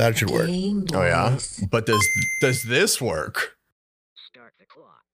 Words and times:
That 0.00 0.16
should 0.16 0.30
work. 0.30 0.48
Oh 0.48 1.02
yeah, 1.02 1.36
but 1.70 1.84
does 1.84 2.08
does 2.40 2.62
this 2.62 3.02
work? 3.02 3.58
Start 4.14 4.54
the 4.58 4.64
clock. 4.64 5.04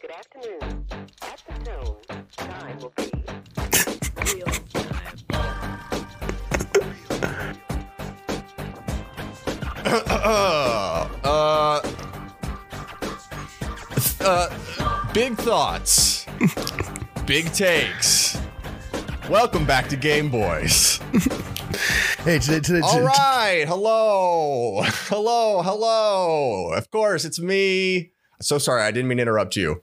Good 0.00 0.12
afternoon. 0.12 0.86
At 1.22 1.42
the 1.48 1.64
tone, 1.64 1.96
time 2.36 2.78
will 2.78 2.92
be 2.96 3.10
Real 4.36 4.46
time. 4.72 5.16
uh, 11.24 11.80
uh, 14.20 15.12
big 15.12 15.36
thoughts, 15.38 16.24
big 17.26 17.52
takes. 17.52 18.38
Welcome 19.28 19.66
back 19.66 19.88
to 19.88 19.96
Game 19.96 20.30
Boys. 20.30 21.00
Hey, 22.26 22.40
today, 22.40 22.58
today, 22.58 22.80
All 22.80 22.92
today- 22.92 23.04
right, 23.04 23.64
hello, 23.68 24.82
hello, 24.82 25.62
hello. 25.62 26.72
Of 26.72 26.90
course, 26.90 27.24
it's 27.24 27.38
me. 27.40 28.10
So 28.42 28.58
sorry, 28.58 28.82
I 28.82 28.90
didn't 28.90 29.06
mean 29.06 29.18
to 29.18 29.22
interrupt 29.22 29.54
you. 29.54 29.80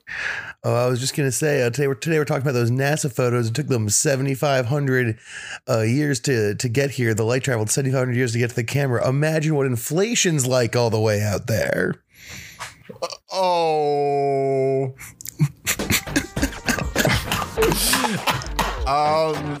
Oh, 0.62 0.74
I 0.74 0.86
was 0.88 1.00
just 1.00 1.16
gonna 1.16 1.32
say 1.32 1.62
uh, 1.62 1.70
today. 1.70 1.88
We're 1.88 1.94
today 1.94 2.18
we're 2.18 2.26
talking 2.26 2.42
about 2.42 2.52
those 2.52 2.70
NASA 2.70 3.10
photos. 3.10 3.48
It 3.48 3.54
took 3.54 3.68
them 3.68 3.88
seventy 3.88 4.34
five 4.34 4.66
hundred 4.66 5.18
uh, 5.66 5.80
years 5.80 6.20
to 6.20 6.54
to 6.56 6.68
get 6.68 6.90
here. 6.90 7.14
The 7.14 7.24
light 7.24 7.42
traveled 7.44 7.70
seventy 7.70 7.92
five 7.92 8.00
hundred 8.00 8.16
years 8.16 8.32
to 8.32 8.38
get 8.38 8.50
to 8.50 8.56
the 8.56 8.62
camera. 8.64 9.08
Imagine 9.08 9.54
what 9.54 9.64
inflation's 9.64 10.46
like 10.46 10.76
all 10.76 10.90
the 10.90 11.00
way 11.00 11.22
out 11.22 11.46
there. 11.46 11.94
Oh. 13.32 14.94
um 18.86 19.58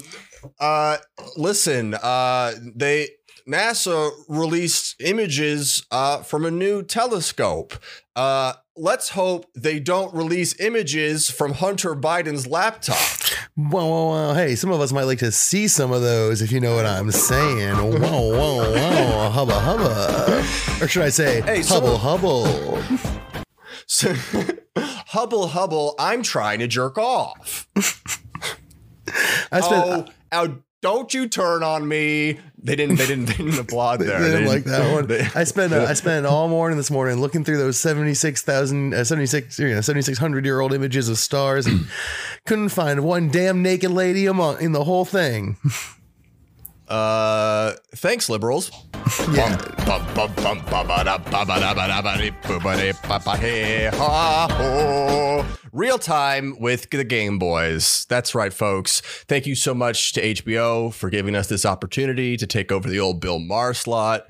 uh 0.64 0.96
listen, 1.36 1.94
uh 1.94 2.52
they 2.74 3.08
NASA 3.46 4.10
released 4.28 4.96
images 5.00 5.84
uh 5.90 6.22
from 6.22 6.44
a 6.44 6.50
new 6.50 6.82
telescope. 6.82 7.74
Uh 8.16 8.54
let's 8.76 9.10
hope 9.10 9.44
they 9.54 9.78
don't 9.78 10.14
release 10.14 10.58
images 10.60 11.30
from 11.30 11.52
Hunter 11.52 11.94
Biden's 11.94 12.46
laptop. 12.46 12.96
Whoa, 13.56 13.86
whoa, 13.86 14.06
whoa! 14.08 14.34
Hey, 14.34 14.56
some 14.56 14.70
of 14.72 14.80
us 14.80 14.92
might 14.92 15.04
like 15.04 15.18
to 15.20 15.30
see 15.30 15.68
some 15.68 15.92
of 15.92 16.02
those, 16.02 16.42
if 16.42 16.50
you 16.50 16.58
know 16.60 16.74
what 16.74 16.86
I'm 16.86 17.10
saying. 17.12 17.76
Whoa, 17.76 17.98
whoa, 17.98 18.72
whoa! 18.72 19.30
Hubba, 19.30 19.60
hubba, 19.60 20.38
or 20.82 20.88
should 20.88 21.02
I 21.02 21.10
say, 21.10 21.40
Hey, 21.42 21.62
hubble, 21.62 21.98
hubble? 21.98 22.82
So 23.86 24.14
Hubble 24.76 25.48
Hubble, 25.48 25.94
I'm 25.98 26.22
trying 26.22 26.58
to 26.58 26.66
jerk 26.66 26.98
off. 26.98 27.68
I 29.52 29.60
spent. 29.60 29.84
oh, 29.86 30.06
oh, 30.34 30.58
don't 30.82 31.14
you 31.14 31.28
turn 31.28 31.62
on 31.62 31.88
me. 31.88 32.38
They 32.62 32.76
didn't 32.76 32.96
they 32.96 33.06
didn't 33.06 33.26
they 33.26 33.34
didn't 33.34 33.58
applaud 33.58 33.98
They 34.00 34.06
there. 34.06 34.18
didn't 34.20 34.42
They 34.44 34.48
like 34.48 34.64
that 34.64 34.92
one. 34.92 35.06
they- 35.06 35.26
I 35.34 35.44
spent 35.44 35.72
uh, 35.72 35.84
I 35.88 35.94
spent 35.94 36.26
all 36.26 36.48
morning 36.48 36.76
this 36.76 36.90
morning 36.90 37.20
looking 37.20 37.42
through 37.44 37.58
those 37.58 37.78
76,000 37.78 38.92
uh, 38.94 39.04
76 39.04 39.58
you 39.58 39.68
know 39.70 39.80
7600 39.80 40.44
year 40.44 40.60
old 40.60 40.72
images 40.74 41.08
of 41.08 41.16
stars 41.18 41.66
and 41.66 41.86
couldn't 42.46 42.68
find 42.70 43.02
one 43.04 43.28
damn 43.30 43.62
naked 43.62 43.90
lady 43.90 44.26
among 44.26 44.60
in 44.60 44.72
the 44.72 44.84
whole 44.84 45.04
thing. 45.06 45.56
Uh, 46.88 47.72
thanks, 47.94 48.28
liberals. 48.28 48.70
Yeah. 49.32 49.56
Real 55.72 55.98
time 55.98 56.56
with 56.60 56.90
the 56.90 57.04
Game 57.04 57.38
Boys. 57.38 58.06
That's 58.08 58.34
right, 58.34 58.52
folks. 58.52 59.00
Thank 59.26 59.46
you 59.46 59.54
so 59.54 59.74
much 59.74 60.12
to 60.12 60.22
HBO 60.22 60.92
for 60.92 61.10
giving 61.10 61.34
us 61.34 61.48
this 61.48 61.66
opportunity 61.66 62.36
to 62.36 62.46
take 62.46 62.70
over 62.70 62.88
the 62.88 63.00
old 63.00 63.20
Bill 63.20 63.38
Maher 63.38 63.74
slot. 63.74 64.26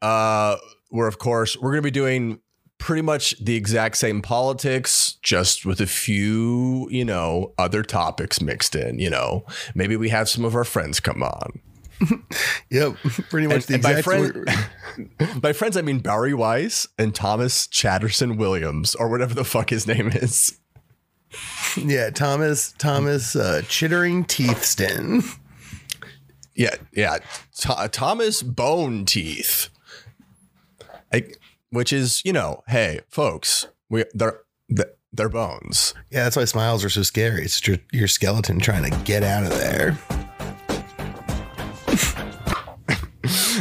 Uh, 0.00 0.56
where, 0.90 1.08
of 1.08 1.18
course, 1.18 1.56
we're 1.56 1.70
going 1.70 1.82
to 1.82 1.86
be 1.86 1.90
doing 1.90 2.40
pretty 2.78 3.02
much 3.02 3.34
the 3.42 3.54
exact 3.54 3.96
same 3.96 4.20
politics, 4.20 5.16
just 5.22 5.64
with 5.64 5.80
a 5.80 5.86
few, 5.86 6.88
you 6.90 7.04
know, 7.04 7.54
other 7.56 7.82
topics 7.82 8.40
mixed 8.40 8.74
in. 8.74 8.98
You 8.98 9.08
know, 9.08 9.46
maybe 9.74 9.96
we 9.96 10.08
have 10.10 10.28
some 10.28 10.44
of 10.44 10.54
our 10.54 10.64
friends 10.64 11.00
come 11.00 11.22
on. 11.22 11.60
Yep, 12.70 12.96
pretty 13.30 13.46
much 13.46 13.56
And- 13.56 13.62
the 13.64 13.74
and 13.74 13.82
by 13.82 13.90
exact 13.98 14.04
friend- 14.04 15.40
By 15.42 15.52
friends, 15.52 15.76
I 15.76 15.82
mean 15.82 16.00
Bari 16.00 16.34
Weiss 16.34 16.86
and 16.98 17.14
Thomas 17.14 17.66
Chatterson 17.66 18.36
Williams, 18.36 18.94
or 18.94 19.08
whatever 19.08 19.34
the 19.34 19.44
fuck 19.44 19.70
his 19.70 19.86
name 19.86 20.08
is. 20.08 20.58
Yeah, 21.76 22.10
Thomas 22.10 22.72
Thomas 22.78 23.34
uh, 23.36 23.62
Chittering 23.68 24.24
Teethston. 24.24 25.24
Yeah, 26.54 26.74
yeah. 26.92 27.18
Th- 27.56 27.90
Thomas 27.90 28.42
Bone 28.42 29.06
Teeth. 29.06 29.70
I, 31.12 31.24
which 31.70 31.90
is, 31.92 32.22
you 32.24 32.32
know, 32.34 32.62
hey, 32.68 33.00
folks, 33.08 33.66
we 33.88 34.04
they're 34.12 34.40
they're 35.12 35.30
bones. 35.30 35.94
Yeah, 36.10 36.24
that's 36.24 36.36
why 36.36 36.44
smiles 36.44 36.84
are 36.84 36.90
so 36.90 37.02
scary. 37.02 37.44
It's 37.44 37.66
your, 37.66 37.78
your 37.92 38.08
skeleton 38.08 38.58
trying 38.60 38.90
to 38.90 38.98
get 39.04 39.22
out 39.22 39.44
of 39.44 39.50
there. 39.50 39.98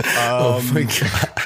Oh 0.06 0.60
Um, 0.60 0.74
my 0.74 0.84
god! 0.84 1.40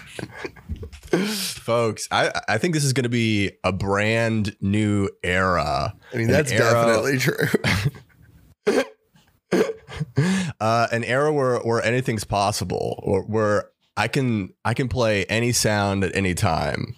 Folks, 1.26 2.08
I 2.12 2.32
I 2.48 2.58
think 2.58 2.74
this 2.74 2.84
is 2.84 2.94
going 2.94 3.04
to 3.04 3.10
be 3.10 3.52
a 3.64 3.72
brand 3.72 4.56
new 4.62 5.10
era. 5.24 5.96
I 6.14 6.18
mean, 6.18 6.28
that's 6.28 6.52
era- 6.52 6.74
definitely 6.74 7.18
true. 7.20 7.48
uh, 10.60 10.88
an 10.92 11.04
era 11.04 11.32
where 11.32 11.60
where 11.60 11.82
anything's 11.84 12.24
possible, 12.24 13.00
or 13.04 13.24
where 13.24 13.70
I 13.98 14.08
can 14.08 14.54
I 14.64 14.74
can 14.74 14.88
play 14.90 15.26
any 15.26 15.52
sound 15.52 16.04
at 16.04 16.16
any 16.16 16.34
time, 16.34 16.96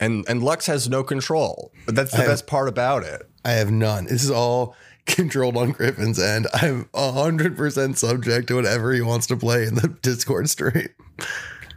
and 0.00 0.24
and 0.28 0.42
Lux 0.42 0.66
has 0.66 0.88
no 0.88 1.02
control. 1.02 1.72
But 1.86 1.94
that's 1.94 2.10
the 2.12 2.18
I 2.18 2.20
have- 2.22 2.30
best 2.30 2.46
part 2.46 2.68
about 2.68 3.02
it. 3.04 3.22
I 3.44 3.52
have 3.52 3.70
none. 3.70 4.04
This 4.04 4.24
is 4.24 4.30
all 4.30 4.74
controlled 5.14 5.56
on 5.56 5.72
Griffin's 5.72 6.18
end. 6.18 6.46
I'm 6.54 6.88
hundred 6.94 7.56
percent 7.56 7.98
subject 7.98 8.48
to 8.48 8.56
whatever 8.56 8.92
he 8.92 9.00
wants 9.00 9.26
to 9.28 9.36
play 9.36 9.66
in 9.66 9.74
the 9.74 9.88
Discord 10.02 10.48
stream. 10.48 10.88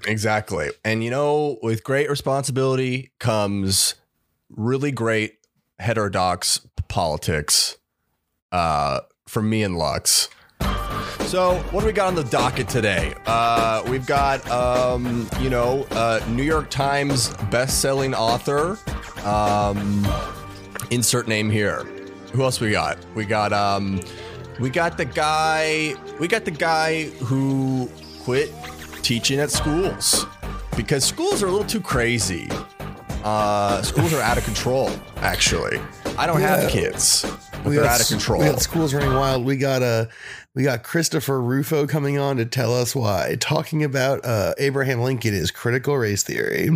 Exactly, 0.05 0.69
and 0.85 1.03
you 1.03 1.09
know, 1.09 1.57
with 1.63 1.83
great 1.83 2.09
responsibility 2.09 3.11
comes 3.19 3.95
really 4.49 4.91
great 4.91 5.37
heterodox 5.79 6.61
politics. 6.87 7.77
Uh, 8.51 8.99
from 9.31 9.49
me 9.49 9.63
and 9.63 9.77
Lux. 9.77 10.27
So, 11.21 11.55
what 11.71 11.81
do 11.81 11.87
we 11.87 11.93
got 11.93 12.07
on 12.07 12.15
the 12.15 12.25
docket 12.25 12.67
today? 12.67 13.13
Uh, 13.25 13.81
we've 13.87 14.05
got, 14.05 14.47
um, 14.51 15.29
you 15.39 15.49
know, 15.49 15.87
uh, 15.91 16.19
New 16.27 16.43
York 16.43 16.69
Times 16.69 17.33
best-selling 17.49 18.13
author. 18.13 18.77
Um, 19.25 20.05
insert 20.89 21.29
name 21.29 21.49
here. 21.49 21.85
Who 22.33 22.43
else 22.43 22.59
we 22.61 22.71
got? 22.71 22.97
We 23.15 23.25
got, 23.25 23.51
um, 23.53 23.99
we 24.59 24.69
got 24.69 24.97
the 24.97 25.05
guy. 25.05 25.95
We 26.19 26.27
got 26.27 26.45
the 26.45 26.51
guy 26.51 27.05
who 27.05 27.89
quit 28.23 28.51
teaching 29.01 29.39
at 29.39 29.51
schools 29.51 30.25
because 30.77 31.03
schools 31.03 31.41
are 31.43 31.47
a 31.47 31.51
little 31.51 31.67
too 31.67 31.81
crazy. 31.81 32.47
Uh, 33.23 33.81
schools 33.81 34.13
are 34.13 34.21
out 34.21 34.37
of 34.37 34.43
control. 34.45 34.89
Actually, 35.17 35.79
I 36.17 36.25
don't 36.25 36.39
Yeah. 36.41 36.61
have 36.61 36.71
kids, 36.71 37.25
We 37.65 37.75
they're 37.75 37.83
got 37.83 37.95
out 37.95 38.01
of 38.01 38.07
control. 38.07 38.39
We 38.39 38.45
got 38.47 38.61
schools 38.61 38.93
running 38.93 39.13
wild. 39.13 39.45
We 39.45 39.57
got 39.57 39.83
uh, 39.83 40.05
we 40.55 40.63
got 40.63 40.83
Christopher 40.83 41.39
Rufo 41.41 41.85
coming 41.85 42.17
on 42.17 42.37
to 42.37 42.45
tell 42.45 42.73
us 42.73 42.95
why, 42.95 43.37
talking 43.39 43.83
about 43.83 44.25
uh, 44.25 44.53
Abraham 44.57 45.01
Lincoln 45.01 45.33
is 45.33 45.51
critical 45.51 45.97
race 45.97 46.23
theory. 46.23 46.69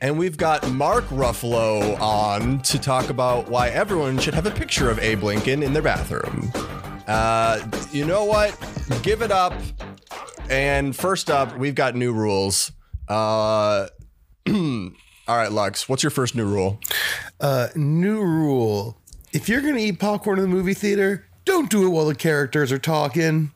And 0.00 0.16
we've 0.16 0.36
got 0.36 0.70
Mark 0.70 1.04
Ruffalo 1.06 2.00
on 2.00 2.60
to 2.62 2.78
talk 2.78 3.10
about 3.10 3.48
why 3.48 3.70
everyone 3.70 4.18
should 4.18 4.34
have 4.34 4.46
a 4.46 4.50
picture 4.50 4.90
of 4.90 5.00
Abe 5.00 5.24
Lincoln 5.24 5.62
in 5.62 5.72
their 5.72 5.82
bathroom. 5.82 6.52
Uh, 7.08 7.66
you 7.90 8.04
know 8.04 8.24
what? 8.24 8.56
Give 9.02 9.22
it 9.22 9.32
up. 9.32 9.54
And 10.48 10.94
first 10.94 11.30
up, 11.30 11.56
we've 11.58 11.74
got 11.74 11.96
new 11.96 12.12
rules. 12.12 12.70
Uh, 13.08 13.88
all 14.48 14.92
right, 15.26 15.50
Lux, 15.50 15.88
what's 15.88 16.02
your 16.02 16.10
first 16.10 16.36
new 16.36 16.46
rule? 16.46 16.80
Uh, 17.40 17.68
new 17.74 18.22
rule: 18.22 18.98
if 19.32 19.48
you're 19.48 19.60
gonna 19.60 19.78
eat 19.78 19.98
popcorn 19.98 20.38
in 20.38 20.42
the 20.42 20.48
movie 20.48 20.74
theater, 20.74 21.26
don't 21.44 21.70
do 21.70 21.86
it 21.86 21.90
while 21.90 22.06
the 22.06 22.14
characters 22.14 22.70
are 22.70 22.78
talking. 22.78 23.52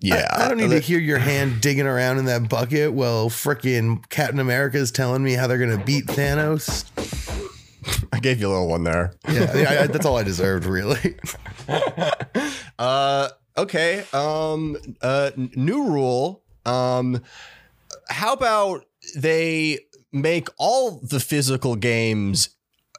Yeah, 0.00 0.28
I, 0.30 0.44
I 0.44 0.48
don't 0.48 0.58
need 0.58 0.70
to 0.70 0.78
hear 0.80 0.98
your 0.98 1.18
hand 1.18 1.60
digging 1.60 1.86
around 1.86 2.18
in 2.18 2.26
that 2.26 2.48
bucket 2.48 2.92
while 2.92 3.28
frickin' 3.30 4.08
Captain 4.08 4.38
America 4.38 4.78
is 4.78 4.90
telling 4.92 5.22
me 5.22 5.32
how 5.32 5.46
they're 5.46 5.58
gonna 5.58 5.82
beat 5.84 6.06
Thanos. 6.06 6.84
I 8.12 8.20
gave 8.20 8.40
you 8.40 8.48
a 8.48 8.50
little 8.50 8.68
one 8.68 8.84
there. 8.84 9.14
Yeah, 9.28 9.50
I, 9.54 9.82
I, 9.82 9.86
that's 9.86 10.04
all 10.04 10.16
I 10.16 10.22
deserved, 10.22 10.66
really. 10.66 11.16
Uh, 12.78 13.28
okay. 13.56 14.04
Um, 14.12 14.76
uh, 15.02 15.32
new 15.36 15.84
rule. 15.84 16.42
Um, 16.64 17.22
how 18.08 18.32
about 18.32 18.84
they 19.16 19.80
make 20.12 20.48
all 20.58 21.00
the 21.02 21.20
physical 21.20 21.74
games 21.76 22.50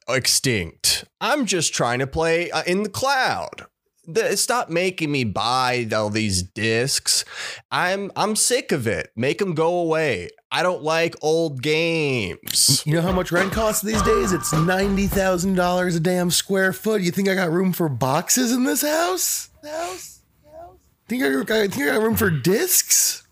extinct? 0.07 1.05
I'm 1.21 1.45
just 1.45 1.73
trying 1.73 1.99
to 1.99 2.07
play 2.07 2.51
uh, 2.51 2.63
in 2.67 2.83
the 2.83 2.89
cloud. 2.89 3.67
The, 4.05 4.35
stop 4.37 4.69
making 4.69 5.11
me 5.11 5.23
buy 5.23 5.87
all 5.93 6.09
these 6.09 6.41
discs. 6.41 7.25
I'm 7.71 8.11
I'm 8.15 8.35
sick 8.35 8.71
of 8.71 8.87
it. 8.87 9.11
Make 9.15 9.39
them 9.39 9.53
go 9.53 9.79
away. 9.79 10.29
I 10.51 10.63
don't 10.63 10.81
like 10.81 11.15
old 11.21 11.61
games. 11.61 12.83
You 12.85 12.95
know 12.95 13.01
how 13.01 13.11
much 13.11 13.31
rent 13.31 13.51
costs 13.51 13.83
these 13.83 14.01
days? 14.01 14.31
It's 14.31 14.51
ninety 14.51 15.07
thousand 15.07 15.55
dollars 15.55 15.95
a 15.95 15.99
damn 15.99 16.31
square 16.31 16.73
foot. 16.73 17.01
You 17.01 17.11
think 17.11 17.29
I 17.29 17.35
got 17.35 17.51
room 17.51 17.71
for 17.71 17.87
boxes 17.87 18.51
in 18.51 18.63
this 18.63 18.81
house? 18.81 19.49
House? 19.63 20.21
House? 20.51 20.77
Think 21.07 21.23
I, 21.23 21.39
I 21.41 21.67
think 21.67 21.83
I 21.83 21.93
got 21.93 22.01
room 22.01 22.15
for 22.15 22.29
discs? 22.29 23.27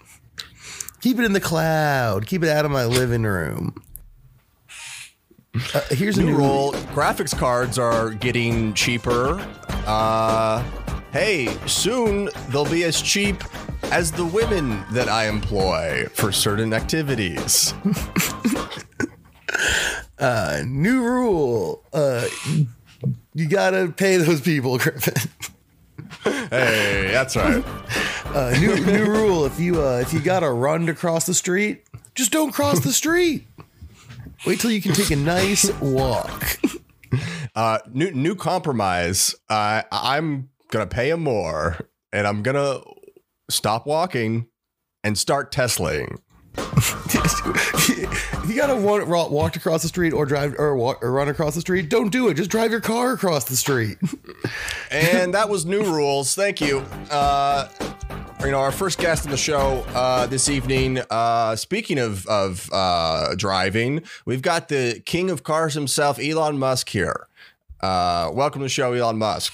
Keep 1.02 1.20
it 1.20 1.26
in 1.26 1.34
the 1.34 1.42
cloud. 1.42 2.28
Keep 2.28 2.44
it 2.44 2.50
out 2.50 2.66
of 2.66 2.72
my 2.72 2.86
living 2.86 3.24
room. 3.24 3.82
Uh, 5.74 5.82
here's 5.90 6.18
a 6.18 6.22
New 6.22 6.32
new 6.32 6.38
rule: 6.38 6.72
graphics 6.94 7.36
cards 7.36 7.80
are 7.80 8.12
getting 8.12 8.74
cheaper. 8.74 9.44
Uh, 9.88 10.64
hey, 11.12 11.48
soon 11.66 12.30
they'll 12.50 12.70
be 12.70 12.84
as 12.84 13.02
cheap 13.02 13.42
as 13.92 14.12
the 14.12 14.26
women 14.26 14.84
that 14.92 15.08
I 15.08 15.28
employ 15.28 16.08
for 16.14 16.32
certain 16.32 16.74
activities. 16.74 17.74
Uh, 20.20 20.64
new 20.66 21.04
rule. 21.04 21.84
Uh, 21.94 22.26
you 23.36 23.48
gotta 23.48 23.90
pay 23.96 24.18
those 24.18 24.42
people, 24.42 24.78
Griffin. 24.80 25.30
hey, 26.24 27.10
that's 27.12 27.36
right. 27.36 27.64
Uh, 28.28 28.54
new 28.60 28.76
new 28.86 29.06
rule. 29.06 29.46
If 29.46 29.58
you 29.60 29.82
uh, 29.82 30.00
if 30.02 30.12
you 30.12 30.20
gotta 30.20 30.50
run 30.52 30.86
to 30.88 30.94
cross 30.94 31.26
the 31.26 31.34
street, 31.34 31.84
just 32.14 32.32
don't 32.32 32.52
cross 32.52 32.82
the 32.82 32.92
street. 32.92 33.48
Wait 34.46 34.60
till 34.60 34.70
you 34.70 34.82
can 34.82 34.94
take 34.94 35.12
a 35.12 35.16
nice 35.16 35.72
walk. 35.80 36.60
Uh, 37.58 37.80
new 37.92 38.12
new 38.12 38.36
compromise. 38.36 39.34
Uh, 39.50 39.82
I'm 39.92 40.50
gonna 40.70 40.86
pay 40.86 41.10
him 41.10 41.24
more, 41.24 41.80
and 42.14 42.28
I'm 42.28 42.44
gonna 42.44 42.82
stop 43.50 43.88
walking 43.88 44.46
and 45.04 45.18
start 45.18 45.52
Teslaing. 45.52 46.20
if 46.56 48.46
you 48.48 48.56
gotta 48.56 48.76
walk, 48.76 49.32
walk 49.32 49.56
across 49.56 49.82
the 49.82 49.88
street 49.88 50.14
or 50.14 50.28
drive 50.28 50.54
or 50.60 50.76
walk 50.76 51.04
or 51.04 51.12
run 51.12 51.30
across 51.30 51.56
the 51.56 51.62
street, 51.62 51.90
don't 51.90 52.12
do 52.12 52.28
it. 52.28 52.36
Just 52.36 52.52
drive 52.52 52.70
your 52.70 52.80
car 52.80 53.14
across 53.14 53.46
the 53.46 53.56
street. 53.56 53.98
And 54.90 55.34
that 55.34 55.50
was 55.50 55.66
new 55.66 55.84
rules. 55.84 56.34
Thank 56.34 56.62
you. 56.62 56.80
Uh, 57.12 57.68
you 58.42 58.52
know, 58.52 58.60
our 58.60 58.72
first 58.72 59.00
guest 59.00 59.26
on 59.26 59.32
the 59.32 59.38
show 59.38 59.84
uh, 59.90 60.26
this 60.28 60.48
evening. 60.48 61.00
Uh, 61.10 61.56
speaking 61.58 61.98
of 61.98 62.26
of 62.28 62.70
uh, 62.72 63.36
driving, 63.36 64.04
we've 64.26 64.42
got 64.42 64.70
the 64.70 65.02
king 65.06 65.30
of 65.30 65.44
cars 65.44 65.74
himself, 65.74 66.20
Elon 66.20 66.58
Musk, 66.58 66.90
here. 66.90 67.28
Uh, 67.80 68.32
welcome 68.34 68.60
to 68.60 68.66
the 68.66 68.70
show, 68.70 68.94
Elon 68.94 69.18
Musk. 69.18 69.54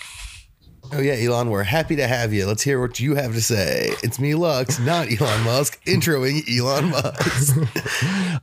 Oh 0.91 0.99
yeah, 0.99 1.13
Elon, 1.13 1.49
we're 1.49 1.63
happy 1.63 1.95
to 1.95 2.07
have 2.07 2.33
you. 2.33 2.45
Let's 2.45 2.61
hear 2.61 2.79
what 2.79 2.99
you 2.99 3.15
have 3.15 3.33
to 3.33 3.41
say. 3.41 3.95
It's 4.03 4.19
me, 4.19 4.35
Lux, 4.35 4.79
not 4.79 5.07
Elon 5.09 5.43
Musk, 5.43 5.83
introing 5.85 6.43
Elon 6.49 6.89
Musk. 6.89 7.57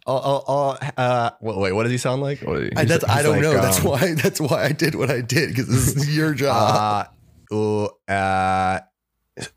Oh, 0.07 0.17
oh, 0.25 0.45
oh 0.49 0.89
uh, 0.97 1.31
wait, 1.41 1.59
wait, 1.59 1.73
what 1.73 1.83
does 1.83 1.93
he 1.93 1.99
sound 1.99 2.23
like? 2.23 2.41
What, 2.41 2.77
I, 2.77 2.85
that's, 2.85 3.05
I 3.05 3.23
don't 3.23 3.35
like, 3.35 3.43
know. 3.43 3.53
that's 3.53 3.81
um, 3.81 3.85
why. 3.85 4.15
That's 4.15 4.41
why 4.41 4.65
I 4.65 4.73
did 4.73 4.95
what 4.95 5.11
I 5.11 5.21
did 5.21 5.51
because 5.51 5.69
this 5.69 5.95
is 5.95 6.17
your 6.17 6.33
job. 6.35 7.09
Uh, 7.53 7.85
uh, 8.09 8.11
uh, 8.13 8.81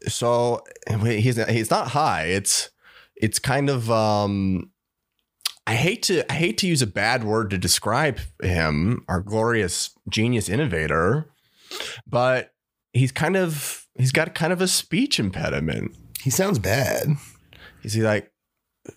so 0.08 0.62
he's 1.06 1.44
he's 1.48 1.72
not 1.72 1.88
high. 1.90 2.26
It's 2.26 2.70
it's 3.16 3.40
kind 3.40 3.70
of 3.70 3.90
um. 3.90 4.70
I 5.66 5.76
hate 5.76 6.04
to 6.04 6.30
I 6.32 6.36
hate 6.36 6.58
to 6.60 6.68
use 6.68 6.82
a 6.82 6.88
bad 6.88 7.24
word 7.24 7.50
to 7.52 7.58
describe 7.58 8.20
him, 8.42 9.06
our 9.08 9.22
glorious 9.22 9.92
genius 10.10 10.50
innovator, 10.50 11.30
but 12.06 12.54
he's 12.92 13.12
kind 13.12 13.38
of 13.38 13.88
he's 13.98 14.12
got 14.12 14.36
kind 14.36 14.52
of 14.52 14.62
a 14.62 14.68
speech 14.68 15.20
impediment. 15.20 15.96
he 16.22 16.30
sounds 16.30 16.60
bad. 16.60 17.08
Is 17.84 17.94
he 17.94 18.02
like 18.02 18.32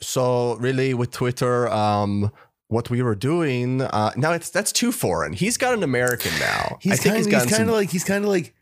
so 0.01 0.57
really 0.57 0.93
with 0.95 1.13
Twitter? 1.13 1.69
Um, 1.69 2.33
what 2.69 2.91
we 2.91 3.01
were 3.01 3.15
doing 3.15 3.81
uh, 3.83 4.11
now 4.17 4.33
it's 4.33 4.51
that's 4.51 4.73
too 4.73 4.91
foreign. 4.91 5.33
He's 5.33 5.57
got 5.57 5.73
an 5.75 5.85
American 5.85 6.33
now. 6.41 6.79
He's 6.81 6.95
I 6.95 6.97
think 6.97 7.15
kind. 7.15 7.27
he's 7.27 7.43
He's 7.45 7.57
kind 7.57 7.69
of 7.69 7.75
like. 7.77 7.91
He's 7.91 8.05
kind 8.05 8.25
of 8.25 8.31
like. 8.31 8.55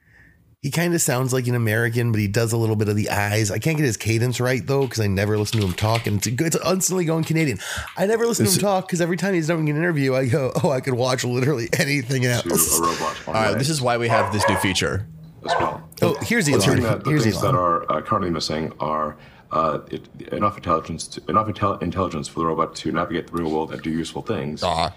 He 0.65 0.71
kind 0.71 0.95
of 0.95 1.03
sounds 1.03 1.35
like 1.35 1.47
an 1.47 1.55
American, 1.55 2.11
but 2.11 2.23
he 2.23 2.27
does 2.27 2.55
a 2.55 2.57
little 2.57 2.75
bit 2.75 2.89
of 2.89 2.97
the 2.97 3.11
eyes. 3.11 3.51
I 3.51 3.59
can't 3.59 3.77
get 3.77 3.85
his 3.85 3.99
cadence 3.99 4.41
right 4.41 4.67
though, 4.67 4.85
because 4.85 4.99
I 4.99 5.09
never 5.09 5.37
listen 5.37 5.61
to 5.61 5.67
him 5.67 5.75
talk, 5.75 6.07
and 6.07 6.17
it's, 6.17 6.41
it's 6.41 6.57
instantly 6.67 7.05
going 7.05 7.23
Canadian. 7.25 7.59
I 7.99 8.07
never 8.07 8.25
listen 8.27 8.47
to 8.47 8.51
him 8.53 8.59
talk 8.61 8.89
because 8.89 9.03
every 9.03 9.19
time 9.19 9.35
he's 9.35 9.47
doing 9.47 9.69
an 9.69 9.77
interview, 9.77 10.15
I 10.15 10.25
go, 10.27 10.53
"Oh, 10.65 10.71
I 10.71 10.81
could 10.81 10.95
watch 10.95 11.23
literally 11.23 11.69
anything 11.79 12.25
else." 12.25 12.47
a 12.79 12.83
robot 12.83 13.29
on 13.29 13.37
All 13.37 13.43
right, 13.43 13.53
the 13.53 13.59
this 13.59 13.69
is 13.69 13.83
why 13.83 13.99
we 13.99 14.09
have 14.09 14.33
this 14.33 14.43
new 14.49 14.57
feature. 14.57 15.07
as 15.45 15.53
well. 15.61 15.87
Oh, 16.01 16.17
here's 16.23 16.47
the 16.47 16.53
thing 16.53 16.71
Elon. 16.71 16.83
that 16.85 17.05
the 17.05 17.11
Here's 17.11 17.25
things 17.25 17.43
that 17.43 17.55
are 17.55 17.85
uh, 17.93 18.01
currently 18.01 18.31
missing 18.31 18.73
are 18.81 19.19
uh, 19.55 19.79
it, 19.91 20.09
enough 20.33 20.57
intelligence, 20.57 21.07
to, 21.07 21.23
enough 21.29 21.47
intel- 21.47 21.81
intelligence 21.81 22.27
for 22.27 22.41
the 22.41 22.47
robot 22.47 22.75
to 22.75 22.91
navigate 22.91 23.29
the 23.29 23.33
real 23.33 23.51
world 23.51 23.73
and 23.73 23.81
do 23.83 23.91
useful 23.91 24.21
things 24.21 24.65
um, 24.65 24.91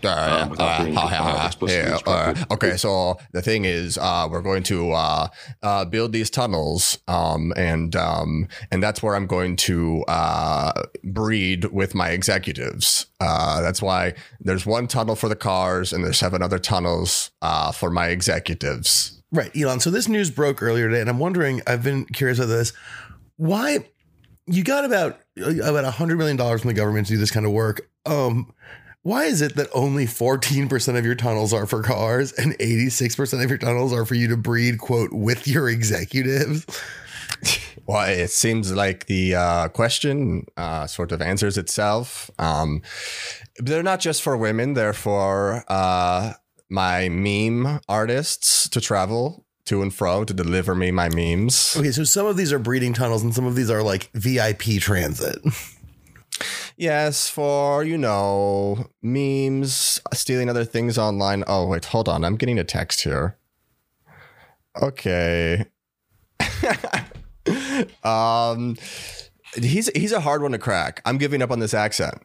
without 0.49 0.83
being 0.83 0.97
uh, 0.97 1.43
explicitly 1.45 1.89
yeah, 1.89 1.97
uh, 2.07 2.29
instructed. 2.29 2.51
okay, 2.53 2.75
so 2.75 3.17
the 3.33 3.41
thing 3.41 3.65
is, 3.65 3.99
uh, 3.99 4.27
we're 4.29 4.41
going 4.41 4.63
to 4.63 4.91
uh, 4.91 5.27
uh, 5.61 5.85
build 5.85 6.11
these 6.11 6.31
tunnels, 6.31 6.97
um, 7.07 7.53
and 7.55 7.95
um, 7.95 8.47
and 8.71 8.81
that's 8.81 9.03
where 9.03 9.15
I'm 9.15 9.27
going 9.27 9.55
to 9.57 10.03
uh, 10.07 10.73
breed 11.03 11.65
with 11.65 11.93
my 11.93 12.09
executives. 12.09 13.05
Uh, 13.19 13.61
that's 13.61 13.81
why 13.81 14.15
there's 14.39 14.65
one 14.65 14.87
tunnel 14.87 15.15
for 15.15 15.29
the 15.29 15.35
cars, 15.35 15.93
and 15.93 16.03
there's 16.03 16.17
seven 16.17 16.41
other 16.41 16.59
tunnels 16.59 17.29
uh, 17.43 17.71
for 17.71 17.91
my 17.91 18.07
executives. 18.07 19.21
Right, 19.31 19.55
Elon. 19.55 19.81
So 19.81 19.91
this 19.91 20.07
news 20.07 20.31
broke 20.31 20.63
earlier 20.63 20.87
today, 20.87 21.01
and 21.01 21.09
I'm 21.09 21.19
wondering. 21.19 21.61
I've 21.67 21.83
been 21.83 22.05
curious 22.05 22.39
about 22.39 22.47
this. 22.47 22.73
Why 23.35 23.85
you 24.47 24.63
got 24.63 24.85
about 24.85 25.19
about 25.37 25.85
a 25.85 25.91
hundred 25.91 26.17
million 26.17 26.37
dollars 26.37 26.61
from 26.61 26.69
the 26.69 26.73
government 26.73 27.07
to 27.07 27.13
do 27.13 27.19
this 27.19 27.31
kind 27.31 27.45
of 27.45 27.51
work? 27.51 27.89
Um, 28.05 28.53
why 29.03 29.25
is 29.25 29.41
it 29.41 29.55
that 29.55 29.69
only 29.73 30.05
14% 30.05 30.97
of 30.97 31.05
your 31.05 31.15
tunnels 31.15 31.53
are 31.53 31.65
for 31.65 31.81
cars 31.81 32.33
and 32.33 32.57
86% 32.57 33.41
of 33.41 33.49
your 33.49 33.57
tunnels 33.57 33.93
are 33.93 34.05
for 34.05 34.15
you 34.15 34.27
to 34.27 34.35
breed 34.35 34.79
quote 34.79 35.13
with 35.13 35.47
your 35.47 35.69
executives? 35.69 36.65
Well, 37.85 38.09
it 38.09 38.31
seems 38.31 38.73
like 38.73 39.05
the 39.05 39.35
uh, 39.35 39.67
question 39.69 40.45
uh, 40.57 40.87
sort 40.87 41.13
of 41.13 41.21
answers 41.21 41.57
itself. 41.57 42.29
Um, 42.37 42.81
they're 43.59 43.81
not 43.81 44.01
just 44.01 44.21
for 44.21 44.35
women; 44.35 44.73
they're 44.73 44.91
for 44.91 45.63
uh, 45.69 46.33
my 46.69 47.07
meme 47.07 47.79
artists 47.87 48.67
to 48.69 48.81
travel 48.81 49.45
to 49.67 49.81
and 49.81 49.93
fro 49.93 50.23
to 50.23 50.33
deliver 50.33 50.75
me 50.75 50.91
my 50.91 51.09
memes. 51.09 51.75
Okay, 51.77 51.91
so 51.91 52.03
some 52.03 52.25
of 52.25 52.37
these 52.37 52.51
are 52.51 52.59
breeding 52.59 52.93
tunnels 52.93 53.23
and 53.23 53.33
some 53.33 53.45
of 53.45 53.55
these 53.55 53.69
are 53.69 53.83
like 53.83 54.09
VIP 54.13 54.79
transit. 54.79 55.39
Yes, 56.79 57.27
for 57.27 57.83
you 57.83 57.97
know 57.97 58.91
memes, 59.01 59.99
stealing 60.13 60.47
other 60.47 60.63
things 60.63 60.95
online. 60.95 61.43
Oh 61.47 61.65
wait, 61.65 61.85
hold 61.85 62.07
on, 62.07 62.23
I'm 62.23 62.35
getting 62.35 62.59
a 62.59 62.63
text 62.63 63.01
here. 63.01 63.35
Okay. 64.79 65.65
um, 68.03 68.77
he's 69.55 69.89
he's 69.95 70.11
a 70.11 70.19
hard 70.19 70.43
one 70.43 70.51
to 70.51 70.59
crack. 70.59 71.01
I'm 71.03 71.17
giving 71.17 71.41
up 71.41 71.49
on 71.49 71.59
this 71.59 71.73
accent. 71.73 72.21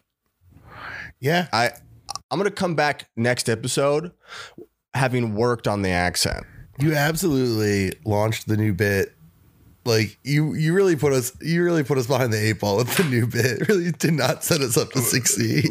Yeah. 1.18 1.48
I 1.52 1.70
I'm 2.30 2.38
gonna 2.38 2.50
come 2.50 2.74
back 2.74 3.08
next 3.16 3.48
episode 3.48 4.12
having 4.94 5.34
worked 5.34 5.66
on 5.66 5.82
the 5.82 5.90
accent. 5.90 6.44
You 6.78 6.94
absolutely 6.94 7.98
launched 8.04 8.48
the 8.48 8.56
new 8.56 8.72
bit. 8.72 9.12
Like 9.84 10.18
you, 10.22 10.54
you 10.54 10.74
really 10.74 10.96
put 10.96 11.12
us, 11.12 11.32
you 11.40 11.64
really 11.64 11.82
put 11.82 11.98
us 11.98 12.06
behind 12.06 12.32
the 12.32 12.38
eight 12.38 12.60
ball 12.60 12.76
with 12.76 12.96
the 12.96 13.04
new 13.04 13.26
bit. 13.26 13.68
Really 13.68 13.92
did 13.92 14.14
not 14.14 14.44
set 14.44 14.60
us 14.60 14.76
up 14.76 14.90
to 14.92 15.00
succeed. 15.00 15.66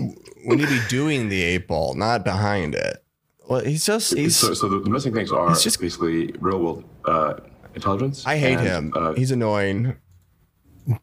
We 0.47 0.55
need 0.55 0.67
to 0.67 0.81
be 0.81 0.87
doing 0.89 1.29
the 1.29 1.41
eight 1.41 1.67
ball, 1.67 1.95
not 1.95 2.23
behind 2.23 2.75
it. 2.75 3.03
Well, 3.47 3.61
he's 3.61 3.85
just 3.85 4.13
he's. 4.13 4.35
so, 4.35 4.53
so 4.53 4.67
the, 4.69 4.79
the 4.79 4.89
missing 4.89 5.13
things 5.13 5.31
are 5.31 5.49
just- 5.55 5.79
basically 5.79 6.33
real 6.39 6.59
world 6.59 6.83
uh, 7.05 7.35
intelligence. 7.75 8.25
I 8.25 8.37
hate 8.37 8.57
and, 8.57 8.67
him. 8.67 8.93
Uh, 8.95 9.13
he's 9.13 9.31
annoying. 9.31 9.95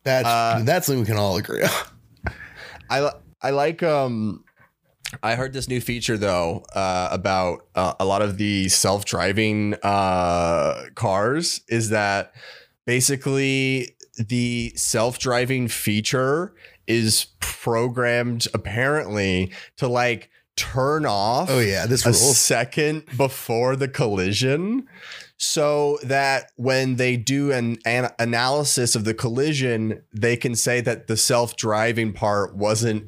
That's 0.03 0.65
that's 0.65 0.87
something 0.87 1.01
we 1.01 1.07
can 1.07 1.17
all 1.17 1.37
agree 1.37 1.63
on. 1.63 2.33
I 2.91 3.01
li- 3.03 3.21
I 3.43 3.51
like 3.51 3.83
um 3.83 4.45
I 5.23 5.35
heard 5.35 5.53
this 5.53 5.69
new 5.69 5.81
feature 5.81 6.17
though 6.19 6.65
uh, 6.75 7.09
about 7.11 7.67
uh, 7.75 7.95
a 7.99 8.05
lot 8.05 8.23
of 8.23 8.37
the 8.39 8.69
self-driving 8.69 9.75
uh, 9.83 10.87
cars 10.95 11.61
is 11.69 11.91
that 11.91 12.33
basically 12.85 13.97
the 14.19 14.73
self-driving 14.77 15.69
feature 15.69 16.55
is 16.87 17.27
programmed 17.41 18.47
apparently 18.55 19.53
to 19.77 19.89
like 19.89 20.31
turn 20.57 21.07
off 21.07 21.49
Oh 21.51 21.61
yeah, 21.61 21.87
this 21.87 22.05
a 22.05 22.09
rules. 22.09 22.37
second 22.39 23.05
before 23.17 23.77
the 23.77 23.89
collision 23.89 24.89
so 25.37 25.99
that 26.03 26.51
when 26.57 26.97
they 26.97 27.17
do 27.17 27.53
an, 27.53 27.79
an 27.87 28.11
analysis 28.19 28.97
of 28.97 29.05
the 29.05 29.15
collision 29.15 30.03
they 30.13 30.37
can 30.37 30.57
say 30.57 30.81
that 30.81 31.07
the 31.07 31.17
self-driving 31.17 32.13
part 32.13 32.57
wasn't 32.57 33.05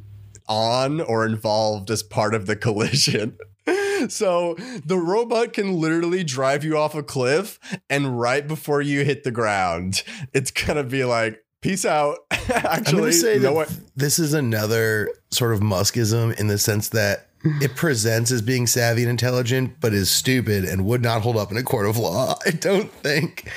on 0.50 1.00
or 1.00 1.24
involved 1.24 1.90
as 1.90 2.02
part 2.02 2.34
of 2.34 2.44
the 2.44 2.56
collision 2.56 3.38
so 4.08 4.54
the 4.84 4.98
robot 4.98 5.52
can 5.52 5.74
literally 5.74 6.24
drive 6.24 6.64
you 6.64 6.76
off 6.76 6.94
a 6.94 7.02
cliff, 7.02 7.58
and 7.88 8.20
right 8.20 8.46
before 8.46 8.80
you 8.80 9.04
hit 9.04 9.24
the 9.24 9.30
ground, 9.30 10.02
it's 10.32 10.50
gonna 10.50 10.84
be 10.84 11.04
like, 11.04 11.42
"Peace 11.60 11.84
out." 11.84 12.18
Actually, 12.48 13.12
to 13.12 13.16
say 13.16 13.34
you 13.34 13.40
that 13.40 13.54
what? 13.54 13.70
this 13.96 14.18
is 14.18 14.34
another 14.34 15.10
sort 15.30 15.52
of 15.52 15.60
Muskism 15.60 16.38
in 16.38 16.46
the 16.46 16.58
sense 16.58 16.88
that 16.90 17.28
it 17.60 17.76
presents 17.76 18.30
as 18.30 18.42
being 18.42 18.66
savvy 18.66 19.02
and 19.02 19.10
intelligent, 19.10 19.74
but 19.80 19.92
is 19.92 20.10
stupid 20.10 20.64
and 20.64 20.84
would 20.84 21.02
not 21.02 21.22
hold 21.22 21.36
up 21.36 21.50
in 21.50 21.56
a 21.56 21.62
court 21.62 21.86
of 21.86 21.96
law. 21.96 22.36
I 22.46 22.50
don't 22.50 22.92
think 22.92 23.50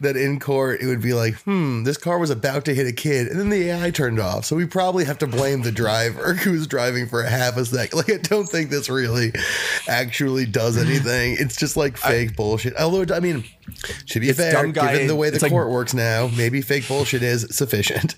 that 0.00 0.16
in 0.16 0.40
court 0.40 0.80
it 0.80 0.86
would 0.86 1.00
be 1.02 1.14
like, 1.14 1.34
hmm, 1.42 1.84
this 1.84 1.96
car 1.96 2.18
was 2.18 2.30
about 2.30 2.64
to 2.66 2.74
hit 2.74 2.86
a 2.86 2.92
kid, 2.92 3.28
and 3.28 3.38
then 3.38 3.50
the 3.50 3.70
AI 3.70 3.90
turned 3.90 4.18
off. 4.18 4.44
So 4.44 4.56
we 4.56 4.66
probably 4.66 5.04
have 5.04 5.18
to 5.18 5.26
blame 5.26 5.62
the 5.62 5.72
driver 5.72 6.34
who 6.42 6.52
was 6.52 6.66
driving 6.66 7.06
for 7.06 7.22
a 7.22 7.30
half 7.30 7.56
a 7.56 7.64
second. 7.64 7.96
Like, 7.96 8.10
I 8.10 8.16
don't 8.16 8.48
think 8.48 8.70
this 8.70 8.88
really 8.88 9.32
actually 9.88 10.46
does 10.46 10.76
anything. 10.84 11.36
It's 11.38 11.56
just 11.56 11.76
like 11.76 11.96
fake 11.96 12.36
bullshit. 12.36 12.76
Although, 12.76 13.14
I 13.14 13.20
mean, 13.20 13.44
should 14.06 14.22
be 14.22 14.32
fair, 14.32 14.66
given 14.66 15.06
the 15.06 15.16
way 15.16 15.30
the 15.30 15.38
like- 15.38 15.52
court 15.52 15.70
works 15.70 15.94
now. 15.94 16.28
Maybe 16.36 16.60
fake 16.62 16.88
bullshit 16.88 17.22
is 17.22 17.46
sufficient. 17.50 18.16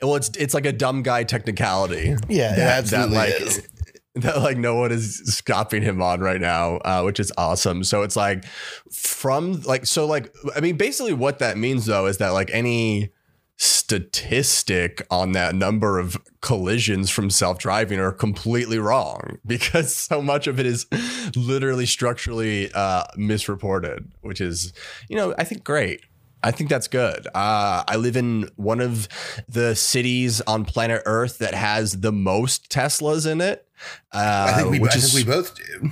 Well, 0.00 0.16
it's 0.16 0.30
it's 0.38 0.54
like 0.54 0.66
a 0.66 0.72
dumb 0.72 1.02
guy 1.02 1.24
technicality. 1.24 2.14
Yeah, 2.28 2.52
it 2.52 2.58
absolutely 2.58 3.16
like, 3.16 3.40
is. 3.40 3.68
That 4.16 4.38
like 4.38 4.56
no 4.56 4.76
one 4.76 4.92
is 4.92 5.20
stopping 5.26 5.82
him 5.82 6.00
on 6.00 6.20
right 6.20 6.40
now, 6.40 6.76
uh, 6.76 7.02
which 7.02 7.20
is 7.20 7.30
awesome. 7.36 7.84
So 7.84 8.00
it's 8.02 8.16
like 8.16 8.46
from 8.90 9.60
like 9.62 9.84
so 9.84 10.06
like 10.06 10.34
I 10.54 10.60
mean 10.60 10.78
basically 10.78 11.12
what 11.12 11.38
that 11.40 11.58
means 11.58 11.84
though 11.84 12.06
is 12.06 12.16
that 12.18 12.30
like 12.30 12.50
any 12.50 13.10
statistic 13.58 15.06
on 15.10 15.32
that 15.32 15.54
number 15.54 15.98
of 15.98 16.16
collisions 16.40 17.08
from 17.08 17.30
self-driving 17.30 17.98
are 17.98 18.12
completely 18.12 18.78
wrong 18.78 19.38
because 19.46 19.94
so 19.94 20.20
much 20.20 20.46
of 20.46 20.60
it 20.60 20.66
is 20.66 20.86
literally 21.34 21.86
structurally 21.86 22.70
uh, 22.72 23.04
misreported, 23.16 24.10
which 24.22 24.40
is 24.40 24.72
you 25.08 25.16
know 25.16 25.34
I 25.38 25.44
think 25.44 25.64
great. 25.64 26.00
I 26.42 26.52
think 26.52 26.70
that's 26.70 26.86
good. 26.86 27.26
Uh, 27.34 27.82
I 27.88 27.96
live 27.96 28.16
in 28.16 28.48
one 28.54 28.80
of 28.80 29.08
the 29.48 29.74
cities 29.74 30.40
on 30.42 30.64
planet 30.64 31.02
Earth 31.04 31.38
that 31.38 31.54
has 31.54 32.02
the 32.02 32.12
most 32.12 32.70
Teslas 32.70 33.30
in 33.30 33.40
it. 33.40 33.65
Uh, 34.12 34.52
I 34.52 34.52
think 34.58 34.70
we, 34.70 34.78
I 34.78 34.82
which 34.82 34.94
think 34.94 35.12
we 35.14 35.24
both 35.24 35.54
do. 35.54 35.90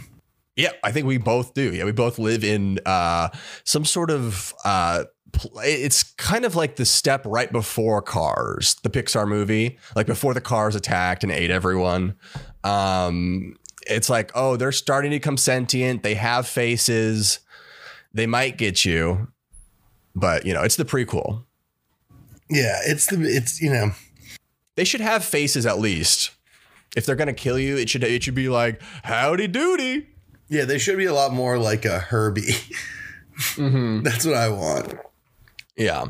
yeah, 0.57 0.71
I 0.83 0.93
think 0.93 1.07
we 1.07 1.19
both 1.19 1.55
do. 1.55 1.75
Yeah, 1.75 1.85
we 1.85 1.93
both 1.93 2.19
live 2.19 2.45
in 2.45 2.79
uh, 2.87 3.29
some 3.65 3.85
sort 3.85 4.11
of. 4.11 4.55
Uh, 4.65 5.05
pl- 5.33 5.61
it's 5.65 6.03
kind 6.03 6.45
of 6.45 6.55
like 6.57 6.77
the 6.77 6.85
step 6.85 7.23
right 7.27 7.51
before 7.51 8.01
Cars, 8.03 8.77
the 8.83 8.91
Pixar 8.91 9.27
movie, 9.29 9.79
like 9.97 10.07
before 10.07 10.35
the 10.35 10.41
cars 10.41 10.75
attacked 10.77 11.23
and 11.25 11.33
ate 11.33 11.51
everyone. 11.51 12.15
Um, 12.63 13.57
it's 13.87 14.09
like, 14.09 14.31
oh, 14.35 14.57
they're 14.57 14.73
starting 14.73 15.11
to 15.11 15.17
become 15.17 15.37
sentient. 15.37 16.03
They 16.03 16.15
have 16.15 16.47
faces. 16.47 17.41
They 18.15 18.27
might 18.27 18.57
get 18.57 18.85
you, 18.85 19.29
but 20.15 20.47
you 20.47 20.55
know, 20.55 20.63
it's 20.63 20.77
the 20.77 20.85
prequel. 20.85 21.45
Yeah, 22.49 22.79
it's 22.87 23.07
the 23.07 23.21
it's 23.23 23.61
you 23.61 23.71
know 23.71 23.91
They 24.77 24.85
should 24.85 25.01
have 25.01 25.25
faces 25.25 25.67
at 25.67 25.79
least. 25.79 26.31
If 26.97 27.07
they're 27.07 27.17
gonna 27.17 27.33
kill 27.33 27.59
you, 27.59 27.77
it 27.77 27.89
should 27.89 28.05
it 28.05 28.23
should 28.23 28.35
be 28.35 28.49
like 28.49 28.81
howdy 29.03 29.49
doody. 29.49 30.09
yeah 30.49 30.65
they 30.65 30.79
should 30.79 30.97
be 30.97 31.07
a 31.07 31.15
lot 31.15 31.33
more 31.33 31.59
like 31.59 31.85
a 31.85 31.99
Herbie. 31.99 32.53
That's 33.59 34.25
what 34.25 34.35
I 34.35 34.49
want. 34.49 34.95
Yeah. 35.77 36.05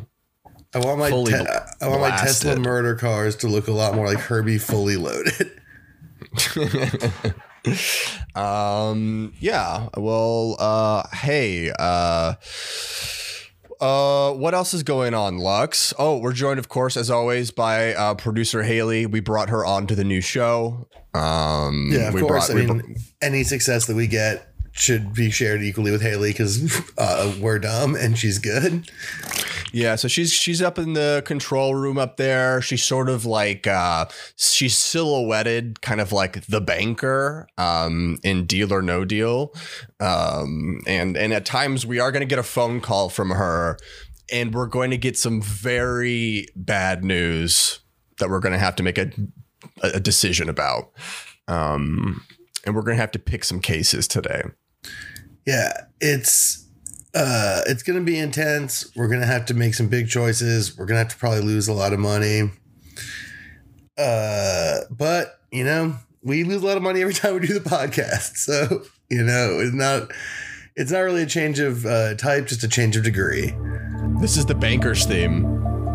I 0.74 0.78
want 0.78 0.98
my 0.98 1.08
Fully 1.08 1.32
te- 1.32 1.46
I 1.80 1.88
want 1.88 2.00
my 2.00 2.10
Tesla 2.10 2.56
murder 2.56 2.96
cars 2.96 3.36
to 3.36 3.48
look 3.48 3.68
a 3.68 3.72
lot 3.72 3.94
more 3.94 4.06
like 4.06 4.18
Herbie 4.18 4.58
fully 4.58 4.96
loaded. 4.96 5.60
Um. 8.34 9.32
Yeah. 9.38 9.88
Well. 9.96 10.56
Uh. 10.58 11.04
Hey. 11.12 11.70
Uh. 11.78 12.34
Uh, 13.84 14.32
what 14.32 14.54
else 14.54 14.72
is 14.72 14.82
going 14.82 15.12
on, 15.12 15.36
Lux? 15.36 15.92
Oh, 15.98 16.16
we're 16.16 16.32
joined, 16.32 16.58
of 16.58 16.70
course, 16.70 16.96
as 16.96 17.10
always, 17.10 17.50
by 17.50 17.92
uh, 17.92 18.14
producer 18.14 18.62
Haley. 18.62 19.04
We 19.04 19.20
brought 19.20 19.50
her 19.50 19.62
on 19.62 19.86
to 19.88 19.94
the 19.94 20.04
new 20.04 20.22
show. 20.22 20.88
Um, 21.12 21.90
Yeah, 21.92 22.08
of 22.08 22.14
course. 22.14 22.46
brought- 22.46 22.50
I 22.50 22.54
we 22.54 22.66
br- 22.66 22.72
mean, 22.74 22.96
any 23.20 23.44
success 23.44 23.84
that 23.86 23.94
we 23.96 24.06
get 24.06 24.53
should 24.76 25.14
be 25.14 25.30
shared 25.30 25.62
equally 25.62 25.92
with 25.92 26.02
Haley 26.02 26.30
because 26.30 26.92
uh, 26.98 27.32
we're 27.40 27.60
dumb 27.60 27.94
and 27.94 28.18
she's 28.18 28.38
good. 28.38 28.90
Yeah, 29.72 29.94
so 29.94 30.08
she's 30.08 30.32
she's 30.32 30.60
up 30.60 30.78
in 30.78 30.92
the 30.92 31.22
control 31.24 31.76
room 31.76 31.96
up 31.96 32.16
there. 32.16 32.60
She's 32.60 32.82
sort 32.82 33.08
of 33.08 33.24
like 33.24 33.66
uh 33.66 34.06
she's 34.36 34.76
silhouetted 34.76 35.80
kind 35.80 36.00
of 36.00 36.12
like 36.12 36.46
the 36.46 36.60
banker 36.60 37.48
um 37.56 38.18
in 38.24 38.46
Deal 38.46 38.72
or 38.72 38.82
No 38.82 39.04
Deal. 39.04 39.54
Um 40.00 40.80
and 40.86 41.16
and 41.16 41.32
at 41.32 41.46
times 41.46 41.86
we 41.86 42.00
are 42.00 42.10
going 42.12 42.20
to 42.20 42.26
get 42.26 42.38
a 42.38 42.44
phone 42.44 42.80
call 42.80 43.08
from 43.08 43.30
her 43.30 43.78
and 44.32 44.54
we're 44.54 44.66
going 44.66 44.90
to 44.90 44.98
get 44.98 45.16
some 45.16 45.40
very 45.40 46.48
bad 46.56 47.04
news 47.04 47.80
that 48.18 48.28
we're 48.28 48.40
going 48.40 48.52
to 48.52 48.58
have 48.58 48.76
to 48.76 48.82
make 48.82 48.98
a 48.98 49.10
a 49.82 50.00
decision 50.00 50.48
about. 50.48 50.90
Um 51.46 52.24
and 52.64 52.74
we're 52.74 52.82
going 52.82 52.96
to 52.96 53.00
have 53.00 53.12
to 53.12 53.18
pick 53.18 53.44
some 53.44 53.60
cases 53.60 54.08
today. 54.08 54.42
Yeah, 55.46 55.72
it's 56.00 56.66
uh 57.14 57.60
it's 57.66 57.82
gonna 57.82 58.00
be 58.00 58.18
intense. 58.18 58.90
We're 58.96 59.08
gonna 59.08 59.26
have 59.26 59.46
to 59.46 59.54
make 59.54 59.74
some 59.74 59.88
big 59.88 60.08
choices. 60.08 60.76
We're 60.76 60.86
gonna 60.86 61.00
have 61.00 61.08
to 61.08 61.16
probably 61.16 61.42
lose 61.42 61.68
a 61.68 61.72
lot 61.72 61.92
of 61.92 62.00
money. 62.00 62.50
Uh 63.96 64.80
but 64.90 65.40
you 65.52 65.64
know, 65.64 65.94
we 66.22 66.44
lose 66.44 66.62
a 66.62 66.66
lot 66.66 66.76
of 66.76 66.82
money 66.82 67.00
every 67.02 67.14
time 67.14 67.34
we 67.34 67.46
do 67.46 67.58
the 67.58 67.68
podcast. 67.68 68.36
So, 68.38 68.82
you 69.10 69.22
know, 69.22 69.58
it's 69.60 69.74
not 69.74 70.10
it's 70.76 70.90
not 70.90 71.00
really 71.00 71.22
a 71.22 71.26
change 71.26 71.60
of 71.60 71.86
uh, 71.86 72.14
type, 72.16 72.48
just 72.48 72.64
a 72.64 72.68
change 72.68 72.96
of 72.96 73.04
degree 73.04 73.54
This 74.20 74.36
is 74.36 74.44
the 74.44 74.56
banker's 74.56 75.06
theme. 75.06 75.44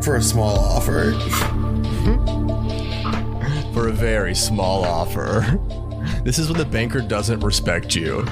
for 0.01 0.15
a 0.15 0.21
small 0.21 0.57
offer. 0.57 1.11
for 3.73 3.89
a 3.89 3.91
very 3.91 4.33
small 4.35 4.85
offer. 4.85 5.59
This 6.23 6.39
is 6.39 6.49
when 6.49 6.57
the 6.57 6.65
banker 6.65 7.01
doesn't 7.01 7.41
respect 7.41 7.93
you. 7.95 8.25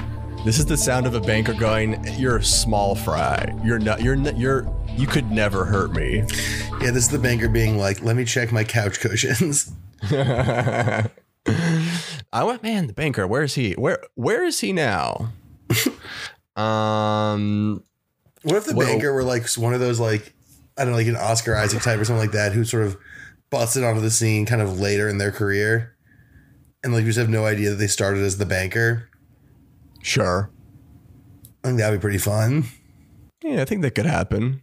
This 0.48 0.60
is 0.60 0.66
the 0.66 0.78
sound 0.78 1.06
of 1.06 1.14
a 1.14 1.20
banker 1.20 1.52
going, 1.54 2.02
"You're 2.18 2.38
a 2.38 2.44
small 2.44 2.96
fry. 2.96 3.54
You're 3.66 3.80
not. 3.80 4.02
You're 4.02 4.16
not. 4.16 4.40
You're. 4.40 4.66
You 4.96 5.06
could 5.06 5.30
never 5.30 5.66
hurt 5.66 5.92
me." 5.92 6.20
Yeah, 6.80 6.92
this 6.92 7.04
is 7.04 7.10
the 7.10 7.20
banker 7.20 7.50
being 7.50 7.78
like, 7.78 8.02
let 8.02 8.16
me 8.16 8.24
check 8.24 8.54
my 8.54 8.64
couch 8.64 9.02
cushions. 9.02 9.74
I 10.10 11.10
went, 12.32 12.64
man. 12.64 12.88
The 12.88 12.94
banker. 12.94 13.28
Where 13.28 13.44
is 13.44 13.56
he? 13.56 13.74
Where 13.74 14.00
Where 14.16 14.46
is 14.46 14.62
he 14.62 14.72
now? 14.72 15.34
um. 16.56 17.84
What 18.44 18.56
if 18.56 18.68
the 18.68 18.74
Well- 18.74 18.88
banker 18.88 19.12
were 19.12 19.24
like 19.26 19.52
one 19.56 19.74
of 19.74 19.82
those 19.82 20.00
like 20.00 20.34
I 20.78 20.84
don't 20.86 20.92
know, 20.94 20.98
like 20.98 21.08
an 21.08 21.18
Oscar 21.18 21.58
Isaac 21.58 21.82
type 21.82 22.00
or 22.00 22.06
something 22.06 22.22
like 22.22 22.32
that, 22.32 22.54
who 22.54 22.64
sort 22.64 22.84
of 22.84 22.96
busted 23.50 23.84
onto 23.84 24.00
the 24.00 24.12
scene 24.12 24.46
kind 24.46 24.62
of 24.62 24.80
later 24.80 25.10
in 25.10 25.18
their 25.18 25.34
career, 25.34 25.98
and 26.86 26.94
like 26.94 27.02
you 27.02 27.08
just 27.08 27.20
have 27.20 27.28
no 27.28 27.46
idea 27.46 27.72
that 27.72 27.76
they 27.76 27.88
started 27.88 28.24
as 28.24 28.38
the 28.38 28.46
banker. 28.46 29.10
Sure. 30.02 30.50
I 31.64 31.68
think 31.70 31.80
that'd 31.80 32.00
be 32.00 32.02
pretty 32.02 32.18
fun. 32.18 32.66
Yeah, 33.44 33.62
I 33.62 33.66
think 33.66 33.82
that 33.82 33.92
could 33.96 34.06
happen. 34.06 34.62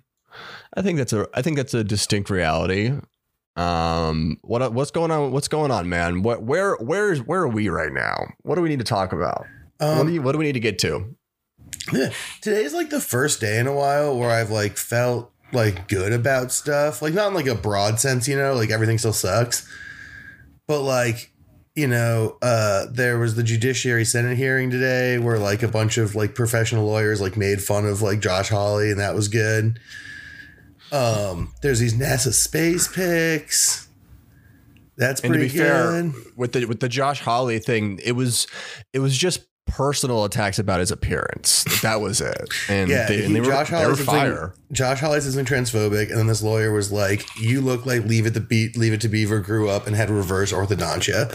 I 0.76 0.82
think 0.82 0.98
that's 0.98 1.12
a. 1.12 1.28
I 1.34 1.42
think 1.42 1.56
that's 1.56 1.74
a 1.74 1.84
distinct 1.84 2.30
reality. 2.30 2.92
Um. 3.56 4.38
What 4.42 4.72
What's 4.72 4.90
going 4.90 5.10
on? 5.10 5.30
What's 5.32 5.48
going 5.48 5.70
on, 5.70 5.88
man? 5.88 6.22
What? 6.22 6.42
Where? 6.42 6.74
Where 6.76 7.12
is? 7.12 7.20
Where 7.22 7.42
are 7.42 7.48
we 7.48 7.68
right 7.68 7.92
now? 7.92 8.16
What 8.42 8.56
do 8.56 8.62
we 8.62 8.68
need 8.68 8.80
to 8.80 8.84
talk 8.84 9.12
about? 9.12 9.46
what 9.78 9.88
Um, 9.88 10.06
do 10.08 10.12
you, 10.14 10.22
What 10.22 10.32
do 10.32 10.38
we 10.38 10.44
need 10.44 10.52
to 10.54 10.60
get 10.60 10.78
to? 10.80 11.14
yeah, 11.92 12.10
today's 12.40 12.72
like 12.72 12.90
the 12.90 13.00
first 13.00 13.40
day 13.40 13.58
in 13.58 13.66
a 13.66 13.72
while 13.74 14.18
where 14.18 14.30
I've 14.30 14.50
like 14.50 14.76
felt 14.76 15.30
like 15.52 15.86
good 15.86 16.12
about 16.12 16.50
stuff, 16.50 17.00
like 17.02 17.14
not 17.14 17.28
in 17.28 17.34
like 17.34 17.46
a 17.46 17.54
broad 17.54 18.00
sense, 18.00 18.26
you 18.26 18.36
know, 18.36 18.54
like 18.54 18.70
everything 18.70 18.98
still 18.98 19.12
sucks, 19.12 19.68
but 20.66 20.80
like 20.80 21.30
you 21.74 21.88
know, 21.88 22.36
uh, 22.40 22.86
there 22.90 23.18
was 23.18 23.34
the 23.34 23.42
Judiciary 23.42 24.04
Senate 24.04 24.36
hearing 24.36 24.70
today 24.70 25.18
where 25.18 25.38
like 25.38 25.62
a 25.62 25.68
bunch 25.68 25.98
of 25.98 26.14
like 26.14 26.34
professional 26.34 26.86
lawyers 26.86 27.20
like 27.20 27.36
made 27.36 27.60
fun 27.62 27.84
of 27.84 28.00
like 28.00 28.20
Josh 28.20 28.48
Hawley, 28.48 28.90
and 28.90 29.00
that 29.00 29.14
was 29.14 29.28
good. 29.28 29.80
Um, 30.92 31.52
there's 31.62 31.80
these 31.80 31.94
NASA 31.94 32.32
space 32.32 32.86
pics. 32.86 33.88
That's 34.96 35.20
And 35.22 35.32
to 35.32 35.38
pretty 35.38 35.52
be 35.52 35.58
fair, 35.58 36.02
good. 36.02 36.14
with 36.36 36.52
the 36.52 36.66
with 36.66 36.78
the 36.78 36.88
Josh 36.88 37.20
Hawley 37.20 37.58
thing, 37.58 37.98
it 38.04 38.12
was 38.12 38.46
it 38.92 39.00
was 39.00 39.16
just 39.16 39.40
personal 39.66 40.24
attacks 40.24 40.58
about 40.58 40.80
his 40.80 40.90
appearance. 40.90 41.64
That 41.82 42.00
was 42.00 42.20
it. 42.20 42.48
And 42.68 42.88
Yeah, 42.90 43.06
they, 43.08 43.24
and 43.24 43.28
he- 43.28 43.32
they 43.34 43.40
were, 43.40 43.46
Josh 43.46 43.70
they 43.70 43.86
were 43.86 43.96
fire. 43.96 44.54
Josh 44.72 45.00
Hawley 45.00 45.20
says 45.20 45.34
something 45.34 45.52
transphobic, 45.52 46.10
and 46.10 46.18
then 46.18 46.26
this 46.26 46.42
lawyer 46.42 46.72
was 46.72 46.92
like, 46.92 47.24
"You 47.40 47.60
look 47.60 47.84
like 47.86 48.04
Leave 48.04 48.26
It 48.26 48.34
to 48.34 48.40
Be 48.40 48.70
Leave 48.76 48.92
It 48.92 49.00
to 49.02 49.08
Beaver 49.08 49.40
grew 49.40 49.68
up 49.68 49.86
and 49.86 49.96
had 49.96 50.10
reverse 50.10 50.52
orthodontia." 50.52 51.32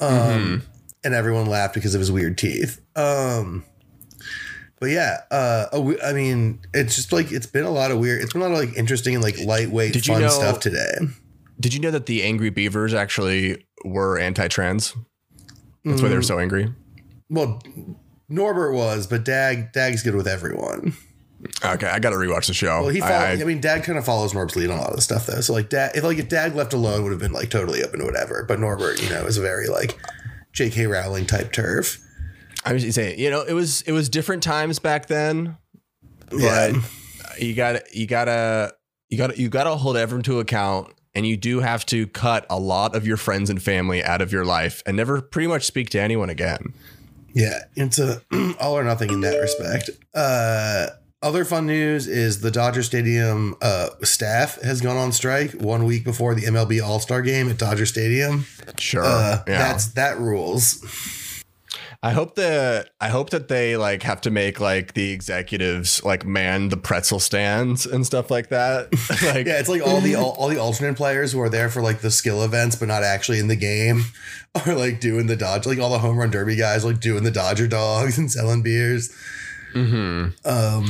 Um, 0.00 0.10
Mm-hmm. 0.10 0.56
and 1.04 1.14
everyone 1.14 1.46
laughed 1.46 1.74
because 1.74 1.94
of 1.94 2.00
his 2.00 2.10
weird 2.12 2.38
teeth. 2.38 2.80
Um, 2.96 3.64
but 4.80 4.90
yeah, 4.90 5.18
uh, 5.30 5.66
I 6.04 6.12
mean, 6.12 6.60
it's 6.72 6.94
just 6.96 7.12
like 7.12 7.32
it's 7.32 7.46
been 7.46 7.64
a 7.64 7.70
lot 7.70 7.90
of 7.90 7.98
weird. 7.98 8.22
It's 8.22 8.32
been 8.32 8.42
a 8.42 8.48
lot 8.48 8.52
of 8.62 8.68
like 8.68 8.76
interesting 8.78 9.14
and 9.14 9.22
like 9.24 9.38
lightweight 9.40 9.92
Did 9.92 10.06
you 10.06 10.14
fun 10.14 10.22
know- 10.22 10.28
stuff 10.28 10.60
today. 10.60 10.92
Did 11.60 11.74
you 11.74 11.80
know 11.80 11.90
that 11.90 12.06
the 12.06 12.22
angry 12.22 12.50
beavers 12.50 12.94
actually 12.94 13.66
were 13.84 14.16
anti-trans? 14.18 14.94
That's 15.84 16.00
why 16.00 16.08
they 16.08 16.14
were 16.14 16.22
so 16.22 16.38
angry. 16.38 16.72
Well, 17.30 17.60
Norbert 18.28 18.74
was, 18.74 19.06
but 19.06 19.24
Dag 19.24 19.72
Dag's 19.72 20.02
good 20.02 20.14
with 20.14 20.26
everyone. 20.28 20.94
Okay, 21.64 21.86
I 21.86 22.00
got 22.00 22.10
to 22.10 22.16
rewatch 22.16 22.46
the 22.48 22.54
show. 22.54 22.80
Well, 22.82 22.88
he 22.88 23.00
I- 23.00 23.08
follow, 23.08 23.24
I- 23.24 23.30
I, 23.40 23.44
mean, 23.44 23.60
Dag 23.60 23.84
kind 23.84 23.96
of 23.98 24.04
follows 24.04 24.34
Norb's 24.34 24.56
lead 24.56 24.70
on 24.70 24.78
a 24.78 24.80
lot 24.80 24.90
of 24.90 24.96
the 24.96 25.02
stuff 25.02 25.26
though. 25.26 25.40
So 25.40 25.52
like, 25.52 25.68
Dag, 25.68 25.92
if 25.94 26.02
like 26.02 26.18
if 26.18 26.28
Dag 26.28 26.54
left 26.54 26.72
alone, 26.72 27.02
would 27.04 27.12
have 27.12 27.20
been 27.20 27.32
like 27.32 27.50
totally 27.50 27.82
open 27.84 28.00
to 28.00 28.04
whatever. 28.06 28.44
But 28.46 28.58
Norbert, 28.60 29.00
you 29.02 29.08
know, 29.10 29.24
is 29.24 29.38
a 29.38 29.42
very 29.42 29.68
like 29.68 29.96
J.K. 30.52 30.86
Rowling 30.86 31.26
type 31.26 31.52
turf. 31.52 32.00
I 32.64 32.72
was 32.72 32.92
saying, 32.94 33.20
you 33.20 33.30
know, 33.30 33.42
it 33.42 33.52
was 33.52 33.82
it 33.82 33.92
was 33.92 34.08
different 34.08 34.42
times 34.42 34.78
back 34.80 35.06
then, 35.06 35.56
but 36.30 36.38
Yeah. 36.40 36.80
you 37.38 37.54
got 37.54 37.94
you 37.94 38.06
gotta 38.06 38.74
you 39.08 39.16
gotta 39.16 39.40
you 39.40 39.48
gotta 39.48 39.76
hold 39.76 39.96
everyone 39.96 40.24
to 40.24 40.40
account, 40.40 40.92
and 41.14 41.24
you 41.24 41.36
do 41.36 41.60
have 41.60 41.86
to 41.86 42.08
cut 42.08 42.46
a 42.50 42.58
lot 42.58 42.96
of 42.96 43.06
your 43.06 43.16
friends 43.16 43.48
and 43.48 43.62
family 43.62 44.02
out 44.02 44.20
of 44.20 44.32
your 44.32 44.44
life, 44.44 44.82
and 44.86 44.96
never 44.96 45.20
pretty 45.22 45.46
much 45.46 45.64
speak 45.66 45.88
to 45.90 46.00
anyone 46.00 46.30
again. 46.30 46.74
Yeah, 47.34 47.60
it's 47.76 47.98
a 47.98 48.22
all 48.60 48.78
or 48.78 48.84
nothing 48.84 49.10
in 49.10 49.20
that 49.22 49.38
respect. 49.38 49.90
Uh, 50.14 50.88
other 51.20 51.44
fun 51.44 51.66
news 51.66 52.06
is 52.06 52.40
the 52.42 52.50
Dodger 52.50 52.82
Stadium 52.84 53.56
uh, 53.60 53.88
staff 54.04 54.60
has 54.62 54.80
gone 54.80 54.96
on 54.96 55.10
strike 55.12 55.50
one 55.52 55.84
week 55.84 56.04
before 56.04 56.34
the 56.34 56.42
MLB 56.42 56.80
All 56.82 57.00
Star 57.00 57.22
Game 57.22 57.48
at 57.48 57.58
Dodger 57.58 57.86
Stadium. 57.86 58.46
Sure, 58.78 59.02
Uh, 59.04 59.42
yeah. 59.48 59.58
That's 59.58 59.86
that 59.94 60.18
rules. 60.18 60.80
I 62.00 62.12
hope 62.12 62.36
that 62.36 62.90
I 63.00 63.08
hope 63.08 63.30
that 63.30 63.48
they 63.48 63.76
like 63.76 64.04
have 64.04 64.20
to 64.20 64.30
make 64.30 64.60
like 64.60 64.94
the 64.94 65.10
executives 65.10 66.04
like 66.04 66.24
man 66.24 66.68
the 66.68 66.76
pretzel 66.76 67.18
stands 67.18 67.86
and 67.86 68.06
stuff 68.06 68.30
like 68.30 68.50
that. 68.50 68.88
like 69.34 69.46
Yeah, 69.46 69.58
it's 69.58 69.68
like 69.68 69.82
all 69.84 70.00
the 70.00 70.14
all, 70.14 70.36
all 70.38 70.48
the 70.48 70.58
alternate 70.58 70.96
players 70.96 71.32
who 71.32 71.40
are 71.40 71.48
there 71.48 71.68
for 71.68 71.82
like 71.82 72.00
the 72.00 72.10
skill 72.12 72.44
events, 72.44 72.76
but 72.76 72.86
not 72.86 73.02
actually 73.02 73.40
in 73.40 73.48
the 73.48 73.56
game, 73.56 74.04
are 74.66 74.74
like 74.76 75.00
doing 75.00 75.26
the 75.26 75.34
Dodge. 75.36 75.66
Like 75.66 75.80
all 75.80 75.90
the 75.90 75.98
home 75.98 76.16
run 76.16 76.30
derby 76.30 76.54
guys, 76.54 76.84
like 76.84 77.00
doing 77.00 77.24
the 77.24 77.32
Dodger 77.32 77.66
dogs 77.66 78.16
and 78.16 78.30
selling 78.30 78.62
beers. 78.62 79.12
mhm. 79.74 80.34
Um, 80.46 80.88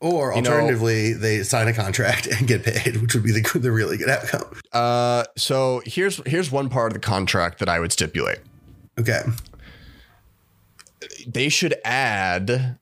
or 0.00 0.34
You 0.34 0.40
know- 0.42 0.50
alternatively, 0.50 1.12
they 1.12 1.42
sign 1.42 1.68
a 1.68 1.72
contract 1.74 2.26
and 2.26 2.48
get 2.48 2.64
paid, 2.64 3.02
which 3.02 3.14
would 3.14 3.22
be 3.22 3.32
the 3.32 3.58
the 3.58 3.70
really 3.70 3.98
good 3.98 4.08
outcome. 4.08 4.44
Uh, 4.72 5.24
so 5.36 5.82
here's 5.84 6.22
here's 6.26 6.50
one 6.50 6.70
part 6.70 6.90
of 6.90 6.94
the 6.94 7.00
contract 7.06 7.58
that 7.58 7.68
I 7.68 7.78
would 7.78 7.92
stipulate. 7.92 8.38
Okay. 8.98 9.20
They 11.26 11.48
should 11.48 11.74
add 11.84 12.78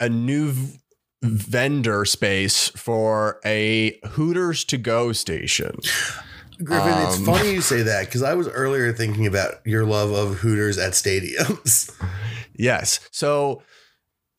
a 0.00 0.08
new 0.08 0.50
v- 0.52 0.78
vendor 1.22 2.04
space 2.04 2.68
for 2.70 3.40
a 3.44 3.98
Hooters 4.10 4.64
to 4.66 4.76
go 4.78 5.12
station. 5.12 5.78
Griffin, 6.62 6.92
it's 7.06 7.18
Um, 7.18 7.24
funny 7.24 7.52
you 7.52 7.60
say 7.72 7.82
that 7.82 8.06
because 8.06 8.22
I 8.22 8.34
was 8.34 8.48
earlier 8.48 8.92
thinking 8.92 9.26
about 9.26 9.66
your 9.66 9.84
love 9.84 10.12
of 10.12 10.38
Hooters 10.38 10.78
at 10.78 10.92
stadiums. 10.92 11.90
Yes. 12.58 13.00
So 13.10 13.60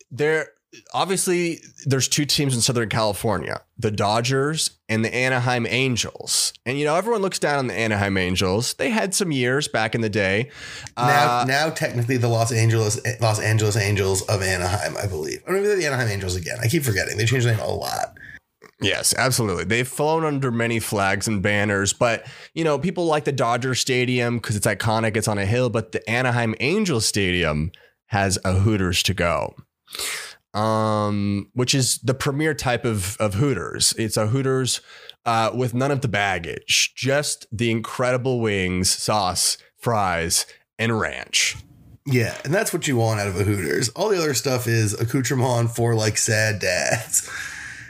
there 0.09 0.50
obviously 0.93 1.60
there's 1.86 2.07
two 2.07 2.25
teams 2.25 2.55
in 2.55 2.62
Southern 2.62 2.89
California, 2.89 3.62
the 3.77 3.91
Dodgers 3.91 4.72
and 4.89 5.03
the 5.03 5.13
Anaheim 5.13 5.65
Angels. 5.67 6.53
And 6.65 6.77
you 6.79 6.86
know, 6.86 6.96
everyone 6.96 7.22
looks 7.22 7.39
down 7.39 7.60
on 7.60 7.67
the 7.67 7.74
Anaheim 7.74 8.17
Angels. 8.17 8.74
They 8.75 8.89
had 8.89 9.13
some 9.13 9.31
years 9.31 9.67
back 9.67 9.96
in 9.96 10.01
the 10.01 10.10
day. 10.10 10.50
now, 10.98 11.39
Uh, 11.41 11.46
now 11.46 11.69
technically 11.69 12.17
the 12.17 12.27
Los 12.27 12.51
Angeles 12.51 13.00
Los 13.22 13.39
Angeles 13.39 13.75
Angels 13.75 14.22
of 14.24 14.41
Anaheim, 14.41 14.96
I 14.98 15.07
believe. 15.07 15.41
Or 15.48 15.53
maybe 15.53 15.67
they're 15.67 15.77
the 15.77 15.86
Anaheim 15.88 16.07
Angels 16.07 16.36
again. 16.36 16.57
I 16.62 16.67
keep 16.67 16.84
forgetting. 16.84 17.17
They 17.17 17.25
changed 17.25 17.46
their 17.46 17.55
name 17.55 17.65
a 17.65 17.69
lot. 17.69 18.15
Yes, 18.79 19.13
absolutely. 19.17 19.63
They've 19.63 19.88
flown 19.88 20.24
under 20.24 20.51
many 20.51 20.79
flags 20.79 21.27
and 21.27 21.41
banners, 21.41 21.93
but 21.93 22.27
you 22.53 22.63
know, 22.63 22.77
people 22.77 23.05
like 23.05 23.24
the 23.24 23.31
Dodger 23.31 23.74
Stadium 23.74 24.38
because 24.38 24.55
it's 24.55 24.67
iconic, 24.67 25.17
it's 25.17 25.27
on 25.27 25.39
a 25.39 25.46
hill, 25.48 25.69
but 25.69 25.93
the 25.93 26.07
Anaheim 26.10 26.53
Angels 26.60 27.05
Stadium 27.05 27.72
has 28.07 28.38
a 28.46 28.53
Hooters 28.53 29.01
to 29.03 29.13
go. 29.13 29.55
Um, 30.54 31.50
which 31.54 31.75
is 31.75 32.00
the 32.00 32.13
premier 32.13 32.54
type 32.54 32.84
of 32.86 33.16
of 33.20 33.36
Hooters. 33.36 33.94
It's 33.98 34.18
a 34.18 34.27
Hooters 34.27 34.81
uh, 35.25 35.51
with 35.53 35.74
none 35.74 35.92
of 35.92 36.01
the 36.01 36.07
baggage, 36.07 36.94
just 36.96 37.46
the 37.51 37.70
incredible 37.70 38.40
wings, 38.40 38.90
sauce, 38.90 39.57
fries, 39.77 40.46
and 40.79 41.00
ranch. 41.00 41.57
Yeah, 42.05 42.38
and 42.46 42.53
that's 42.53 42.72
what 42.72 42.88
you 42.88 42.96
want 42.96 43.20
out 43.20 43.27
of 43.27 43.40
a 43.40 43.44
Hooters. 43.44 43.90
All 43.90 44.10
the 44.10 44.18
other 44.18 44.33
stuff 44.33 44.66
is 44.68 44.94
accoutrement 45.00 45.72
for 45.72 45.94
like 45.94 46.18
sad 46.18 46.60
dads. 46.60 47.29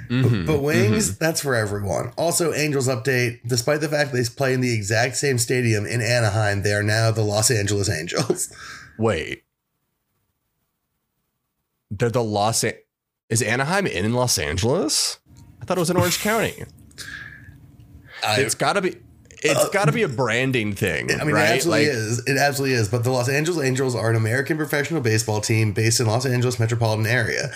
Mhm, 0.09 0.45
But 0.47 0.61
wings, 0.61 1.17
that's 1.17 1.41
for 1.41 1.53
everyone. 1.53 2.13
Also, 2.17 2.53
Angels 2.53 2.87
update. 2.87 3.39
Despite 3.45 3.81
the 3.81 3.89
fact 3.89 4.13
they 4.13 4.23
play 4.23 4.53
in 4.53 4.61
the 4.61 4.73
exact 4.73 5.17
same 5.17 5.37
stadium 5.37 5.85
in 5.85 6.01
Anaheim, 6.01 6.63
they 6.63 6.71
are 6.73 6.81
now 6.83 7.11
the 7.11 7.23
Los 7.23 7.51
Angeles 7.51 7.89
Angels. 7.89 8.49
Wait. 8.97 9.43
They're 11.91 12.09
the 12.09 12.23
Los 12.23 12.63
An- 12.63 12.73
Is 13.29 13.41
Anaheim 13.41 13.87
in 13.87 14.13
Los 14.13 14.37
Angeles? 14.37 15.19
I 15.61 15.65
thought 15.65 15.77
it 15.77 15.81
was 15.81 15.89
in 15.89 15.97
Orange 15.97 16.19
County. 16.19 16.63
I, 18.25 18.41
It's 18.41 18.55
got 18.55 18.73
to 18.73 18.81
be. 18.81 18.95
It's 19.43 19.65
uh, 19.65 19.69
got 19.69 19.85
to 19.85 19.91
be 19.91 20.01
a 20.01 20.07
branding 20.07 20.73
thing, 20.73 21.11
I 21.11 21.23
mean, 21.23 21.35
right? 21.35 21.51
it 21.51 21.55
absolutely 21.57 21.85
Like, 21.87 21.95
is. 21.95 22.19
It 22.25 22.37
absolutely 22.37 22.75
is. 22.75 22.89
But 22.89 23.03
the 23.03 23.11
Los 23.11 23.29
Angeles 23.29 23.63
Angels 23.63 23.93
are 23.95 24.09
an 24.09 24.15
American 24.15 24.57
professional 24.57 24.99
baseball 24.99 25.41
team 25.41 25.73
based 25.73 25.99
in 25.99 26.07
Los 26.07 26.25
Angeles 26.25 26.59
metropolitan 26.59 27.05
area. 27.05 27.51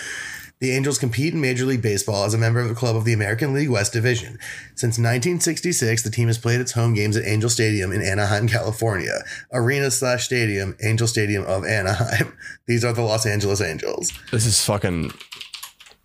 The 0.60 0.70
Angels 0.70 0.98
compete 0.98 1.34
in 1.34 1.40
Major 1.40 1.64
League 1.64 1.82
Baseball 1.82 2.24
as 2.24 2.34
a 2.34 2.38
member 2.38 2.60
of 2.60 2.68
the 2.68 2.74
club 2.74 2.94
of 2.94 3.04
the 3.04 3.12
American 3.12 3.52
League 3.52 3.68
West 3.68 3.92
Division. 3.92 4.38
Since 4.76 4.96
1966, 4.98 6.02
the 6.02 6.10
team 6.10 6.28
has 6.28 6.38
played 6.38 6.60
its 6.60 6.72
home 6.72 6.94
games 6.94 7.16
at 7.16 7.24
Angel 7.26 7.50
Stadium 7.50 7.90
in 7.90 8.00
Anaheim, 8.00 8.46
California. 8.46 9.24
Arena 9.52 9.90
slash 9.90 10.24
stadium, 10.24 10.76
Angel 10.82 11.08
Stadium 11.08 11.44
of 11.44 11.64
Anaheim. 11.64 12.32
These 12.66 12.84
are 12.84 12.92
the 12.92 13.02
Los 13.02 13.26
Angeles 13.26 13.60
Angels. 13.60 14.12
This 14.30 14.46
is 14.46 14.64
fucking. 14.64 15.12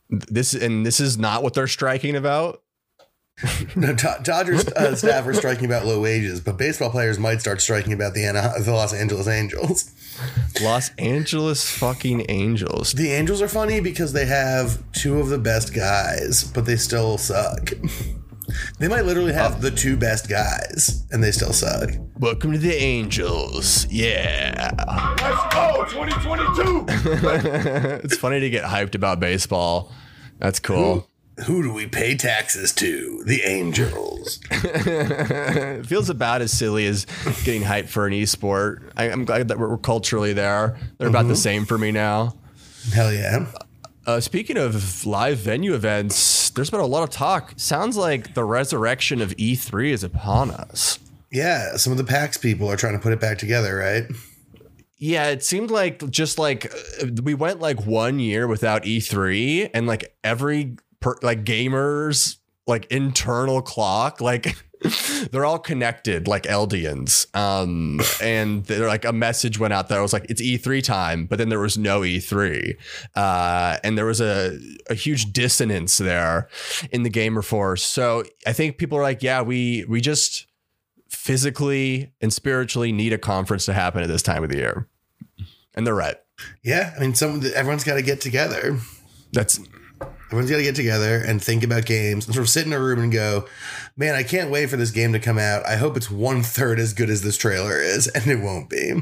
This 0.10 0.54
and 0.54 0.86
this 0.86 1.00
is 1.00 1.18
not 1.18 1.44
what 1.44 1.54
they're 1.54 1.68
striking 1.68 2.16
about. 2.16 2.62
No, 3.76 3.94
Do- 3.94 4.08
Dodgers 4.24 4.68
uh, 4.70 4.96
staff 4.96 5.28
are 5.28 5.34
striking 5.36 5.66
about 5.66 5.86
low 5.86 6.02
wages, 6.02 6.42
but 6.42 6.58
baseball 6.58 6.90
players 6.90 7.20
might 7.20 7.40
start 7.40 7.62
striking 7.62 7.94
about 7.94 8.16
the, 8.16 8.26
Anaheim, 8.26 8.64
the 8.64 8.72
Los 8.72 8.94
Angeles 8.94 9.28
Angels. 9.28 9.92
Los 10.62 10.90
Angeles 10.98 11.70
fucking 11.70 12.26
Angels. 12.30 12.94
The 12.94 13.12
Angels 13.12 13.42
are 13.42 13.48
funny 13.48 13.80
because 13.80 14.14
they 14.14 14.26
have 14.26 14.82
two 14.92 15.20
of 15.20 15.30
the 15.30 15.38
best 15.38 15.74
guys, 15.74 16.44
but 16.44 16.66
they 16.66 16.78
still 16.78 17.18
suck. 17.18 17.72
they 18.80 18.88
might 18.88 19.06
literally 19.06 19.34
have 19.34 19.58
oh. 19.58 19.60
the 19.60 19.72
two 19.72 19.98
best 19.98 20.30
guys, 20.30 21.06
and 21.12 21.24
they 21.24 21.32
still 21.32 21.54
suck. 21.54 21.92
Welcome 22.18 22.54
to 22.54 22.58
the 22.58 22.74
Angels. 22.74 23.86
Yeah. 23.92 24.72
Let's 25.22 25.54
go, 25.54 25.86
2022. 25.86 26.86
it's 28.04 28.18
funny 28.18 28.40
to 28.40 28.50
get 28.50 28.64
hyped 28.64 28.96
about 28.96 29.20
baseball. 29.20 29.92
That's 30.40 30.60
cool. 30.60 31.08
Who 31.46 31.62
do 31.62 31.72
we 31.72 31.86
pay 31.86 32.16
taxes 32.16 32.74
to? 32.74 33.24
The 33.26 33.42
Angels. 33.44 34.40
it 34.52 35.86
feels 35.86 36.10
about 36.10 36.42
as 36.42 36.52
silly 36.52 36.88
as 36.88 37.06
getting 37.44 37.62
hyped 37.62 37.90
for 37.90 38.08
an 38.08 38.14
esport. 38.14 38.92
I, 38.98 39.12
I'm 39.12 39.24
glad 39.24 39.48
that 39.50 39.60
we're, 39.60 39.78
culturally 39.78 40.34
there. 40.34 40.78
They're 40.98 41.08
about 41.08 41.28
the 41.28 41.36
same 41.36 41.66
for 41.66 41.78
me 41.78 41.92
now. 41.92 42.36
Hell 42.92 43.14
yeah. 43.14 43.46
Uh, 44.08 44.20
speaking 44.20 44.58
of 44.58 45.06
live 45.06 45.38
venue 45.38 45.76
events, 45.76 46.50
there's 46.52 46.72
been 46.72 46.80
a 46.80 46.86
lot 46.86 47.04
of 47.04 47.10
talk. 47.12 47.54
Sounds 47.58 47.98
like 47.98 48.34
the 48.34 48.44
resurrection 48.44 49.22
of 49.22 49.36
E3 49.36 49.92
is 49.92 50.04
upon 50.04 50.50
us. 50.50 50.98
Yeah, 51.30 51.76
some 51.76 51.92
of 51.92 51.98
the 51.98 52.04
PAX 52.04 52.38
people 52.38 52.72
are 52.72 52.78
trying 52.78 52.94
to 52.94 53.00
put 53.00 53.14
it 53.14 53.20
back 53.20 53.38
together, 53.38 53.76
right? 53.76 54.06
Yeah, 54.98 55.28
it 55.28 55.44
seemed 55.44 55.70
like 55.70 56.10
just 56.10 56.40
like 56.40 56.74
uh, 57.02 57.08
we 57.22 57.36
went 57.36 57.60
like 57.60 57.86
one 57.86 58.20
year 58.20 58.48
without 58.48 58.84
E3, 58.84 59.70
and 59.74 59.86
like 59.86 60.16
every 60.24 60.78
per, 61.00 61.16
like 61.22 61.44
gamers 61.44 62.38
like 62.66 62.86
internal 62.92 63.62
clock 63.62 64.20
like 64.20 64.56
they're 65.32 65.46
all 65.46 65.60
connected 65.60 66.28
like 66.28 66.44
Eldians. 66.44 67.36
Um, 67.36 68.00
and 68.22 68.66
they're 68.66 68.88
like 68.88 69.06
a 69.06 69.14
message 69.14 69.60
went 69.60 69.74
out 69.74 69.90
that 69.90 69.98
I 69.98 70.02
was 70.02 70.14
like 70.14 70.26
it's 70.30 70.42
E3 70.42 70.84
time, 70.84 71.26
but 71.26 71.38
then 71.38 71.50
there 71.50 71.60
was 71.60 71.78
no 71.78 72.02
E3, 72.02 72.76
uh, 73.16 73.78
and 73.84 73.98
there 73.98 74.06
was 74.06 74.22
a 74.22 74.60
a 74.90 74.94
huge 74.94 75.34
dissonance 75.34 75.98
there 75.98 76.48
in 76.92 77.04
the 77.04 77.10
gamer 77.10 77.42
force. 77.42 77.84
So 77.84 78.24
I 78.46 78.54
think 78.54 78.78
people 78.78 78.98
are 78.98 79.04
like, 79.04 79.24
yeah, 79.24 79.42
we 79.42 79.86
we 79.88 80.02
just 80.02 80.46
physically 81.10 82.14
and 82.22 82.32
spiritually 82.32 82.92
need 82.92 83.14
a 83.14 83.18
conference 83.18 83.66
to 83.66 83.74
happen 83.74 84.04
at 84.04 84.08
this 84.08 84.22
time 84.22 84.44
of 84.44 84.50
the 84.50 84.58
year. 84.58 84.88
And 85.74 85.86
they're 85.86 85.96
right. 85.96 86.18
Yeah, 86.64 86.94
I 86.96 87.00
mean, 87.00 87.16
some 87.16 87.42
everyone's 87.56 87.84
got 87.84 87.96
to 87.96 88.02
get 88.02 88.22
together. 88.22 88.80
That's 89.32 89.60
Everyone's 90.28 90.52
got 90.52 90.58
to 90.58 90.64
get 90.64 90.76
together 90.76 91.24
and 91.26 91.42
think 91.42 91.64
about 91.64 91.86
games 91.86 92.26
and 92.26 92.36
sort 92.36 92.44
of 92.44 92.50
sit 92.50 92.66
in 92.66 92.74
a 92.74 92.80
room 92.80 93.00
and 93.00 93.12
go, 93.14 93.48
man, 93.96 94.14
I 94.14 94.24
can't 94.24 94.52
wait 94.52 94.70
for 94.70 94.76
this 94.76 94.92
game 94.92 95.14
to 95.14 95.20
come 95.20 95.38
out. 95.38 95.66
I 95.66 95.78
hope 95.78 95.96
it's 95.96 96.12
one 96.12 96.44
third 96.44 96.80
as 96.80 96.94
good 96.94 97.10
as 97.10 97.22
this 97.22 97.38
trailer 97.38 97.80
is, 97.80 98.08
and 98.16 98.28
it 98.28 98.42
won't 98.42 98.70
be. 98.70 99.02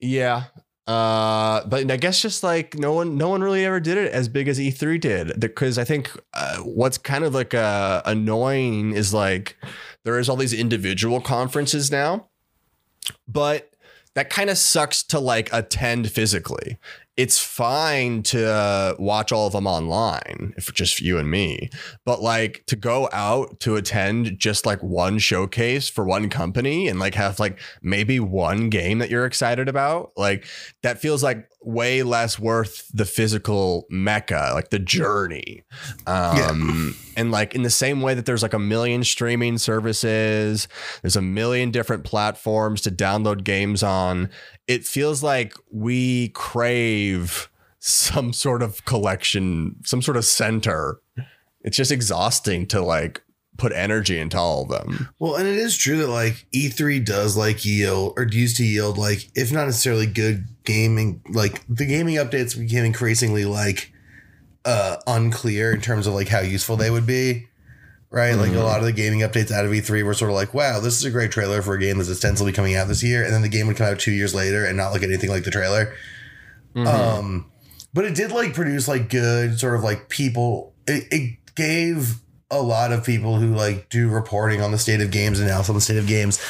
yeah. 0.00 0.44
Uh, 0.88 1.66
but 1.66 1.90
I 1.90 1.96
guess 1.96 2.22
just 2.22 2.44
like 2.44 2.76
no 2.76 2.92
one, 2.92 3.16
no 3.16 3.28
one 3.28 3.42
really 3.42 3.64
ever 3.64 3.80
did 3.80 3.98
it 3.98 4.12
as 4.12 4.28
big 4.28 4.46
as 4.46 4.58
E3 4.58 5.00
did. 5.00 5.40
Because 5.40 5.78
I 5.78 5.84
think 5.84 6.10
uh, 6.32 6.58
what's 6.58 6.96
kind 6.96 7.24
of 7.24 7.34
like 7.34 7.54
uh, 7.54 8.02
annoying 8.04 8.92
is 8.92 9.12
like 9.12 9.56
there 10.04 10.18
is 10.18 10.28
all 10.28 10.36
these 10.36 10.52
individual 10.52 11.20
conferences 11.20 11.90
now, 11.90 12.28
but 13.26 13.70
that 14.14 14.30
kind 14.30 14.48
of 14.48 14.58
sucks 14.58 15.02
to 15.04 15.18
like 15.18 15.52
attend 15.52 16.10
physically. 16.10 16.78
It's 17.16 17.40
fine 17.40 18.22
to 18.24 18.46
uh, 18.46 18.94
watch 18.98 19.32
all 19.32 19.46
of 19.46 19.54
them 19.54 19.66
online 19.66 20.52
if 20.58 20.72
just 20.74 21.00
you 21.00 21.16
and 21.16 21.30
me, 21.30 21.70
but 22.04 22.20
like 22.20 22.64
to 22.66 22.76
go 22.76 23.08
out 23.12 23.58
to 23.60 23.76
attend 23.76 24.38
just 24.38 24.66
like 24.66 24.82
one 24.82 25.18
showcase 25.18 25.88
for 25.88 26.04
one 26.04 26.28
company 26.28 26.88
and 26.88 27.00
like 27.00 27.14
have 27.14 27.40
like 27.40 27.58
maybe 27.82 28.20
one 28.20 28.68
game 28.68 28.98
that 28.98 29.08
you're 29.08 29.24
excited 29.24 29.66
about, 29.66 30.12
like 30.16 30.44
that 30.82 30.98
feels 30.98 31.22
like 31.22 31.48
way 31.66 32.04
less 32.04 32.38
worth 32.38 32.88
the 32.94 33.04
physical 33.04 33.86
mecca, 33.90 34.52
like 34.54 34.70
the 34.70 34.78
journey. 34.78 35.64
Um, 36.06 36.94
and 37.16 37.32
like 37.32 37.56
in 37.56 37.62
the 37.64 37.70
same 37.70 38.00
way 38.00 38.14
that 38.14 38.24
there's 38.24 38.42
like 38.42 38.54
a 38.54 38.58
million 38.58 39.02
streaming 39.02 39.58
services, 39.58 40.68
there's 41.02 41.16
a 41.16 41.22
million 41.22 41.72
different 41.72 42.04
platforms 42.04 42.80
to 42.82 42.92
download 42.92 43.42
games 43.42 43.82
on. 43.82 44.30
It 44.68 44.86
feels 44.86 45.24
like 45.24 45.54
we 45.72 46.28
crave 46.28 47.50
some 47.80 48.32
sort 48.32 48.62
of 48.62 48.84
collection, 48.84 49.76
some 49.84 50.00
sort 50.00 50.16
of 50.16 50.24
center. 50.24 51.00
It's 51.62 51.76
just 51.76 51.90
exhausting 51.90 52.66
to 52.66 52.80
like 52.80 53.22
put 53.56 53.72
energy 53.72 54.18
into 54.18 54.38
all 54.38 54.62
of 54.62 54.68
them. 54.68 55.08
Well, 55.18 55.36
and 55.36 55.46
it 55.46 55.56
is 55.56 55.76
true 55.76 55.98
that 55.98 56.08
like 56.08 56.46
E3 56.54 57.04
does 57.04 57.36
like 57.36 57.64
yield 57.64 58.14
or 58.16 58.24
used 58.24 58.56
to 58.58 58.64
yield 58.64 58.98
like 58.98 59.30
if 59.34 59.52
not 59.52 59.66
necessarily 59.66 60.06
good 60.06 60.46
gaming 60.64 61.22
like 61.28 61.62
the 61.68 61.86
gaming 61.86 62.16
updates 62.16 62.58
became 62.58 62.84
increasingly 62.84 63.44
like 63.44 63.92
uh 64.64 64.96
unclear 65.06 65.72
in 65.72 65.80
terms 65.80 66.06
of 66.06 66.14
like 66.14 66.28
how 66.28 66.40
useful 66.40 66.76
they 66.76 66.90
would 66.90 67.06
be. 67.06 67.48
Right? 68.08 68.34
Like 68.34 68.52
a 68.52 68.60
lot 68.60 68.78
of 68.78 68.84
the 68.84 68.92
gaming 68.92 69.20
updates 69.20 69.50
out 69.50 69.66
of 69.66 69.72
E3 69.72 70.04
were 70.04 70.14
sort 70.14 70.30
of 70.30 70.36
like, 70.36 70.54
wow, 70.54 70.80
this 70.80 70.96
is 70.96 71.04
a 71.04 71.10
great 71.10 71.32
trailer 71.32 71.60
for 71.60 71.74
a 71.74 71.78
game 71.78 71.98
that's 71.98 72.08
ostensibly 72.08 72.52
coming 72.52 72.74
out 72.74 72.88
this 72.88 73.02
year. 73.02 73.24
And 73.24 73.34
then 73.34 73.42
the 73.42 73.48
game 73.48 73.66
would 73.66 73.76
come 73.76 73.88
out 73.88 73.98
two 73.98 74.12
years 74.12 74.34
later 74.34 74.64
and 74.64 74.76
not 74.76 74.92
look 74.92 75.02
anything 75.02 75.28
like 75.28 75.44
the 75.44 75.50
trailer. 75.50 75.92
Um, 76.86 77.50
but 77.92 78.04
it 78.04 78.14
did 78.14 78.30
like 78.30 78.54
produce 78.54 78.88
like 78.88 79.10
good 79.10 79.58
sort 79.58 79.74
of 79.74 79.82
like 79.82 80.08
people. 80.08 80.72
It, 80.86 81.08
it 81.10 81.38
gave 81.56 82.20
a 82.50 82.62
lot 82.62 82.92
of 82.92 83.04
people 83.04 83.36
who 83.36 83.54
like 83.54 83.88
do 83.88 84.08
reporting 84.08 84.60
on 84.60 84.70
the 84.70 84.78
state 84.78 85.00
of 85.00 85.10
games 85.10 85.40
and 85.40 85.48
analysis 85.48 85.70
on 85.70 85.74
the 85.74 85.80
state 85.80 85.98
of 85.98 86.06
games 86.06 86.40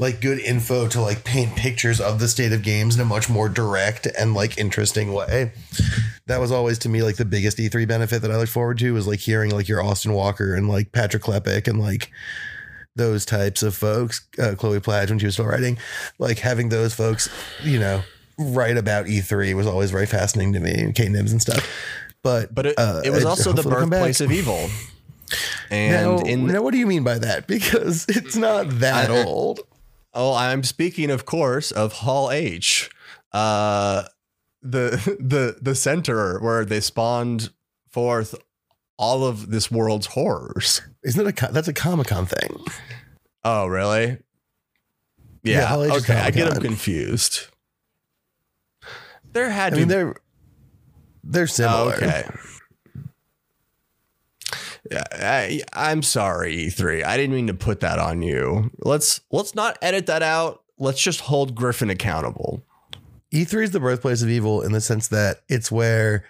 like 0.00 0.22
good 0.22 0.38
info 0.38 0.88
to 0.88 1.00
like 1.00 1.24
paint 1.24 1.54
pictures 1.56 2.00
of 2.00 2.18
the 2.18 2.26
state 2.26 2.52
of 2.52 2.62
games 2.62 2.94
in 2.94 3.02
a 3.02 3.04
much 3.04 3.28
more 3.28 3.50
direct 3.50 4.06
and 4.18 4.32
like 4.32 4.56
interesting 4.56 5.12
way. 5.12 5.52
That 6.26 6.40
was 6.40 6.50
always 6.50 6.78
to 6.80 6.88
me 6.88 7.02
like 7.02 7.16
the 7.16 7.26
biggest 7.26 7.58
E3 7.58 7.86
benefit 7.86 8.22
that 8.22 8.30
I 8.30 8.38
look 8.38 8.48
forward 8.48 8.78
to 8.78 8.94
was 8.94 9.06
like 9.06 9.18
hearing 9.18 9.50
like 9.50 9.68
your 9.68 9.82
Austin 9.82 10.14
Walker 10.14 10.54
and 10.54 10.68
like 10.68 10.92
Patrick 10.92 11.22
Klepek 11.22 11.68
and 11.68 11.78
like 11.78 12.10
those 12.96 13.26
types 13.26 13.62
of 13.62 13.74
folks, 13.74 14.26
uh, 14.38 14.54
Chloe 14.56 14.80
Plage 14.80 15.10
when 15.10 15.18
she 15.18 15.26
was 15.26 15.34
still 15.34 15.46
writing, 15.46 15.76
like 16.18 16.38
having 16.38 16.70
those 16.70 16.94
folks, 16.94 17.28
you 17.62 17.78
know, 17.78 18.02
write 18.38 18.78
about 18.78 19.04
E3 19.04 19.54
was 19.54 19.66
always 19.66 19.90
very 19.90 20.06
fascinating 20.06 20.54
to 20.54 20.60
me 20.60 20.72
and 20.72 20.94
Kate 20.94 21.10
Knibbs 21.10 21.32
and 21.32 21.42
stuff. 21.42 21.68
But 22.22 22.54
But 22.54 22.66
it, 22.66 22.74
uh, 22.78 23.02
it 23.04 23.10
was 23.10 23.26
also 23.26 23.52
the 23.52 23.56
hopefully 23.62 23.72
they'll 23.74 23.80
come 23.80 23.90
back. 23.90 23.98
birthplace 23.98 24.20
of 24.22 24.32
evil. 24.32 24.68
And 25.70 25.92
Now, 25.92 26.18
in 26.24 26.46
now, 26.46 26.62
what 26.62 26.72
do 26.72 26.78
you 26.78 26.86
mean 26.86 27.04
by 27.04 27.18
that? 27.18 27.46
Because 27.48 28.06
it's 28.08 28.36
not 28.36 28.68
that 28.80 29.10
I- 29.10 29.24
old. 29.24 29.60
Oh, 30.12 30.34
I'm 30.34 30.64
speaking, 30.64 31.08
of 31.10 31.24
course, 31.24 31.70
of 31.70 31.92
Hall 31.92 32.30
H, 32.32 32.90
uh, 33.32 34.04
the 34.60 35.16
the 35.20 35.56
the 35.62 35.74
center 35.76 36.40
where 36.40 36.64
they 36.64 36.80
spawned 36.80 37.50
forth 37.90 38.34
all 38.98 39.24
of 39.24 39.50
this 39.50 39.70
world's 39.70 40.06
horrors. 40.06 40.82
Isn't 41.04 41.26
it 41.26 41.40
a 41.42 41.52
that's 41.52 41.68
a 41.68 41.72
Comic 41.72 42.08
Con 42.08 42.26
thing? 42.26 42.64
Oh, 43.44 43.66
really? 43.66 44.18
Yeah, 45.44 45.60
Yeah. 45.60 45.66
Hall 45.66 45.84
H 45.84 45.94
is 45.94 46.02
okay, 46.10 46.18
I 46.20 46.30
get 46.32 46.52
them 46.52 46.60
confused. 46.62 47.46
There 49.32 49.48
had 49.48 49.72
I 49.72 49.76
to 49.76 49.80
mean, 49.80 49.88
they're 49.88 50.14
they're 51.22 51.44
Oh, 51.44 51.46
similar. 51.46 51.94
okay. 51.94 52.24
Yeah, 54.90 55.04
I, 55.12 55.62
I'm 55.72 56.02
sorry, 56.02 56.66
E3. 56.66 57.04
I 57.04 57.16
didn't 57.16 57.34
mean 57.34 57.46
to 57.46 57.54
put 57.54 57.80
that 57.80 57.98
on 57.98 58.22
you. 58.22 58.70
Let's 58.80 59.20
let's 59.30 59.54
not 59.54 59.78
edit 59.82 60.06
that 60.06 60.22
out. 60.22 60.62
Let's 60.78 61.00
just 61.00 61.20
hold 61.20 61.54
Griffin 61.54 61.90
accountable. 61.90 62.62
E3 63.32 63.60
E 63.60 63.64
is 63.64 63.70
the 63.70 63.80
birthplace 63.80 64.22
of 64.22 64.28
evil 64.28 64.62
in 64.62 64.72
the 64.72 64.80
sense 64.80 65.06
that 65.08 65.42
it's 65.48 65.70
where 65.70 66.24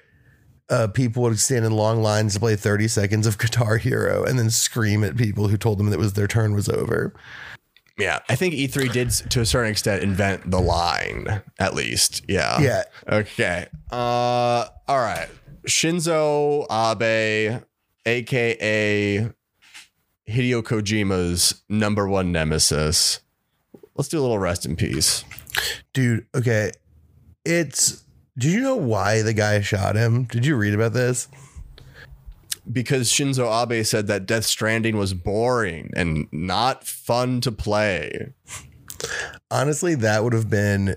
uh, 0.68 0.88
people 0.88 1.23
would 1.23 1.38
stand 1.38 1.64
in 1.64 1.73
long 1.73 2.03
lines 2.03 2.35
to 2.35 2.40
play 2.40 2.55
30 2.57 2.88
seconds 2.88 3.27
of 3.27 3.38
Guitar 3.38 3.79
Hero 3.79 4.25
and 4.25 4.38
then 4.38 4.51
scream 4.51 5.05
at 5.05 5.16
people 5.16 5.49
who 5.49 5.57
told 5.57 5.79
them 5.79 5.87
that 5.87 5.94
it 5.94 5.99
was 5.99 6.12
their 6.12 6.29
turn 6.29 6.55
was 6.55 6.68
over. 6.68 7.14
Yeah, 7.99 8.20
I 8.29 8.37
think 8.37 8.55
E3 8.55 8.92
did 8.92 9.11
to 9.31 9.40
a 9.40 9.46
certain 9.46 9.70
extent 9.70 10.03
invent 10.03 10.51
the 10.51 10.61
line, 10.61 11.42
at 11.59 11.75
least. 11.75 12.25
Yeah. 12.29 12.59
Yeah. 12.61 12.83
Okay. 13.09 13.66
Uh 13.90 14.66
all 14.88 14.99
right. 14.99 15.29
Shinzo 15.66 16.64
Abe, 16.70 17.62
aka 18.11 19.31
Hideo 20.29 20.62
Kojima's 20.62 21.62
number 21.68 22.09
one 22.09 22.33
nemesis. 22.33 23.20
Let's 23.94 24.09
do 24.09 24.18
a 24.18 24.23
little 24.23 24.38
rest 24.38 24.66
in 24.66 24.77
peace. 24.77 25.25
Dude, 25.92 26.27
okay. 26.35 26.73
It's 27.44 28.05
did 28.38 28.53
you 28.53 28.61
know 28.61 28.77
why 28.77 29.23
the 29.23 29.33
guy 29.33 29.61
shot 29.61 29.96
him? 29.96 30.25
Did 30.25 30.46
you 30.46 30.57
read 30.57 30.75
about 30.75 30.92
this? 30.92 31.29
Because 32.70 33.11
Shinzo 33.11 33.51
Abe 33.51 33.85
said 33.85 34.07
that 34.07 34.27
Death 34.27 34.44
Stranding 34.44 34.96
was 34.96 35.14
boring 35.14 35.90
and 35.96 36.29
not 36.31 36.85
fun 36.85 37.40
to 37.40 37.51
play. 37.51 38.33
Honestly, 39.51 39.94
that 39.96 40.23
would 40.23 40.33
have 40.33 40.49
been 40.49 40.96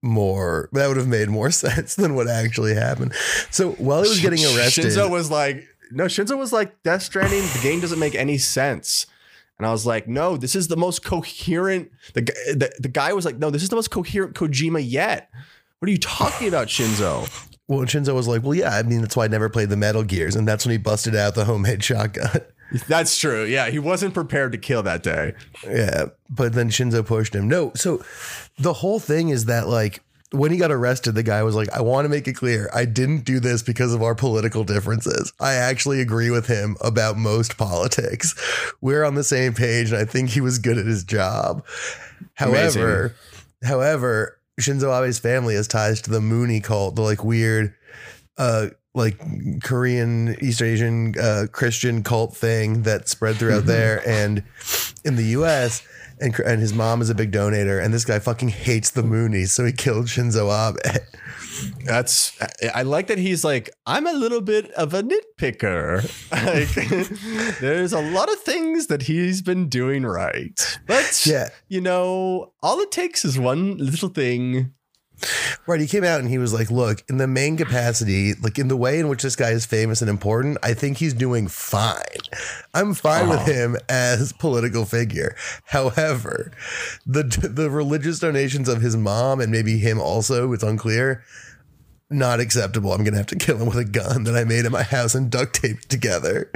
more 0.00 0.68
that 0.72 0.86
would 0.86 0.96
have 0.96 1.08
made 1.08 1.28
more 1.28 1.50
sense 1.64 1.94
than 1.94 2.14
what 2.14 2.28
actually 2.28 2.74
happened. 2.74 3.12
So 3.50 3.72
while 3.72 4.02
he 4.02 4.08
was 4.08 4.20
getting 4.20 4.44
arrested, 4.44 4.86
Shinzo 4.86 5.10
was 5.10 5.30
like, 5.30 5.64
no, 5.90 6.04
Shinzo 6.04 6.36
was 6.36 6.52
like, 6.52 6.82
Death 6.82 7.02
Stranding, 7.02 7.42
the 7.42 7.60
game 7.62 7.80
doesn't 7.80 7.98
make 7.98 8.14
any 8.14 8.38
sense. 8.38 9.06
And 9.58 9.66
I 9.66 9.72
was 9.72 9.84
like, 9.84 10.06
no, 10.06 10.36
this 10.36 10.54
is 10.54 10.68
the 10.68 10.76
most 10.76 11.04
coherent. 11.04 11.90
The, 12.14 12.22
the, 12.22 12.72
the 12.78 12.88
guy 12.88 13.12
was 13.12 13.24
like, 13.24 13.38
no, 13.38 13.50
this 13.50 13.62
is 13.62 13.68
the 13.68 13.76
most 13.76 13.90
coherent 13.90 14.34
Kojima 14.34 14.84
yet. 14.84 15.30
What 15.78 15.88
are 15.88 15.92
you 15.92 15.98
talking 15.98 16.48
about, 16.48 16.68
Shinzo? 16.68 17.28
well, 17.68 17.80
Shinzo 17.80 18.14
was 18.14 18.26
like, 18.26 18.42
"Well, 18.42 18.54
yeah, 18.54 18.70
I 18.70 18.82
mean, 18.82 19.02
that's 19.02 19.14
why 19.14 19.26
I 19.26 19.28
never 19.28 19.48
played 19.48 19.68
the 19.68 19.76
Metal 19.76 20.02
Gears," 20.02 20.34
and 20.34 20.48
that's 20.48 20.64
when 20.64 20.72
he 20.72 20.78
busted 20.78 21.14
out 21.14 21.34
the 21.34 21.44
homemade 21.44 21.84
shotgun. 21.84 22.40
That's 22.86 23.18
true. 23.18 23.44
Yeah, 23.44 23.70
he 23.70 23.78
wasn't 23.78 24.14
prepared 24.14 24.52
to 24.52 24.58
kill 24.58 24.82
that 24.82 25.02
day. 25.02 25.34
Yeah, 25.64 26.06
but 26.28 26.54
then 26.54 26.70
Shinzo 26.70 27.04
pushed 27.04 27.34
him. 27.34 27.46
No, 27.46 27.72
so 27.76 28.02
the 28.58 28.72
whole 28.72 28.98
thing 28.98 29.28
is 29.28 29.44
that 29.44 29.68
like 29.68 30.02
when 30.30 30.50
he 30.50 30.58
got 30.58 30.70
arrested, 30.70 31.14
the 31.14 31.22
guy 31.22 31.42
was 31.42 31.54
like, 31.54 31.72
"I 31.72 31.80
want 31.80 32.04
to 32.04 32.08
make 32.08 32.28
it 32.28 32.34
clear, 32.34 32.70
I 32.74 32.84
didn't 32.84 33.24
do 33.24 33.40
this 33.40 33.62
because 33.62 33.94
of 33.94 34.02
our 34.02 34.14
political 34.14 34.64
differences. 34.64 35.32
I 35.40 35.54
actually 35.54 36.00
agree 36.00 36.30
with 36.30 36.46
him 36.46 36.76
about 36.80 37.16
most 37.16 37.56
politics. 37.56 38.34
We're 38.80 39.04
on 39.04 39.14
the 39.14 39.24
same 39.24 39.54
page, 39.54 39.90
and 39.90 40.00
I 40.00 40.04
think 40.04 40.30
he 40.30 40.40
was 40.40 40.58
good 40.58 40.78
at 40.78 40.86
his 40.86 41.04
job." 41.04 41.64
However, 42.34 43.14
however, 43.64 44.38
Shinzo 44.60 44.90
Abe's 44.90 45.18
family 45.18 45.54
has 45.54 45.68
ties 45.68 46.00
to 46.02 46.10
the 46.10 46.20
Moonie 46.20 46.62
cult, 46.62 46.96
the 46.96 47.02
like 47.02 47.24
weird, 47.24 47.74
uh, 48.36 48.68
like 48.94 49.18
Korean 49.62 50.36
East 50.40 50.60
Asian 50.60 51.14
uh, 51.18 51.46
Christian 51.50 52.02
cult 52.02 52.36
thing 52.36 52.82
that 52.82 53.08
spread 53.08 53.36
throughout 53.36 53.66
there 53.66 54.06
and 54.06 54.42
in 55.04 55.16
the 55.16 55.24
U.S. 55.24 55.86
And, 56.20 56.36
and 56.40 56.60
his 56.60 56.72
mom 56.74 57.00
is 57.00 57.10
a 57.10 57.14
big 57.14 57.30
donator, 57.32 57.82
and 57.82 57.94
this 57.94 58.04
guy 58.04 58.18
fucking 58.18 58.48
hates 58.48 58.90
the 58.90 59.02
Moonies, 59.02 59.48
so 59.50 59.64
he 59.64 59.72
killed 59.72 60.06
Shinzo 60.06 60.50
Abe. 60.50 60.76
That's 61.84 62.36
I- 62.74 62.82
like 62.82 63.06
that 63.08 63.18
he's 63.18 63.44
like 63.44 63.70
I'm 63.86 64.06
a 64.06 64.12
little 64.12 64.40
bit 64.40 64.70
of 64.72 64.94
a 64.94 65.02
nitpicker. 65.02 66.04
Like 66.30 67.58
there's 67.60 67.92
a 67.92 68.00
lot 68.00 68.30
of 68.30 68.38
things 68.40 68.86
that 68.88 69.02
he's 69.02 69.42
been 69.42 69.68
doing 69.68 70.04
right, 70.04 70.78
but 70.86 71.24
Yeah. 71.26 71.48
you 71.68 71.80
know, 71.80 72.52
all 72.62 72.78
it 72.80 72.90
takes 72.92 73.24
is 73.24 73.38
one 73.38 73.76
little 73.78 74.08
thing. 74.08 74.72
Right. 75.66 75.80
He 75.80 75.86
came 75.86 76.04
out 76.04 76.20
and 76.20 76.28
he 76.28 76.38
was 76.38 76.52
like, 76.52 76.70
look, 76.70 77.02
in 77.08 77.18
the 77.18 77.26
main 77.26 77.56
capacity, 77.56 78.34
like 78.34 78.58
in 78.58 78.68
the 78.68 78.76
way 78.76 78.98
in 78.98 79.08
which 79.08 79.22
this 79.22 79.36
guy 79.36 79.50
is 79.50 79.66
famous 79.66 80.00
and 80.00 80.08
important, 80.08 80.58
I 80.62 80.74
think 80.74 80.98
he's 80.98 81.14
doing 81.14 81.48
fine. 81.48 82.02
I'm 82.74 82.94
fine 82.94 83.28
with 83.28 83.46
him 83.46 83.76
as 83.88 84.32
political 84.32 84.84
figure. 84.84 85.36
However, 85.64 86.52
the 87.06 87.22
the 87.22 87.70
religious 87.70 88.18
donations 88.18 88.68
of 88.68 88.80
his 88.80 88.96
mom 88.96 89.40
and 89.40 89.50
maybe 89.50 89.78
him 89.78 90.00
also, 90.00 90.52
it's 90.52 90.62
unclear, 90.62 91.24
not 92.10 92.40
acceptable. 92.40 92.92
I'm 92.92 93.04
gonna 93.04 93.16
have 93.16 93.26
to 93.26 93.36
kill 93.36 93.58
him 93.58 93.66
with 93.66 93.78
a 93.78 93.84
gun 93.84 94.24
that 94.24 94.36
I 94.36 94.44
made 94.44 94.64
in 94.64 94.72
my 94.72 94.82
house 94.82 95.14
and 95.14 95.30
duct 95.30 95.54
taped 95.54 95.88
together. 95.88 96.50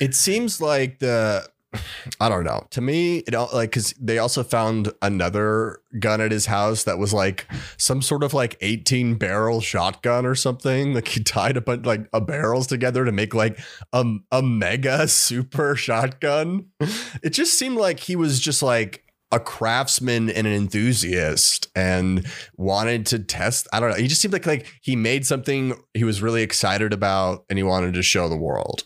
It 0.00 0.14
seems 0.14 0.60
like 0.60 0.98
the 0.98 1.48
I 2.20 2.28
don't 2.28 2.44
know. 2.44 2.66
To 2.70 2.80
me, 2.80 3.18
it 3.18 3.34
all 3.34 3.48
like 3.52 3.70
because 3.70 3.92
they 4.00 4.18
also 4.18 4.42
found 4.42 4.92
another 5.02 5.80
gun 5.98 6.20
at 6.20 6.32
his 6.32 6.46
house 6.46 6.84
that 6.84 6.98
was 6.98 7.12
like 7.12 7.46
some 7.76 8.02
sort 8.02 8.22
of 8.22 8.34
like 8.34 8.56
18 8.60 9.16
barrel 9.16 9.60
shotgun 9.60 10.26
or 10.26 10.34
something. 10.34 10.94
Like 10.94 11.08
he 11.08 11.22
tied 11.22 11.56
a 11.56 11.60
bunch 11.60 11.86
like 11.86 12.08
a 12.12 12.20
barrels 12.20 12.66
together 12.66 13.04
to 13.04 13.12
make 13.12 13.34
like 13.34 13.58
a, 13.92 14.04
a 14.30 14.42
mega 14.42 15.08
super 15.08 15.76
shotgun. 15.76 16.66
It 17.22 17.30
just 17.30 17.58
seemed 17.58 17.76
like 17.76 18.00
he 18.00 18.16
was 18.16 18.40
just 18.40 18.62
like 18.62 19.04
a 19.34 19.40
craftsman 19.40 20.30
and 20.30 20.46
an 20.46 20.52
enthusiast 20.52 21.68
and 21.74 22.24
wanted 22.56 23.04
to 23.06 23.18
test. 23.18 23.66
I 23.72 23.80
don't 23.80 23.90
know. 23.90 23.96
He 23.96 24.06
just 24.06 24.20
seemed 24.20 24.32
like 24.32 24.46
like 24.46 24.72
he 24.80 24.94
made 24.94 25.26
something 25.26 25.74
he 25.92 26.04
was 26.04 26.22
really 26.22 26.42
excited 26.42 26.92
about 26.92 27.44
and 27.50 27.58
he 27.58 27.64
wanted 27.64 27.94
to 27.94 28.02
show 28.02 28.28
the 28.28 28.36
world. 28.36 28.84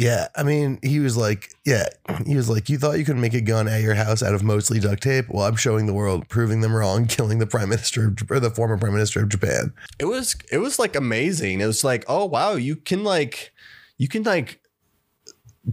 Yeah, 0.00 0.28
I 0.34 0.44
mean, 0.44 0.78
he 0.82 0.98
was 0.98 1.18
like, 1.18 1.52
yeah, 1.66 1.84
he 2.26 2.34
was 2.34 2.48
like, 2.48 2.70
you 2.70 2.78
thought 2.78 2.98
you 2.98 3.04
could 3.04 3.18
make 3.18 3.34
a 3.34 3.40
gun 3.42 3.68
at 3.68 3.82
your 3.82 3.94
house 3.94 4.22
out 4.22 4.34
of 4.34 4.42
mostly 4.42 4.80
duct 4.80 5.02
tape? 5.02 5.26
Well, 5.28 5.44
I'm 5.44 5.56
showing 5.56 5.84
the 5.84 5.92
world, 5.92 6.26
proving 6.30 6.62
them 6.62 6.74
wrong, 6.74 7.04
killing 7.06 7.38
the 7.38 7.46
prime 7.46 7.68
minister 7.68 8.06
of, 8.06 8.30
or 8.30 8.40
the 8.40 8.48
former 8.48 8.78
prime 8.78 8.94
minister 8.94 9.22
of 9.22 9.28
Japan. 9.28 9.74
It 9.98 10.06
was 10.06 10.36
it 10.50 10.56
was 10.56 10.78
like 10.78 10.96
amazing. 10.96 11.60
It 11.60 11.66
was 11.66 11.84
like, 11.84 12.06
oh 12.08 12.24
wow, 12.24 12.52
you 12.54 12.76
can 12.76 13.04
like 13.04 13.52
you 13.98 14.08
can 14.08 14.22
like 14.22 14.59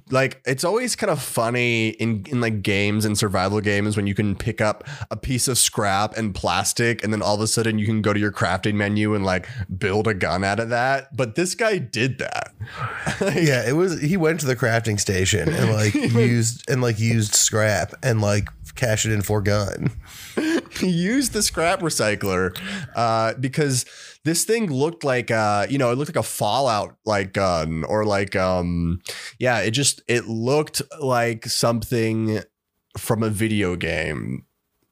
like 0.10 0.42
it's 0.46 0.64
always 0.64 0.96
kind 0.96 1.10
of 1.10 1.22
funny 1.22 1.90
in 1.90 2.26
in 2.28 2.42
like 2.42 2.62
games 2.62 3.06
and 3.06 3.18
survival 3.18 3.62
games 3.62 3.96
when 3.96 4.06
you 4.06 4.14
can 4.14 4.36
pick 4.36 4.60
up 4.60 4.84
a 5.10 5.16
piece 5.16 5.48
of 5.48 5.58
scrap 5.58 6.18
and 6.18 6.36
plastic 6.36 7.04
and 7.04 7.14
then 7.14 7.22
all 7.22 7.36
of 7.36 7.42
a 7.42 7.48
sudden 7.48 7.80
you 7.80 7.86
can 7.86 8.02
go 8.02 8.12
to 8.12 8.20
your 8.20 8.32
crafting 8.32 8.76
menu 8.76 9.16
and 9.16 9.26
like 9.26 9.48
build 9.78 10.08
a 10.08 10.14
gun 10.14 10.44
out 10.44 10.60
of 10.60 10.70
that 10.70 11.16
but 11.16 11.36
this 11.36 11.56
guy 11.56 11.78
did 11.78 12.20
that 12.20 12.54
yeah, 13.22 13.68
it 13.68 13.76
was. 13.76 14.02
He 14.02 14.18
went 14.18 14.40
to 14.42 14.46
the 14.46 14.56
crafting 14.56 15.00
station 15.00 15.50
and 15.50 15.72
like 15.72 15.94
used 15.94 16.70
and 16.70 16.82
like 16.82 17.00
used 17.00 17.36
scrap 17.36 17.94
and 18.04 18.22
like 18.22 18.50
cash 18.76 19.06
it 19.06 19.12
in 19.12 19.22
for 19.22 19.42
gun. 19.42 19.92
he 20.80 20.88
used 20.88 21.34
the 21.34 21.42
scrap 21.42 21.80
recycler 21.80 22.58
uh, 22.96 23.34
because 23.40 23.86
this 24.28 24.44
thing 24.44 24.70
looked 24.70 25.06
like 25.06 25.32
uh 25.32 25.66
you 25.70 25.78
know 25.78 25.90
it 25.90 25.98
looked 25.98 26.10
like 26.10 26.24
a 26.24 26.28
fallout 26.28 26.98
like 27.06 27.32
gun 27.32 27.86
or 27.86 28.04
like 28.04 28.36
um 28.36 29.00
yeah 29.40 29.60
it 29.60 29.72
just 29.72 30.02
it 30.08 30.28
looked 30.28 30.82
like 31.00 31.46
something 31.46 32.42
from 32.98 33.24
a 33.24 33.30
video 33.30 33.76
game. 33.76 34.44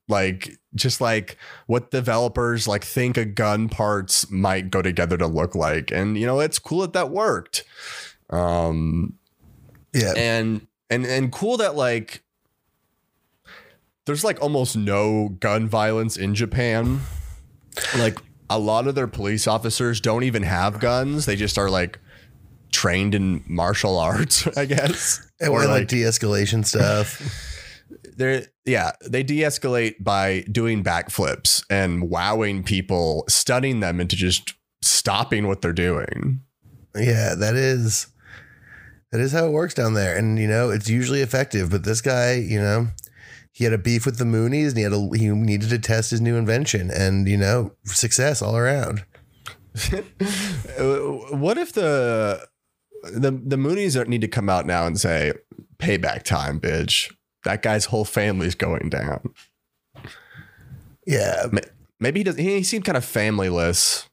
Like 0.07 0.57
just 0.75 1.01
like 1.01 1.37
what 1.65 1.89
developers 1.91 2.67
like 2.67 2.83
think 2.83 3.17
a 3.17 3.25
gun 3.25 3.69
parts 3.69 4.29
might 4.29 4.69
go 4.69 4.81
together 4.81 5.17
to 5.17 5.27
look 5.27 5.55
like. 5.55 5.91
And 5.91 6.17
you 6.17 6.25
know 6.25 6.39
it's 6.39 6.59
cool 6.59 6.81
that 6.81 6.93
that 6.93 7.09
worked. 7.09 7.63
Um 8.29 9.17
Yeah, 9.93 10.13
and 10.15 10.67
and 10.89 11.05
and 11.05 11.31
cool 11.31 11.57
that 11.57 11.75
like 11.75 12.23
there's 14.05 14.23
like 14.23 14.39
almost 14.41 14.77
no 14.77 15.29
gun 15.39 15.67
violence 15.67 16.15
in 16.15 16.35
Japan. 16.35 17.01
Like 17.97 18.19
a 18.49 18.59
lot 18.59 18.87
of 18.87 18.95
their 18.95 19.07
police 19.07 19.47
officers 19.47 19.99
don't 19.99 20.23
even 20.23 20.43
have 20.43 20.79
guns. 20.79 21.25
They 21.25 21.35
just 21.35 21.57
are 21.57 21.69
like 21.69 21.99
trained 22.71 23.15
in 23.15 23.43
martial 23.47 23.97
arts, 23.97 24.47
I 24.57 24.65
guess. 24.65 25.25
and 25.39 25.49
Or 25.49 25.59
like, 25.59 25.69
like 25.69 25.87
de-escalation 25.87 26.65
stuff. 26.65 27.21
they're 28.17 28.45
yeah, 28.65 28.91
they 29.05 29.23
de-escalate 29.23 30.03
by 30.03 30.43
doing 30.51 30.83
backflips 30.83 31.63
and 31.69 32.09
wowing 32.09 32.63
people, 32.63 33.25
stunning 33.29 33.79
them 33.79 33.99
into 33.99 34.15
just 34.15 34.53
stopping 34.81 35.47
what 35.47 35.61
they're 35.61 35.73
doing. 35.73 36.41
Yeah, 36.95 37.35
that 37.35 37.55
is 37.55 38.07
that 39.11 39.21
is 39.21 39.31
how 39.31 39.45
it 39.45 39.51
works 39.51 39.73
down 39.73 39.93
there, 39.93 40.17
and 40.17 40.39
you 40.39 40.47
know 40.47 40.69
it's 40.69 40.89
usually 40.89 41.21
effective. 41.21 41.69
But 41.69 41.83
this 41.83 42.01
guy, 42.01 42.33
you 42.33 42.59
know, 42.59 42.87
he 43.55 43.63
had 43.63 43.71
a 43.71 43.77
beef 43.77 44.05
with 44.05 44.17
the 44.17 44.25
Moonies, 44.25 44.69
and 44.69 44.77
he 44.77 44.83
had 44.83 44.91
a 44.91 45.09
he 45.15 45.29
needed 45.29 45.69
to 45.69 45.79
test 45.79 46.11
his 46.11 46.19
new 46.19 46.35
invention, 46.35 46.91
and 46.91 47.25
you 47.27 47.37
know, 47.37 47.71
success 47.85 48.41
all 48.41 48.57
around. 48.57 49.05
What 50.77 51.57
if 51.57 51.71
the 51.71 52.47
the 53.03 53.31
the 53.31 53.55
Moonies 53.55 54.07
need 54.07 54.21
to 54.21 54.27
come 54.27 54.49
out 54.49 54.65
now 54.65 54.85
and 54.85 54.99
say 54.99 55.33
payback 55.77 56.23
time, 56.23 56.59
bitch? 56.59 57.13
That 57.45 57.61
guy's 57.61 57.85
whole 57.85 58.03
family's 58.03 58.55
going 58.55 58.89
down. 58.89 59.33
Yeah, 61.07 61.47
Maybe 61.99 62.19
he 62.19 62.23
does. 62.23 62.35
He 62.35 62.63
seemed 62.63 62.85
kind 62.85 62.97
of 62.97 63.05
familyless. 63.05 64.07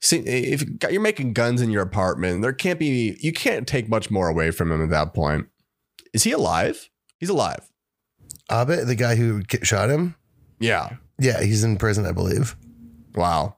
See, 0.00 0.18
if 0.18 0.64
you're 0.90 1.00
making 1.00 1.32
guns 1.32 1.60
in 1.60 1.70
your 1.70 1.82
apartment, 1.82 2.42
there 2.42 2.52
can't 2.52 2.78
be. 2.78 3.16
You 3.20 3.32
can't 3.32 3.68
take 3.68 3.88
much 3.88 4.10
more 4.10 4.28
away 4.28 4.50
from 4.50 4.72
him 4.72 4.82
at 4.82 4.90
that 4.90 5.14
point. 5.14 5.46
Is 6.12 6.24
he 6.24 6.32
alive? 6.32 6.90
He's 7.18 7.28
alive. 7.28 7.70
Abe, 8.50 8.86
the 8.86 8.94
guy 8.94 9.16
who 9.16 9.42
shot 9.62 9.90
him. 9.90 10.14
Yeah. 10.58 10.96
Yeah, 11.18 11.42
he's 11.42 11.64
in 11.64 11.76
prison, 11.76 12.06
I 12.06 12.12
believe. 12.12 12.56
Wow. 13.14 13.56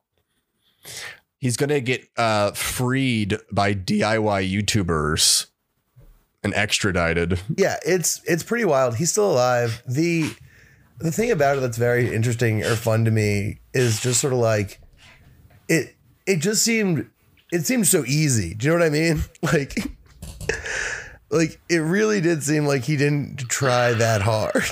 He's 1.39 1.57
gonna 1.57 1.81
get 1.81 2.09
uh, 2.17 2.53
freed 2.53 3.39
by 3.53 3.75
DIY 3.75 4.51
YouTubers 4.51 5.47
and 6.43 6.55
extradited. 6.55 7.41
Yeah, 7.57 7.77
it's 7.85 8.23
it's 8.25 8.43
pretty 8.43 8.65
wild. 8.65 8.97
He's 8.97 9.11
still 9.11 9.31
alive. 9.33 9.83
The 9.87 10.31
the 10.99 11.11
thing 11.11 11.31
about 11.31 11.59
it 11.59 11.61
that's 11.61 11.77
very 11.77 12.15
interesting 12.15 12.63
or 12.63 12.77
fun 12.77 13.05
to 13.05 13.11
me 13.11 13.59
is 13.73 14.01
just 14.01 14.21
sort 14.21 14.33
of 14.33 14.39
like 14.39 14.81
it 15.69 15.97
it 16.27 16.37
just 16.37 16.63
seemed 16.63 17.11
it 17.53 17.67
seemed 17.67 17.87
so 17.87 18.05
easy. 18.07 18.55
Do 18.55 18.67
you 18.67 18.73
know 18.73 18.79
what 18.79 18.87
I 18.87 18.91
mean? 18.91 19.23
Like 19.43 19.77
like 21.35 21.61
it 21.69 21.79
really 21.79 22.21
did 22.21 22.43
seem 22.43 22.65
like 22.65 22.85
he 22.85 22.97
didn't 22.97 23.39
try 23.49 23.93
that 23.93 24.23
hard. 24.23 24.65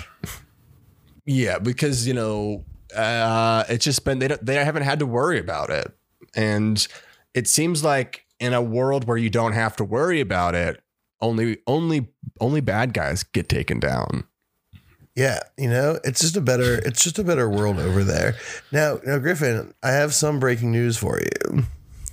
Yeah, 1.26 1.58
because 1.58 2.06
you 2.06 2.14
know, 2.14 2.64
uh, 2.96 3.64
it's 3.68 3.84
just 3.84 4.04
been 4.04 4.20
they 4.20 4.28
don't 4.28 4.44
they 4.44 4.64
haven't 4.64 4.84
had 4.84 5.00
to 5.00 5.06
worry 5.06 5.38
about 5.38 5.70
it, 5.70 5.92
and 6.34 6.86
it 7.34 7.48
seems 7.48 7.84
like 7.84 8.26
in 8.40 8.54
a 8.54 8.62
world 8.62 9.06
where 9.06 9.16
you 9.16 9.30
don't 9.30 9.52
have 9.52 9.76
to 9.76 9.84
worry 9.84 10.20
about 10.20 10.54
it, 10.54 10.82
only 11.20 11.58
only 11.66 12.08
only 12.40 12.60
bad 12.60 12.94
guys 12.94 13.22
get 13.22 13.48
taken 13.48 13.80
down. 13.80 14.24
Yeah, 15.14 15.40
you 15.58 15.68
know, 15.68 15.98
it's 16.04 16.20
just 16.20 16.36
a 16.36 16.40
better 16.40 16.78
it's 16.78 17.02
just 17.02 17.18
a 17.18 17.24
better 17.24 17.48
world 17.48 17.78
over 17.78 18.02
there. 18.02 18.36
Now, 18.70 18.98
now 19.04 19.18
Griffin, 19.18 19.74
I 19.82 19.90
have 19.90 20.14
some 20.14 20.40
breaking 20.40 20.72
news 20.72 20.96
for 20.96 21.20
you. 21.20 21.64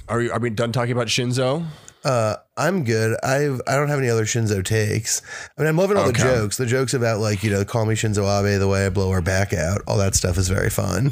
Are 0.08 0.22
you? 0.22 0.32
Are 0.32 0.40
we 0.40 0.50
done 0.50 0.72
talking 0.72 0.92
about 0.92 1.08
Shinzo? 1.08 1.66
Uh, 2.04 2.36
I'm 2.56 2.84
good. 2.86 3.18
I've 3.24 3.62
I 3.68 3.76
don't 3.76 3.90
have 3.90 4.00
any 4.00 4.10
other 4.10 4.26
Shinzo 4.26 4.64
takes. 4.64 5.22
I 5.58 5.62
mean, 5.62 5.68
I'm 5.70 5.76
loving 5.78 5.98
all 5.98 6.08
Okay. 6.08 6.24
the 6.24 6.30
jokes. 6.30 6.58
The 6.58 6.66
jokes 6.66 6.94
about 6.94 7.20
like 7.20 7.44
you 7.44 7.52
know, 7.52 7.66
call 7.66 7.86
me 7.86 7.96
Shinzo 7.96 8.24
Abe 8.40 8.58
the 8.60 8.68
way 8.68 8.86
I 8.86 8.90
blow 8.90 9.12
her 9.12 9.22
back 9.22 9.54
out. 9.54 9.82
All 9.88 9.98
that 9.98 10.16
stuff 10.16 10.38
is 10.38 10.48
very 10.48 10.70
fun. 10.70 11.12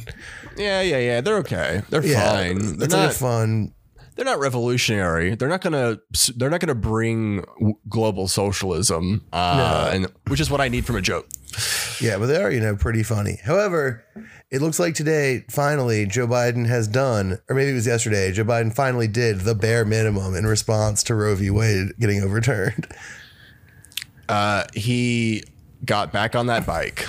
Yeah, 0.55 0.81
yeah, 0.81 0.97
yeah. 0.99 1.21
They're 1.21 1.37
okay. 1.37 1.81
They're 1.89 2.03
Yeah, 2.05 2.31
fine. 2.31 2.57
They're 2.77 2.85
it's 2.85 2.93
like 2.93 3.03
not. 3.03 3.11
a 3.11 3.13
fun. 3.13 3.73
They're 4.17 4.25
not 4.25 4.39
revolutionary. 4.39 5.35
They're 5.35 5.47
not 5.47 5.61
gonna. 5.61 5.99
They're 6.35 6.49
not 6.49 6.59
gonna 6.59 6.75
bring 6.75 7.45
global 7.87 8.27
socialism. 8.27 9.23
Uh, 9.31 9.91
and 9.93 10.07
which 10.27 10.39
is 10.39 10.49
what 10.49 10.59
I 10.59 10.67
need 10.67 10.85
from 10.85 10.95
a 10.95 11.01
joke. 11.01 11.27
Yeah, 12.01 12.17
but 12.17 12.25
they 12.25 12.41
are 12.41 12.51
you 12.51 12.59
know 12.59 12.75
pretty 12.75 13.03
funny. 13.03 13.39
However, 13.43 14.03
it 14.51 14.61
looks 14.61 14.79
like 14.79 14.95
today 14.95 15.45
finally 15.49 16.07
Joe 16.07 16.27
Biden 16.27 16.67
has 16.67 16.87
done, 16.87 17.37
or 17.47 17.55
maybe 17.55 17.71
it 17.71 17.75
was 17.75 17.87
yesterday. 17.87 18.31
Joe 18.31 18.43
Biden 18.43 18.73
finally 18.73 19.07
did 19.07 19.41
the 19.41 19.55
bare 19.55 19.85
minimum 19.85 20.35
in 20.35 20.45
response 20.45 21.03
to 21.03 21.15
Roe 21.15 21.35
v. 21.35 21.51
Wade 21.51 21.93
getting 21.99 22.21
overturned. 22.21 22.87
Uh, 24.27 24.65
he 24.73 25.41
got 25.85 26.11
back 26.11 26.35
on 26.35 26.47
that 26.47 26.65
bike. 26.65 27.07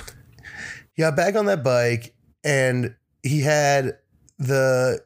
He 0.93 1.01
got 1.01 1.15
back 1.15 1.35
on 1.35 1.47
that 1.47 1.63
bike 1.63 2.13
and 2.43 2.95
he 3.23 3.41
had 3.41 3.97
the 4.37 5.01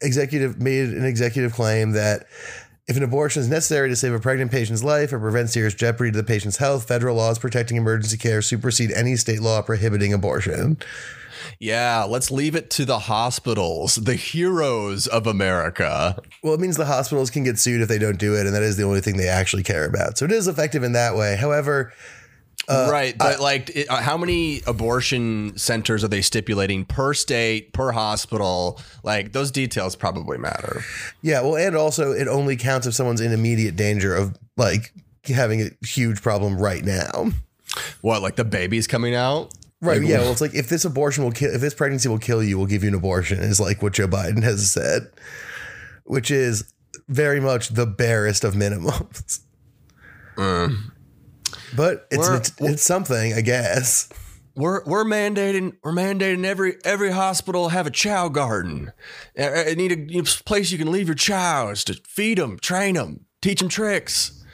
executive 0.00 0.60
made 0.60 0.88
an 0.90 1.04
executive 1.04 1.52
claim 1.52 1.92
that 1.92 2.26
if 2.88 2.96
an 2.96 3.02
abortion 3.02 3.42
is 3.42 3.48
necessary 3.48 3.88
to 3.88 3.96
save 3.96 4.12
a 4.12 4.20
pregnant 4.20 4.52
patient's 4.52 4.84
life 4.84 5.12
or 5.12 5.18
prevent 5.18 5.50
serious 5.50 5.74
jeopardy 5.74 6.12
to 6.12 6.18
the 6.18 6.24
patient's 6.24 6.58
health, 6.58 6.86
federal 6.86 7.16
laws 7.16 7.38
protecting 7.38 7.76
emergency 7.76 8.16
care 8.16 8.40
supersede 8.42 8.92
any 8.92 9.16
state 9.16 9.40
law 9.40 9.60
prohibiting 9.60 10.12
abortion. 10.12 10.78
Yeah, 11.58 12.04
let's 12.04 12.30
leave 12.30 12.54
it 12.54 12.70
to 12.70 12.84
the 12.84 13.00
hospitals, 13.00 13.96
the 13.96 14.14
heroes 14.14 15.06
of 15.06 15.26
America. 15.26 16.16
Well, 16.42 16.54
it 16.54 16.60
means 16.60 16.76
the 16.76 16.86
hospitals 16.86 17.30
can 17.30 17.44
get 17.44 17.58
sued 17.58 17.80
if 17.80 17.88
they 17.88 17.98
don't 17.98 18.18
do 18.18 18.36
it, 18.36 18.46
and 18.46 18.54
that 18.54 18.62
is 18.62 18.76
the 18.76 18.84
only 18.84 19.00
thing 19.00 19.16
they 19.16 19.28
actually 19.28 19.62
care 19.62 19.84
about. 19.84 20.18
So 20.18 20.24
it 20.24 20.32
is 20.32 20.48
effective 20.48 20.82
in 20.82 20.92
that 20.92 21.16
way. 21.16 21.36
However, 21.36 21.92
right, 22.68 23.16
but 23.16 23.40
like, 23.40 23.70
it, 23.70 23.88
uh, 23.88 24.00
how 24.00 24.16
many 24.16 24.62
abortion 24.66 25.56
centers 25.56 26.02
are 26.02 26.08
they 26.08 26.22
stipulating 26.22 26.84
per 26.84 27.14
state, 27.14 27.72
per 27.72 27.92
hospital? 27.92 28.80
Like, 29.02 29.32
those 29.32 29.50
details 29.50 29.96
probably 29.96 30.38
matter. 30.38 30.82
yeah, 31.22 31.42
well, 31.42 31.56
and 31.56 31.76
also 31.76 32.12
it 32.12 32.28
only 32.28 32.56
counts 32.56 32.86
if 32.86 32.94
someone's 32.94 33.20
in 33.20 33.32
immediate 33.32 33.76
danger 33.76 34.14
of 34.14 34.36
like 34.56 34.92
having 35.24 35.62
a 35.62 35.86
huge 35.86 36.22
problem 36.22 36.58
right 36.58 36.84
now. 36.84 37.30
What, 38.00 38.22
like 38.22 38.36
the 38.36 38.44
baby's 38.44 38.86
coming 38.86 39.14
out? 39.14 39.52
Right. 39.80 40.00
Like, 40.00 40.08
yeah. 40.08 40.18
Well, 40.18 40.32
it's 40.32 40.40
like 40.40 40.54
if 40.54 40.68
this 40.68 40.84
abortion 40.84 41.24
will 41.24 41.32
kill, 41.32 41.54
if 41.54 41.60
this 41.60 41.74
pregnancy 41.74 42.08
will 42.08 42.18
kill 42.18 42.42
you, 42.42 42.56
we'll 42.56 42.66
give 42.66 42.82
you 42.82 42.88
an 42.88 42.94
abortion. 42.94 43.38
Is 43.40 43.60
like 43.60 43.82
what 43.82 43.92
Joe 43.92 44.08
Biden 44.08 44.42
has 44.42 44.72
said, 44.72 45.10
which 46.04 46.30
is 46.30 46.72
very 47.08 47.40
much 47.40 47.68
the 47.68 47.86
barest 47.86 48.42
of 48.44 48.54
minimums. 48.54 49.40
But 51.76 52.06
it's, 52.10 52.28
it's 52.28 52.52
it's 52.60 52.82
something, 52.82 53.32
I 53.32 53.40
guess. 53.40 54.08
We're 54.54 54.82
we're 54.84 55.04
mandating 55.04 55.76
we're 55.82 55.92
mandating 55.92 56.44
every 56.44 56.76
every 56.84 57.10
hospital 57.10 57.68
have 57.68 57.86
a 57.86 57.90
chow 57.90 58.28
garden. 58.28 58.92
Uh, 59.38 59.42
uh, 59.42 59.74
need 59.76 59.92
a, 59.92 59.96
need 59.96 60.26
a 60.26 60.44
place 60.44 60.70
you 60.70 60.78
can 60.78 60.90
leave 60.90 61.08
your 61.08 61.14
chows 61.14 61.84
to 61.84 61.94
feed 62.06 62.38
them, 62.38 62.58
train 62.58 62.94
them, 62.94 63.26
teach 63.42 63.60
them 63.60 63.68
tricks. 63.68 64.44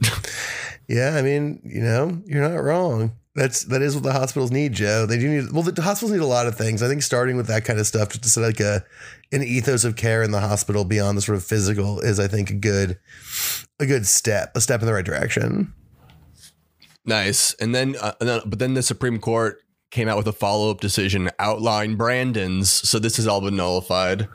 Yeah. 0.88 1.16
I 1.16 1.22
mean, 1.22 1.60
you 1.64 1.80
know, 1.80 2.20
you're 2.26 2.46
not 2.46 2.62
wrong. 2.62 3.12
That's 3.34 3.64
that 3.64 3.80
is 3.80 3.94
what 3.94 4.04
the 4.04 4.12
hospitals 4.12 4.50
need, 4.50 4.74
Joe. 4.74 5.06
They 5.06 5.18
do 5.18 5.26
need 5.26 5.52
well, 5.52 5.62
the 5.62 5.80
hospitals 5.80 6.12
need 6.12 6.20
a 6.20 6.26
lot 6.26 6.46
of 6.46 6.58
things. 6.58 6.82
I 6.82 6.88
think 6.88 7.02
starting 7.02 7.36
with 7.38 7.46
that 7.46 7.64
kind 7.64 7.78
of 7.78 7.86
stuff, 7.86 8.10
just 8.10 8.24
to 8.24 8.28
set 8.28 8.42
like 8.42 8.60
a 8.60 8.84
an 9.32 9.42
ethos 9.42 9.84
of 9.84 9.96
care 9.96 10.22
in 10.22 10.32
the 10.32 10.40
hospital 10.40 10.84
beyond 10.84 11.16
the 11.16 11.22
sort 11.22 11.36
of 11.36 11.44
physical, 11.44 12.00
is 12.00 12.20
I 12.20 12.28
think 12.28 12.50
a 12.50 12.54
good 12.54 12.98
a 13.80 13.86
good 13.86 14.06
step, 14.06 14.54
a 14.54 14.60
step 14.60 14.80
in 14.80 14.86
the 14.86 14.92
right 14.92 15.04
direction. 15.04 15.72
Nice. 17.04 17.54
And 17.54 17.74
then, 17.74 17.96
uh, 18.00 18.12
and 18.20 18.28
then, 18.28 18.40
but 18.46 18.58
then 18.58 18.74
the 18.74 18.82
Supreme 18.82 19.18
Court 19.18 19.60
came 19.90 20.08
out 20.08 20.16
with 20.16 20.26
a 20.26 20.32
follow 20.32 20.70
up 20.70 20.80
decision 20.80 21.30
outlining 21.38 21.96
Brandon's. 21.96 22.70
So 22.70 22.98
this 22.98 23.16
has 23.16 23.26
all 23.26 23.40
been 23.40 23.56
nullified. 23.56 24.28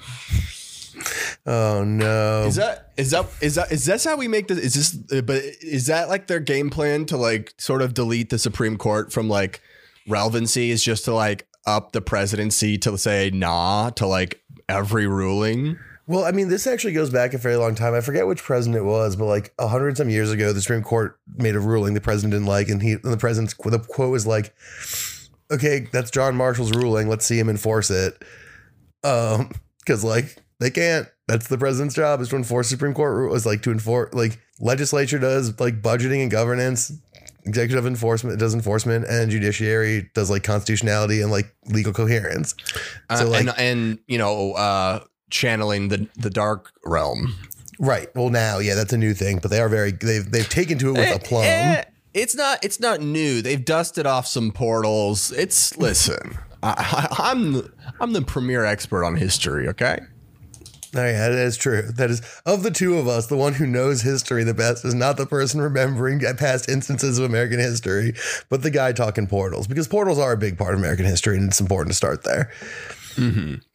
Oh 1.46 1.84
no! 1.84 2.46
Is 2.46 2.56
that 2.56 2.92
is 2.98 3.12
that 3.12 3.28
is 3.42 3.56
that 3.56 3.72
is 3.72 3.86
that 3.86 4.04
how 4.04 4.18
we 4.18 4.28
make 4.28 4.48
this? 4.48 4.58
Is 4.58 4.74
this? 4.74 5.22
But 5.22 5.44
is 5.62 5.88
that 5.88 6.10
like 6.10 6.28
their 6.28 6.40
game 6.40 6.70
plan 6.70 7.06
to 7.06 7.18
like 7.18 7.54
sort 7.58 7.82
of 7.82 7.94
delete 7.94 8.30
the 8.30 8.40
Supreme 8.40 8.78
Court 8.78 9.12
from 9.12 9.30
like 9.30 9.62
relevancy? 10.08 10.72
Is 10.72 10.84
just 10.84 11.06
to 11.06 11.14
like 11.14 11.48
up 11.66 11.92
the 11.92 12.02
presidency 12.02 12.78
to 12.80 12.98
say 12.98 13.30
nah 13.32 13.92
to 13.92 14.08
like 14.08 14.42
every 14.68 15.08
ruling. 15.08 15.78
Well, 16.08 16.24
I 16.24 16.32
mean, 16.32 16.48
this 16.48 16.66
actually 16.66 16.94
goes 16.94 17.10
back 17.10 17.34
a 17.34 17.38
very 17.38 17.58
long 17.58 17.76
time. 17.76 17.94
I 17.94 18.00
forget 18.02 18.26
which 18.28 18.42
president 18.42 18.78
it 18.78 18.86
was, 18.86 19.16
but 19.18 19.26
like 19.26 19.54
a 19.60 19.68
hundred 19.68 19.98
some 19.98 20.10
years 20.10 20.32
ago, 20.32 20.54
the 20.54 20.62
Supreme 20.62 20.82
Court 20.82 21.20
made 21.36 21.56
a 21.56 21.60
ruling 21.60 21.94
the 21.94 22.02
president 22.02 22.32
didn't 22.32 22.48
like, 22.48 22.70
and 22.70 22.82
he 22.82 22.94
and 22.94 23.04
the 23.04 23.18
president's 23.18 23.54
the 23.56 23.80
quote 23.80 24.12
was 24.12 24.26
like, 24.26 24.54
"Okay, 25.52 25.88
that's 25.92 26.10
John 26.10 26.36
Marshall's 26.38 26.72
ruling. 26.72 27.10
Let's 27.10 27.26
see 27.26 27.38
him 27.38 27.50
enforce 27.50 27.90
it." 27.92 28.24
Um, 29.04 29.52
because 29.80 30.04
like 30.04 30.38
they 30.60 30.70
can't. 30.70 31.08
That's 31.28 31.48
the 31.50 31.58
president's 31.58 31.94
job 31.96 32.22
is 32.22 32.30
to 32.30 32.38
enforce 32.38 32.70
Supreme 32.70 32.94
Court 32.94 33.14
rules, 33.14 33.46
like 33.46 33.62
to 33.64 33.72
enforce 33.72 34.14
like 34.14 34.40
legislature 34.62 35.20
does 35.20 35.60
like 35.60 35.82
budgeting 35.82 36.22
and 36.22 36.32
governance. 36.32 36.92
Executive 37.46 37.86
enforcement 37.86 38.40
does 38.40 38.54
enforcement, 38.54 39.06
and 39.10 39.30
judiciary 39.32 40.10
does 40.14 40.30
like 40.30 40.44
constitutionality 40.44 41.22
and 41.22 41.32
like 41.32 41.54
legal 41.66 41.92
coherence. 41.94 42.56
Uh, 43.10 43.18
So, 43.18 43.28
like- 43.30 43.42
and 43.42 43.54
and 43.58 44.00
you 44.08 44.18
know 44.18 44.54
uh 44.54 45.00
channeling 45.30 45.90
the 45.90 46.08
the 46.16 46.30
dark 46.30 46.72
realm. 46.86 47.36
Right. 47.80 48.14
Well, 48.16 48.30
now, 48.30 48.58
yeah, 48.60 48.74
that's 48.74 48.94
a 48.94 48.98
new 48.98 49.14
thing, 49.14 49.40
but 49.40 49.52
they 49.52 49.62
are 49.62 49.70
very 49.70 49.92
they've 49.92 50.30
they've 50.30 50.50
taken 50.50 50.78
to 50.80 50.90
it 50.90 50.98
with 50.98 51.16
a 51.16 51.20
plum. 51.20 51.44
Eh, 51.46 51.84
it's 52.14 52.36
not. 52.36 52.64
It's 52.64 52.80
not 52.80 53.02
new. 53.02 53.42
They've 53.42 53.64
dusted 53.64 54.06
off 54.06 54.26
some 54.28 54.52
portals. 54.52 55.32
It's 55.32 55.78
listen. 55.78 56.38
I, 56.64 57.08
I, 57.20 57.32
I'm 57.32 57.54
the, 57.54 57.72
I'm 58.02 58.14
the 58.14 58.24
premier 58.24 58.66
expert 58.66 59.06
on 59.06 59.16
history. 59.16 59.68
Okay. 59.68 60.00
Oh, 60.96 61.06
yeah, 61.06 61.30
that 61.30 61.38
is 61.38 61.58
true. 61.58 61.84
That 61.84 62.10
is 62.10 62.22
of 62.46 62.64
the 62.64 62.72
two 62.72 62.98
of 62.98 63.08
us, 63.08 63.28
the 63.28 63.38
one 63.38 63.54
who 63.54 63.68
knows 63.68 64.02
history 64.02 64.44
the 64.44 64.54
best 64.54 64.86
is 64.86 64.96
not 64.96 65.18
the 65.18 65.26
person 65.26 65.62
remembering 65.62 66.20
past 66.38 66.70
instances 66.70 67.20
of 67.20 67.26
American 67.26 67.60
history, 67.60 68.14
but 68.50 68.64
the 68.64 68.72
guy 68.72 68.94
talking 68.94 69.28
portals 69.28 69.68
because 69.68 69.88
portals 69.88 70.18
are 70.18 70.32
a 70.32 70.38
big 70.38 70.58
part 70.58 70.74
of 70.74 70.80
American 70.80 71.06
history, 71.06 71.38
and 71.38 71.50
it's 71.50 71.60
important 71.60 71.92
to 71.92 71.98
start 71.98 72.24
there. 72.24 72.52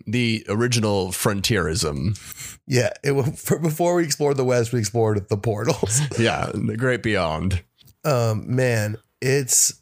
The 0.06 0.44
original 0.48 1.12
frontierism. 1.12 2.14
Yeah, 2.66 2.90
it 3.04 3.12
for, 3.38 3.58
before 3.58 3.94
we 3.96 4.04
explored 4.04 4.36
the 4.36 4.44
West, 4.44 4.72
we 4.72 4.78
explored 4.80 5.28
the 5.28 5.36
portals. 5.36 6.00
Yeah, 6.18 6.50
the 6.54 6.76
great 6.76 7.02
beyond. 7.02 7.62
Um, 8.04 8.54
man, 8.54 8.96
it's 9.20 9.80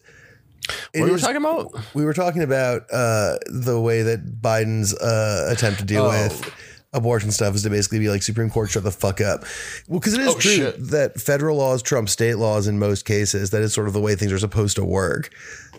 it 0.92 1.00
What 1.00 1.08
were 1.10 1.14
we 1.16 1.20
talking 1.20 1.36
about? 1.36 1.94
we 1.94 2.04
were 2.04 2.12
talking 2.14 2.42
about 2.42 2.82
uh, 2.92 3.38
the 3.46 3.80
way 3.80 4.02
that 4.02 4.40
Biden's 4.42 4.94
uh, 4.94 5.48
attempt 5.50 5.80
to 5.80 5.84
deal 5.86 6.04
Oh. 6.04 6.08
with 6.10 6.54
abortion 6.92 7.30
stuff 7.30 7.54
is 7.54 7.62
to 7.62 7.70
basically 7.70 7.98
be 8.00 8.08
like 8.08 8.22
Supreme 8.22 8.50
Court, 8.50 8.70
shut 8.70 8.82
the 8.84 8.90
fuck 8.90 9.20
up. 9.20 9.44
Well, 9.88 10.00
because 10.00 10.14
it 10.14 10.20
is 10.22 10.28
Oh, 10.34 10.38
true 10.38 10.50
shit. 10.50 10.90
that 10.90 11.20
federal 11.20 11.56
laws 11.56 11.82
trump 11.82 12.08
state 12.08 12.36
laws 12.36 12.66
in 12.66 12.78
most 12.78 13.04
cases. 13.04 13.50
That 13.50 13.62
is 13.62 13.72
sort 13.72 13.86
of 13.86 13.92
the 13.92 14.00
way 14.00 14.14
things 14.16 14.32
are 14.32 14.38
supposed 14.38 14.76
to 14.76 14.84
work. 14.84 15.30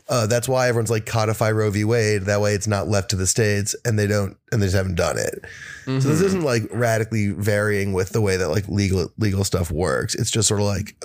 Uh, 0.09 0.27
that's 0.27 0.47
why 0.47 0.67
everyone's 0.67 0.89
like 0.89 1.05
codify 1.05 1.51
Roe 1.51 1.69
v. 1.69 1.83
Wade. 1.85 2.23
That 2.23 2.41
way, 2.41 2.53
it's 2.53 2.67
not 2.67 2.87
left 2.89 3.09
to 3.11 3.15
the 3.15 3.27
states, 3.27 3.75
and 3.85 3.97
they 3.97 4.07
don't, 4.07 4.35
and 4.51 4.61
they 4.61 4.65
just 4.65 4.75
haven't 4.75 4.95
done 4.95 5.17
it. 5.17 5.39
So 5.85 5.91
Mm-hmm. 5.91 6.09
this 6.09 6.21
isn't 6.21 6.43
like 6.43 6.63
radically 6.71 7.29
varying 7.29 7.93
with 7.93 8.09
the 8.09 8.19
way 8.21 8.35
that 8.37 8.49
like 8.49 8.67
legal 8.67 9.09
legal 9.17 9.43
stuff 9.45 9.71
works. 9.71 10.13
It's 10.15 10.29
just 10.31 10.47
sort 10.49 10.59
of 10.59 10.65
like 10.67 10.95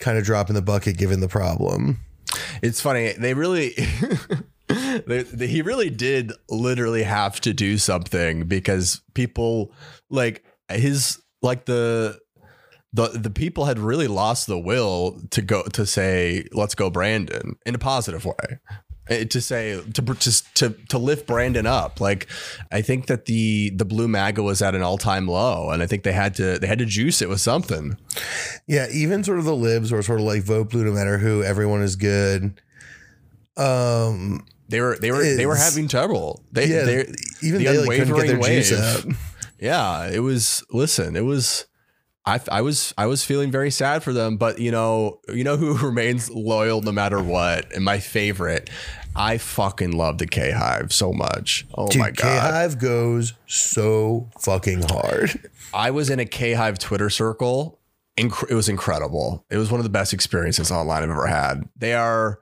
kind 0.00 0.18
of 0.18 0.24
dropping 0.24 0.54
the 0.54 0.62
bucket 0.62 0.98
given 0.98 1.20
the 1.20 1.28
problem. 1.28 2.00
It's 2.62 2.80
funny. 2.80 3.12
They 3.12 3.32
really, 3.34 3.70
they, 3.70 3.86
they, 4.28 4.36
he 5.38 5.62
really 5.62 5.90
did 5.90 6.32
literally 6.48 7.02
have 7.02 7.40
to 7.42 7.52
do 7.52 7.78
something 7.78 8.44
because 8.46 9.00
people 9.14 9.72
like 10.08 10.44
his 10.70 11.20
like 11.42 11.64
the 11.66 12.18
the 12.92 13.08
the 13.08 13.30
people 13.30 13.66
had 13.66 13.78
really 13.78 14.08
lost 14.08 14.46
the 14.46 14.58
will 14.58 15.20
to 15.30 15.42
go 15.42 15.62
to 15.64 15.86
say 15.86 16.44
let's 16.52 16.74
go 16.74 16.90
Brandon 16.90 17.56
in 17.64 17.74
a 17.74 17.78
positive 17.78 18.24
way. 18.24 18.58
Eh, 19.08 19.24
To 19.24 19.40
say 19.40 19.80
to 19.94 20.02
just 20.14 20.54
to 20.56 20.70
to 20.88 20.98
lift 20.98 21.26
Brandon 21.26 21.66
up, 21.66 22.00
like 22.00 22.26
I 22.70 22.82
think 22.82 23.06
that 23.06 23.26
the 23.26 23.70
the 23.70 23.84
blue 23.84 24.08
MAGA 24.08 24.42
was 24.42 24.62
at 24.62 24.74
an 24.74 24.82
all 24.82 24.98
time 24.98 25.26
low, 25.26 25.70
and 25.70 25.82
I 25.82 25.86
think 25.86 26.02
they 26.02 26.12
had 26.12 26.34
to 26.36 26.58
they 26.58 26.66
had 26.66 26.78
to 26.78 26.86
juice 26.86 27.22
it 27.22 27.28
with 27.28 27.40
something. 27.40 27.96
Yeah, 28.66 28.86
even 28.92 29.24
sort 29.24 29.38
of 29.38 29.44
the 29.44 29.56
libs 29.56 29.90
were 29.92 30.02
sort 30.02 30.20
of 30.20 30.26
like 30.26 30.42
vote 30.42 30.70
blue 30.70 30.84
no 30.84 30.92
matter 30.92 31.18
who, 31.18 31.42
everyone 31.42 31.82
is 31.82 31.96
good. 31.96 32.60
Um, 33.56 34.46
They 34.70 34.80
were 34.80 34.96
they 34.96 35.10
were 35.10 35.22
they 35.22 35.46
were 35.46 35.56
having 35.56 35.88
trouble. 35.88 36.44
They 36.52 36.66
yeah, 36.66 36.84
they 36.84 37.12
even 37.42 37.58
the 37.58 37.64
they 37.64 37.78
like 37.78 37.98
couldn't 37.98 38.14
get 38.16 38.26
their 38.28 38.40
juice 38.40 38.72
up. 38.72 39.04
Yeah, 39.62 40.08
it 40.08 40.20
was. 40.20 40.64
Listen, 40.70 41.16
it 41.16 41.24
was. 41.24 41.66
I, 42.24 42.40
I 42.50 42.62
was 42.62 42.94
I 42.96 43.04
was 43.06 43.24
feeling 43.24 43.50
very 43.50 43.70
sad 43.70 44.02
for 44.02 44.14
them, 44.14 44.38
but 44.38 44.58
you 44.58 44.70
know 44.70 45.20
you 45.28 45.44
know 45.44 45.58
who 45.58 45.76
remains 45.86 46.30
loyal 46.30 46.80
no 46.80 46.92
matter 46.92 47.22
what, 47.22 47.70
and 47.74 47.84
my 47.84 47.98
favorite. 47.98 48.70
I 49.14 49.38
fucking 49.38 49.90
love 49.90 50.18
the 50.18 50.26
K 50.26 50.52
Hive 50.52 50.92
so 50.92 51.12
much. 51.12 51.66
Oh 51.74 51.88
Dude, 51.88 52.00
my 52.00 52.10
K! 52.12 52.22
Hive 52.26 52.78
goes 52.78 53.34
so 53.46 54.30
fucking 54.38 54.82
hard. 54.88 55.50
I 55.74 55.90
was 55.90 56.08
in 56.10 56.20
a 56.20 56.24
K 56.24 56.54
Hive 56.54 56.78
Twitter 56.78 57.10
circle. 57.10 57.80
Inc- 58.16 58.48
it 58.50 58.54
was 58.54 58.68
incredible. 58.68 59.44
It 59.50 59.56
was 59.56 59.70
one 59.70 59.80
of 59.80 59.84
the 59.84 59.90
best 59.90 60.12
experiences 60.12 60.70
online 60.70 61.02
I've 61.02 61.10
ever 61.10 61.26
had. 61.26 61.68
They 61.76 61.92
are 61.92 62.40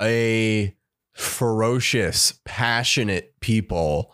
a 0.00 0.76
ferocious, 1.14 2.38
passionate 2.44 3.38
people 3.40 4.12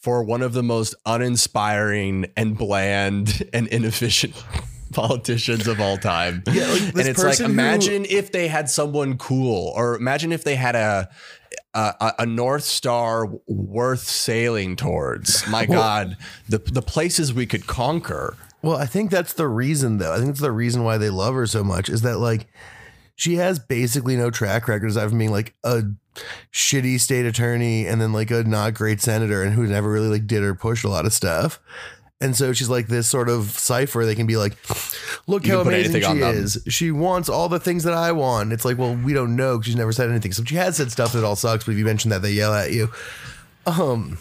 for 0.00 0.22
one 0.24 0.42
of 0.42 0.52
the 0.52 0.62
most 0.62 0.94
uninspiring 1.06 2.26
and 2.36 2.58
bland 2.58 3.48
and 3.52 3.68
inefficient 3.68 4.34
politicians 4.92 5.66
of 5.66 5.80
all 5.80 5.96
time. 5.96 6.42
Yeah, 6.52 6.66
like 6.66 6.80
and 6.82 6.98
it's 7.00 7.18
like 7.18 7.28
person 7.28 7.46
who- 7.46 7.52
imagine 7.52 8.04
if 8.08 8.32
they 8.32 8.48
had 8.48 8.68
someone 8.68 9.16
cool, 9.16 9.72
or 9.76 9.94
imagine 9.94 10.32
if 10.32 10.44
they 10.44 10.56
had 10.56 10.74
a 10.74 11.08
a, 11.74 12.12
a 12.20 12.26
North 12.26 12.64
Star 12.64 13.26
worth 13.46 14.00
sailing 14.02 14.76
towards. 14.76 15.46
My 15.48 15.64
God, 15.64 16.16
the 16.48 16.58
the 16.58 16.82
places 16.82 17.32
we 17.32 17.46
could 17.46 17.66
conquer. 17.66 18.36
Well, 18.60 18.76
I 18.76 18.86
think 18.86 19.10
that's 19.10 19.32
the 19.32 19.48
reason, 19.48 19.98
though. 19.98 20.12
I 20.12 20.18
think 20.18 20.30
it's 20.30 20.40
the 20.40 20.52
reason 20.52 20.84
why 20.84 20.96
they 20.96 21.10
love 21.10 21.34
her 21.34 21.46
so 21.46 21.64
much 21.64 21.88
is 21.88 22.02
that 22.02 22.18
like 22.18 22.46
she 23.16 23.36
has 23.36 23.58
basically 23.58 24.16
no 24.16 24.30
track 24.30 24.68
record 24.68 24.90
aside 24.90 25.08
from 25.08 25.18
being 25.18 25.30
like 25.32 25.54
a 25.64 25.82
shitty 26.52 27.00
state 27.00 27.26
attorney 27.26 27.86
and 27.86 28.00
then 28.00 28.12
like 28.12 28.30
a 28.30 28.44
not 28.44 28.74
great 28.74 29.00
senator 29.00 29.42
and 29.42 29.54
who 29.54 29.66
never 29.66 29.90
really 29.90 30.08
like 30.08 30.26
did 30.26 30.42
or 30.42 30.54
pushed 30.54 30.84
a 30.84 30.88
lot 30.88 31.06
of 31.06 31.12
stuff. 31.12 31.60
And 32.20 32.36
so 32.36 32.52
she's 32.52 32.68
like 32.68 32.86
this 32.86 33.08
sort 33.08 33.28
of 33.28 33.50
cipher. 33.50 34.06
They 34.06 34.14
can 34.14 34.28
be 34.28 34.36
like, 34.36 34.56
look 35.26 35.44
how 35.44 35.60
amazing 35.60 36.02
she 36.02 36.18
is. 36.18 36.62
She 36.68 36.92
wants 36.92 37.28
all 37.28 37.48
the 37.48 37.58
things 37.58 37.82
that 37.82 37.94
I 37.94 38.12
want. 38.12 38.52
It's 38.52 38.64
like, 38.64 38.78
well, 38.78 38.94
we 38.94 39.12
don't 39.12 39.34
know 39.34 39.58
because 39.58 39.66
she's 39.66 39.76
never 39.76 39.90
said 39.90 40.08
anything. 40.08 40.32
So 40.32 40.44
she 40.44 40.54
has 40.54 40.76
said 40.76 40.92
stuff 40.92 41.14
that 41.14 41.24
all 41.24 41.34
sucks, 41.34 41.64
but 41.64 41.72
if 41.72 41.78
you 41.78 41.84
mention 41.84 42.10
that, 42.10 42.22
they 42.22 42.30
yell 42.30 42.54
at 42.54 42.70
you. 42.70 42.90
Um, 43.66 44.18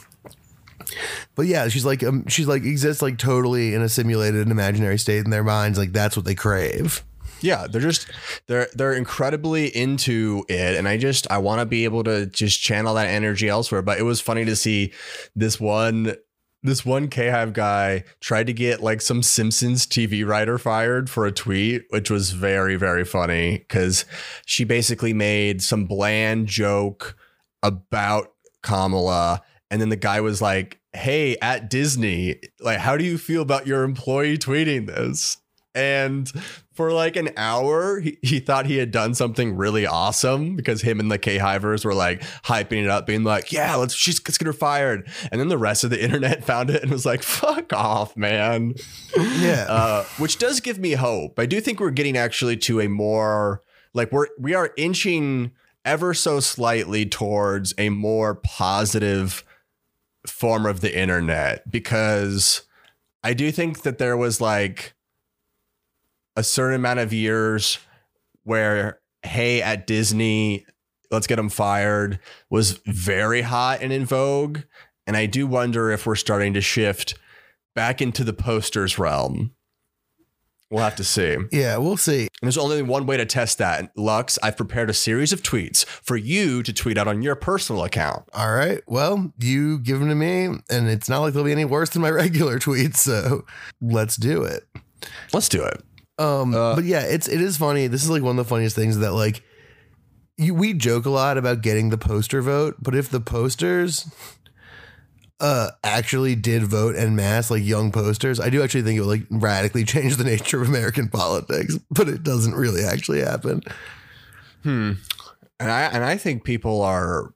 but 1.36 1.45
yeah, 1.45 1.67
she's 1.67 1.86
like, 1.86 2.04
um, 2.04 2.25
she's 2.27 2.47
like 2.47 2.63
exists 2.63 3.04
like 3.04 3.19
totally 3.19 3.75
in 3.75 3.84
a 3.84 3.89
simulated 3.89 4.41
and 4.41 4.51
imaginary 4.51 4.97
state 4.97 5.23
in 5.23 5.30
their 5.30 5.43
minds. 5.43 5.77
Like 5.77 5.91
that's 5.91 6.15
what 6.15 6.25
they 6.25 6.36
crave. 6.36 7.04
Yeah, 7.41 7.67
they're 7.67 7.82
just 7.82 8.08
they're 8.47 8.67
they're 8.73 8.93
incredibly 8.93 9.67
into 9.75 10.45
it, 10.47 10.77
and 10.77 10.88
I 10.88 10.97
just 10.97 11.30
I 11.32 11.39
want 11.39 11.60
to 11.60 11.65
be 11.65 11.84
able 11.84 12.04
to 12.06 12.27
just 12.27 12.62
channel 12.62 12.94
that 12.96 13.08
energy 13.08 13.50
elsewhere. 13.50 13.81
But 13.81 14.00
it 14.00 14.04
was 14.04 14.21
funny 14.21 14.46
to 14.46 14.56
see 14.56 14.94
this 15.35 15.60
one 15.60 16.15
this 16.63 16.85
one 16.85 17.08
K 17.08 17.29
Hive 17.29 17.54
guy 17.54 18.04
tried 18.19 18.48
to 18.48 18.54
get 18.54 18.81
like 18.81 19.02
some 19.02 19.23
Simpsons 19.23 19.87
TV 19.87 20.25
writer 20.25 20.58
fired 20.58 21.10
for 21.10 21.25
a 21.25 21.31
tweet, 21.31 21.85
which 21.89 22.10
was 22.12 22.31
very 22.31 22.75
very 22.75 23.04
funny 23.04 23.60
because 23.60 24.06
she 24.46 24.63
basically 24.63 25.13
made 25.13 25.62
some 25.62 25.85
bland 25.85 26.48
joke 26.48 27.15
about 27.63 28.33
Kamala, 28.62 29.42
and 29.69 29.81
then 29.81 29.89
the 29.89 29.96
guy 29.96 30.21
was 30.21 30.42
like, 30.42 30.79
"Hey, 30.94 31.37
at 31.42 31.69
Disney, 31.69 32.39
like, 32.60 32.79
how 32.79 32.98
do 32.98 33.04
you 33.04 33.17
feel 33.17 33.42
about 33.42 33.65
your 33.67 33.83
employee 33.83 34.37
tweeting 34.37 34.85
this?" 34.85 35.37
And 35.74 36.30
for 36.74 36.92
like 36.92 37.15
an 37.15 37.30
hour, 37.38 38.00
he, 38.00 38.17
he 38.22 38.40
thought 38.40 38.65
he 38.65 38.78
had 38.78 38.92
done 38.92 39.13
something 39.13 39.56
really 39.56 39.86
awesome 39.86 40.56
because 40.56 40.82
him 40.82 41.00
and 41.00 41.10
the 41.10 41.17
K 41.17 41.38
Hivers 41.38 41.86
were 41.86 41.94
like 41.94 42.22
hyping 42.44 42.84
it 42.84 42.90
up, 42.90 43.06
being 43.06 43.24
like, 43.24 43.52
"Yeah, 43.52 43.76
let's 43.76 43.94
she's 43.94 44.19
let's 44.28 44.38
get 44.38 44.48
her 44.48 44.54
fired." 44.54 45.10
And 45.32 45.40
then 45.40 45.48
the 45.48 45.58
rest 45.58 45.84
of 45.84 45.90
the 45.90 46.04
internet 46.04 46.44
found 46.44 46.69
it 46.69 46.82
and 46.82 46.92
was 46.92 47.06
like, 47.06 47.24
"Fuck 47.24 47.72
off, 47.74 48.17
man." 48.17 48.74
Yeah. 49.15 49.65
Uh, 49.69 50.04
which 50.17 50.38
does 50.38 50.60
give 50.60 50.78
me 50.80 50.92
hope. 50.94 51.40
I 51.40 51.46
do 51.46 51.62
think 51.62 51.80
we're 51.80 51.92
getting 51.92 52.17
actually 52.17 52.58
to 52.58 52.82
a 52.82 52.90
more 52.90 53.62
like 53.94 54.12
we're 54.12 54.28
we 54.38 54.54
are 54.54 54.74
inching 54.78 55.52
ever 55.86 56.13
so 56.13 56.40
slightly 56.40 57.06
towards 57.06 57.74
a 57.78 57.90
more 57.90 58.36
positive 58.36 59.44
form 60.28 60.65
of 60.65 60.82
the 60.82 60.98
internet 60.98 61.69
because 61.72 62.63
I 63.24 63.34
do 63.34 63.52
think 63.52 63.82
that 63.84 63.98
there 63.98 64.17
was 64.17 64.40
like 64.40 64.94
a 66.36 66.44
certain 66.44 66.75
amount 66.75 67.00
of 67.00 67.13
years 67.13 67.79
where 68.44 69.00
hey 69.23 69.62
at 69.62 69.86
Disney 69.86 70.65
let's 71.12 71.27
get 71.27 71.36
them 71.36 71.50
fired 71.50 72.19
was 72.50 72.79
very 72.86 73.42
hot 73.42 73.79
and 73.82 73.92
in 73.92 74.06
vogue 74.06 74.60
and 75.08 75.17
I 75.17 75.25
do 75.25 75.48
wonder 75.48 75.92
if 75.92 76.06
we're 76.06 76.15
starting 76.15 76.54
to 76.54 76.62
shift 76.62 77.15
back 77.75 78.02
into 78.02 78.23
the 78.23 78.34
posters 78.34 78.98
realm. 78.98 79.54
We'll 80.69 80.84
have 80.84 80.96
to 80.96 81.04
see. 81.04 81.36
Yeah, 81.52 81.77
we'll 81.77 81.98
see. 81.98 82.29
there's 82.42 82.58
only 82.58 82.82
one 82.82 83.06
way 83.06 83.17
to 83.17 83.25
test 83.25 83.58
that. 83.58 83.92
Lux, 83.98 84.40
I've 84.42 84.56
prepared 84.56 84.90
a 84.90 84.94
series 84.94 85.34
of 85.34 85.44
tweets 85.44 85.86
for 85.86 86.15
you 86.15 86.63
to 86.63 86.71
tweet 86.71 86.98
out 86.98 87.10
on 87.10 87.21
your 87.21 87.36
personal 87.36 87.84
account. 87.84 88.23
All 88.34 88.54
right. 88.54 88.82
Well, 88.88 89.34
you 89.38 89.79
give 89.79 90.00
them 90.00 90.08
to 90.08 90.15
me, 90.15 90.46
and 90.46 90.88
it's 90.88 91.10
not 91.10 91.19
like 91.19 91.34
they'll 91.34 91.44
be 91.44 91.52
any 91.52 91.65
worse 91.65 91.90
than 91.90 92.02
my 92.02 92.10
regular 92.12 92.58
tweets. 92.58 92.98
So 92.98 93.44
let's 93.82 94.15
do 94.15 94.44
it. 94.44 94.63
Let's 95.34 95.50
do 95.50 95.62
it. 95.62 95.84
Um, 96.22 96.54
Uh, 96.54 96.76
but 96.76 96.84
yeah, 96.84 97.02
it's 97.02 97.28
it 97.28 97.42
is 97.42 97.58
funny. 97.58 97.88
This 97.88 98.04
is 98.04 98.10
like 98.10 98.22
one 98.24 98.38
of 98.38 98.46
the 98.46 98.50
funniest 98.50 98.76
things 98.76 98.98
that 99.00 99.13
like 99.13 99.44
you, 100.38 100.54
we 100.54 100.74
joke 100.74 101.06
a 101.06 101.10
lot 101.10 101.38
about 101.38 101.62
getting 101.62 101.90
the 101.90 101.98
poster 101.98 102.42
vote, 102.42 102.76
but 102.82 102.96
if 102.96 103.10
the 103.10 103.19
posters 103.19 104.06
uh 105.40 105.72
actually 105.84 106.36
did 106.36 106.62
vote 106.63 106.96
en 106.96 107.15
masse 107.15 107.50
like 107.50 107.63
young 107.63 107.92
posters, 107.92 108.40
I 108.40 108.50
do 108.50 108.62
actually 108.62 108.84
think 108.84 108.98
it 108.98 109.02
would 109.02 109.08
like 109.08 109.28
radically 109.32 109.84
change 109.94 110.17
the 110.17 110.24
nature 110.24 110.62
of 110.62 110.67
American 110.67 111.10
politics, 111.10 111.78
but 111.90 112.08
it 112.08 112.24
doesn't 112.24 112.54
really 112.56 112.84
actually 112.84 113.22
happen. 113.22 113.62
Hmm. 114.63 114.94
And 115.60 115.72
I 115.72 115.82
and 115.84 116.04
I 116.04 116.17
think 116.17 116.44
people 116.44 116.82
are. 116.82 117.34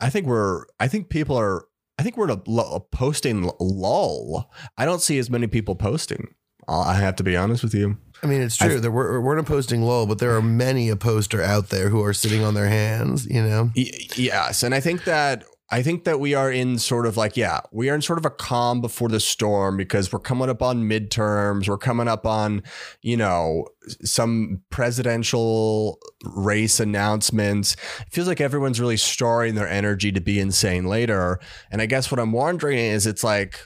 I 0.00 0.10
think 0.10 0.26
we're. 0.26 0.64
I 0.80 0.88
think 0.88 1.08
people 1.08 1.36
are. 1.36 1.66
I 1.98 2.02
think 2.02 2.16
we're 2.16 2.28
in 2.28 2.42
a, 2.46 2.60
a 2.60 2.80
posting 2.80 3.50
lull. 3.60 4.50
I 4.76 4.84
don't 4.84 5.00
see 5.00 5.18
as 5.18 5.30
many 5.30 5.46
people 5.46 5.76
posting. 5.76 6.34
I 6.66 6.94
have 6.94 7.16
to 7.16 7.22
be 7.22 7.36
honest 7.36 7.62
with 7.62 7.74
you. 7.74 7.98
I 8.24 8.26
mean, 8.26 8.40
it's 8.40 8.56
true. 8.56 8.80
there 8.80 8.90
we're, 8.90 9.20
we're 9.20 9.34
in 9.34 9.38
a 9.38 9.46
posting 9.46 9.82
lull, 9.82 10.06
but 10.06 10.18
there 10.18 10.34
are 10.34 10.42
many 10.42 10.88
a 10.88 10.96
poster 10.96 11.42
out 11.42 11.68
there 11.68 11.90
who 11.90 12.02
are 12.02 12.14
sitting 12.14 12.42
on 12.42 12.54
their 12.54 12.68
hands. 12.68 13.26
You 13.26 13.42
know, 13.42 13.70
Y- 13.76 13.90
yes, 14.16 14.62
and 14.62 14.74
I 14.74 14.80
think 14.80 15.04
that 15.04 15.44
I 15.70 15.82
think 15.82 16.04
that 16.04 16.20
we 16.20 16.34
are 16.34 16.50
in 16.50 16.78
sort 16.78 17.04
of 17.04 17.16
like 17.16 17.36
yeah, 17.36 17.60
we 17.72 17.90
are 17.90 17.94
in 17.94 18.02
sort 18.02 18.18
of 18.18 18.24
a 18.24 18.30
calm 18.30 18.80
before 18.80 19.08
the 19.08 19.20
storm 19.20 19.76
because 19.76 20.12
we're 20.12 20.20
coming 20.20 20.48
up 20.48 20.62
on 20.62 20.84
midterms, 20.84 21.68
we're 21.68 21.78
coming 21.78 22.08
up 22.08 22.24
on 22.24 22.62
you 23.02 23.16
know 23.16 23.66
some 24.02 24.62
presidential 24.70 25.98
race 26.24 26.80
announcements. 26.80 27.74
It 28.00 28.12
feels 28.12 28.28
like 28.28 28.40
everyone's 28.40 28.80
really 28.80 28.96
storing 28.96 29.54
their 29.54 29.68
energy 29.68 30.12
to 30.12 30.20
be 30.20 30.40
insane 30.40 30.86
later, 30.86 31.40
and 31.70 31.82
I 31.82 31.86
guess 31.86 32.10
what 32.10 32.20
I'm 32.20 32.32
wondering 32.32 32.78
is 32.78 33.06
it's 33.06 33.24
like 33.24 33.58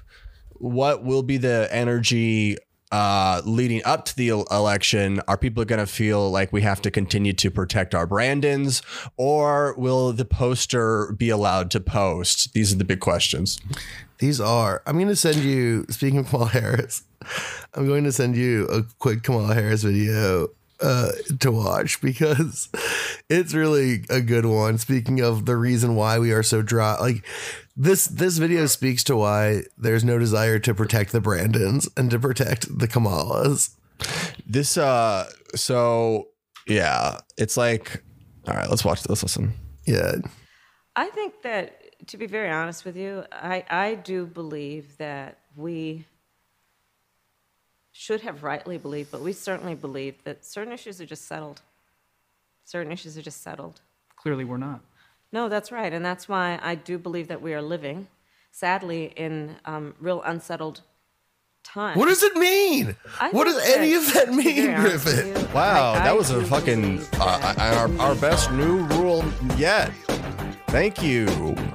what 0.61 1.05
will 1.05 1.23
be 1.23 1.37
the 1.37 1.69
energy 1.71 2.57
uh, 2.91 3.43
leading 3.45 3.83
up 3.85 4.05
to 4.07 4.17
the 4.17 4.29
election? 4.29 5.21
Are 5.29 5.37
people 5.37 5.65
going 5.65 5.81
to 5.81 5.87
feel 5.87 6.31
like 6.31 6.53
we 6.53 6.63
have 6.63 6.83
to 6.83 6.91
continue 6.91 7.33
to 7.35 7.51
protect 7.51 7.95
our 7.95 8.07
Brandons, 8.07 8.83
or 9.17 9.75
will 9.77 10.13
the 10.13 10.25
poster 10.25 11.13
be 11.17 11.31
allowed 11.31 11.71
to 11.73 11.81
post? 11.81 12.53
These 12.53 12.73
are 12.73 12.77
the 12.77 12.85
big 12.85 13.01
questions. 13.01 13.61
These 14.19 14.41
are. 14.41 14.83
I'm 14.87 14.97
going 14.97 15.09
to 15.09 15.17
send 15.17 15.37
you. 15.37 15.87
Speaking 15.91 16.19
of 16.19 16.29
Kamala 16.29 16.49
Harris, 16.49 17.03
I'm 17.75 17.87
going 17.87 18.05
to 18.05 18.13
send 18.13 18.37
you 18.37 18.67
a 18.67 18.83
quick 18.99 19.23
Kamala 19.23 19.55
Harris 19.55 19.83
video 19.83 20.49
uh, 20.81 21.11
to 21.41 21.53
watch 21.53 22.01
because 22.01 22.69
it's 23.29 23.55
really 23.55 24.05
a 24.11 24.21
good 24.21 24.47
one. 24.47 24.79
Speaking 24.79 25.21
of 25.21 25.47
the 25.47 25.57
reason 25.57 25.95
why 25.95 26.19
we 26.19 26.33
are 26.33 26.43
so 26.43 26.63
dry, 26.63 26.99
like 26.99 27.25
this 27.79 28.07
this 28.07 28.39
video 28.39 28.67
speaks 28.67 29.05
to 29.05 29.17
why 29.17 29.63
there's 29.79 30.05
no 30.05 30.19
desire 30.19 30.59
to 30.59 30.75
protect 30.75 31.13
the 31.13 31.21
Brandons 31.21 31.89
and 31.97 32.11
to 32.11 32.19
protect 32.19 32.79
the 32.79 32.89
Kamalas. 32.89 33.77
This, 34.45 34.77
uh, 34.77 35.31
so 35.55 36.29
yeah, 36.67 37.21
it's 37.37 37.57
like, 37.57 38.03
all 38.49 38.55
right, 38.55 38.69
let's 38.69 38.85
watch 38.85 39.05
this. 39.05 39.23
Listen. 39.23 39.55
Yeah, 39.87 40.17
I 40.97 41.09
think 41.11 41.43
that, 41.43 42.07
to 42.09 42.17
be 42.19 42.27
very 42.27 42.51
honest 42.51 42.85
with 42.85 42.97
you, 42.97 43.25
I, 43.31 43.65
I 43.71 43.95
do 43.95 44.27
believe 44.27 44.99
that 44.99 45.39
we 45.57 46.05
should 47.93 48.23
have 48.23 48.43
rightly 48.43 48.77
believed, 48.77 49.13
but 49.13 49.21
we 49.21 49.33
certainly 49.33 49.75
believe 49.77 50.23
that 50.25 50.45
certain 50.45 50.73
issues 50.73 51.01
are 51.01 51.07
just 51.07 51.27
settled. 51.27 51.63
Certain 52.65 52.93
issues 52.93 53.17
are 53.17 53.23
just 53.23 53.43
settled. 53.43 53.81
Clearly, 54.17 54.45
we're 54.45 54.57
not. 54.59 54.81
No, 55.33 55.49
that's 55.49 55.71
right. 55.71 55.93
And 55.93 56.05
that's 56.05 56.29
why 56.29 56.59
I 56.63 56.75
do 56.75 56.99
believe 56.99 57.29
that 57.29 57.43
we 57.43 57.53
are 57.55 57.63
living, 57.63 58.09
sadly, 58.51 59.13
in 59.17 59.57
um, 59.65 59.95
real 60.01 60.23
unsettled 60.23 60.81
times. 61.65 61.99
what 61.99 62.09
does 62.09 62.23
it 62.23 62.35
mean? 62.37 62.97
I 63.21 63.31
What 63.31 63.45
does 63.45 63.59
any 63.69 63.93
that- 63.93 63.99
of 64.09 64.13
that 64.15 64.35
mean, 64.35 64.57
very 64.73 64.81
Griffin? 64.81 65.53
Wow, 65.53 65.93
I- 65.95 65.99
that 66.05 66.17
was 66.17 66.31
a 66.31 66.43
fucking 66.45 67.03
uh, 67.21 67.55
our, 67.59 68.01
our 68.01 68.15
best 68.15 68.51
new 68.53 68.79
rule 68.87 69.25
yet. 69.57 69.93
Thank 70.69 71.03
you, 71.03 71.27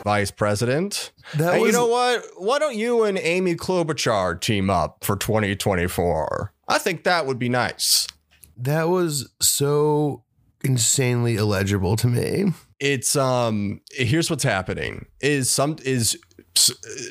Vice 0.03 0.29
President. 0.31 1.11
That 1.35 1.55
Hey, 1.55 1.61
you 1.65 1.71
know 1.71 1.87
what? 1.87 2.23
Why 2.37 2.59
don't 2.59 2.75
you 2.75 3.03
and 3.03 3.17
Amy 3.17 3.55
Klobuchar 3.55 4.39
team 4.39 4.69
up 4.69 5.03
for 5.03 5.15
2024? 5.15 6.53
I 6.67 6.77
think 6.77 7.03
that 7.03 7.25
would 7.25 7.39
be 7.39 7.49
nice. 7.49 8.07
That 8.55 8.89
was 8.89 9.31
so 9.41 10.23
insanely 10.63 11.35
illegible 11.37 11.95
to 11.97 12.07
me. 12.07 12.53
It's 12.83 13.15
um. 13.15 13.79
Here's 13.91 14.29
what's 14.29 14.43
happening: 14.43 15.05
is 15.21 15.49
some 15.49 15.77
is 15.85 16.17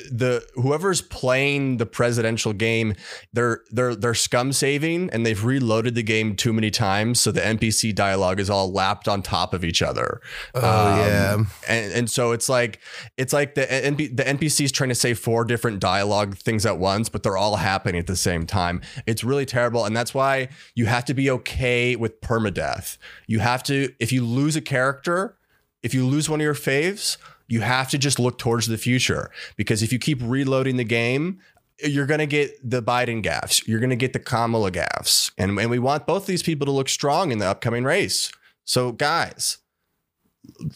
the 0.09 0.45
whoever's 0.55 1.01
playing 1.01 1.77
the 1.77 1.85
presidential 1.85 2.53
game, 2.53 2.93
they're 3.33 3.61
they're 3.71 3.95
they're 3.95 4.13
scum 4.13 4.53
saving 4.53 5.09
and 5.11 5.25
they've 5.25 5.43
reloaded 5.43 5.95
the 5.95 6.03
game 6.03 6.35
too 6.35 6.53
many 6.53 6.71
times, 6.71 7.19
so 7.19 7.31
the 7.31 7.41
NPC 7.41 7.93
dialogue 7.93 8.39
is 8.39 8.49
all 8.49 8.71
lapped 8.71 9.07
on 9.07 9.21
top 9.21 9.53
of 9.53 9.65
each 9.65 9.81
other. 9.81 10.21
Oh 10.55 10.93
Um, 10.93 10.99
yeah. 10.99 11.37
and 11.67 11.91
and 11.93 12.09
so 12.09 12.31
it's 12.31 12.47
like 12.47 12.79
it's 13.17 13.33
like 13.33 13.55
the 13.55 13.65
NP, 13.65 14.15
the 14.15 14.23
NPCs 14.23 14.71
trying 14.71 14.89
to 14.89 14.95
say 14.95 15.13
four 15.13 15.43
different 15.43 15.79
dialogue 15.79 16.37
things 16.37 16.65
at 16.65 16.77
once, 16.77 17.09
but 17.09 17.23
they're 17.23 17.37
all 17.37 17.57
happening 17.57 17.99
at 17.99 18.07
the 18.07 18.15
same 18.15 18.45
time. 18.45 18.79
It's 19.05 19.23
really 19.23 19.45
terrible, 19.45 19.85
and 19.85 19.95
that's 19.97 20.13
why 20.13 20.49
you 20.75 20.85
have 20.85 21.03
to 21.05 21.13
be 21.13 21.29
okay 21.31 21.95
with 21.95 22.21
permadeath. 22.21 22.97
You 23.27 23.39
have 23.39 23.63
to 23.63 23.89
if 23.99 24.11
you 24.13 24.23
lose 24.25 24.55
a 24.55 24.61
character, 24.61 25.35
if 25.83 25.93
you 25.93 26.05
lose 26.07 26.29
one 26.29 26.39
of 26.39 26.43
your 26.43 26.55
faves, 26.55 27.17
you 27.47 27.61
have 27.61 27.89
to 27.89 27.97
just 27.97 28.17
look 28.19 28.37
towards 28.39 28.67
the 28.67 28.77
future 28.77 29.29
because 29.57 29.83
if 29.83 29.91
you 29.93 29.99
keep 29.99 30.19
reloading 30.21 30.77
the 30.77 30.83
game. 30.83 31.39
You're 31.83 32.05
gonna 32.05 32.27
get 32.27 32.51
the 32.69 32.83
Biden 32.83 33.23
gaffs. 33.23 33.67
You're 33.67 33.79
gonna 33.79 33.95
get 33.95 34.13
the 34.13 34.19
Kamala 34.19 34.69
gaffs, 34.69 35.31
and 35.39 35.57
and 35.59 35.71
we 35.71 35.79
want 35.79 36.05
both 36.05 36.27
these 36.27 36.43
people 36.43 36.65
to 36.67 36.71
look 36.71 36.87
strong 36.87 37.31
in 37.31 37.39
the 37.39 37.47
upcoming 37.47 37.83
race. 37.83 38.31
So, 38.63 38.91
guys, 38.91 39.57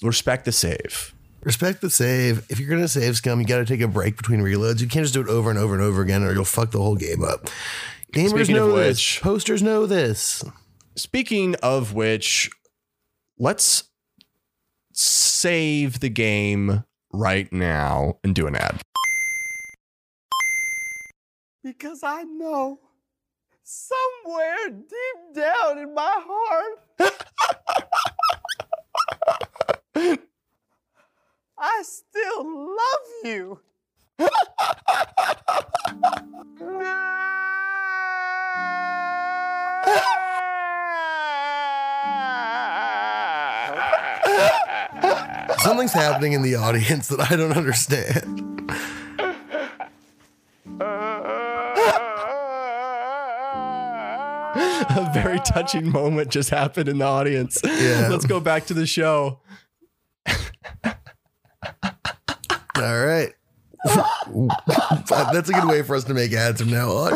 respect 0.02 0.46
the 0.46 0.52
save. 0.52 1.14
Respect 1.44 1.82
the 1.82 1.92
save. 1.92 2.46
If 2.50 2.60
you're 2.60 2.68
gonna 2.70 2.88
save 2.88 3.16
scum, 3.16 3.40
you 3.40 3.46
got 3.46 3.60
to 3.60 3.66
take 3.66 3.80
a 3.80 3.88
break 3.88 4.18
between 4.18 4.42
reloads. 4.42 4.82
You 4.82 4.88
can't 4.88 5.04
just 5.06 5.14
do 5.14 5.22
it 5.22 5.28
over 5.30 5.52
and 5.52 5.60
over 5.60 5.76
and 5.76 5.84
over 5.84 6.02
again, 6.02 6.24
or 6.24 6.34
you'll 6.34 6.44
fuck 6.46 6.72
the 6.72 6.80
whole 6.80 6.96
game 6.96 7.24
up. 7.24 7.48
Gamers 8.12 8.30
Speaking 8.32 8.56
know 8.56 8.76
this. 8.76 8.98
which- 8.98 9.22
Posters 9.22 9.62
know 9.62 9.86
this. 9.86 10.44
Speaking 10.96 11.54
of 11.62 11.94
which, 11.94 12.50
let's 13.38 13.84
save 14.98 16.00
the 16.00 16.10
game 16.10 16.84
right 17.14 17.54
now 17.54 18.18
and 18.24 18.34
do 18.34 18.48
an 18.48 18.56
ad. 18.56 18.82
Because 21.64 22.02
I 22.04 22.24
know 22.24 22.80
somewhere 23.64 24.70
deep 24.70 25.36
down 25.36 25.78
in 25.78 25.94
my 25.94 26.20
heart, 26.26 26.80
I 31.60 31.84
still 31.84 32.76
love 32.76 33.06
you. 33.24 33.60
Something's 45.68 45.92
happening 45.92 46.32
in 46.32 46.44
the 46.44 46.56
audience 46.56 47.10
that 47.10 47.20
I 47.20 47.36
don't 47.36 47.52
understand. 47.52 48.72
A 54.90 55.12
very 55.14 55.40
touching 55.40 55.92
moment 55.92 56.30
just 56.32 56.52
happened 56.52 56.88
in 56.88 57.00
the 57.00 57.06
audience. 57.06 57.60
Yeah. 57.66 58.08
Let's 58.10 58.26
go 58.26 58.40
back 58.40 58.68
to 58.68 58.74
the 58.74 58.88
show. 58.88 59.42
All 62.78 63.06
right. 63.06 63.34
That's 65.10 65.50
a 65.50 65.54
good 65.54 65.68
way 65.68 65.82
for 65.82 65.98
us 65.98 66.06
to 66.06 66.14
make 66.14 66.32
ads 66.32 66.62
from 66.62 66.72
now 66.72 66.92
on. 66.92 67.12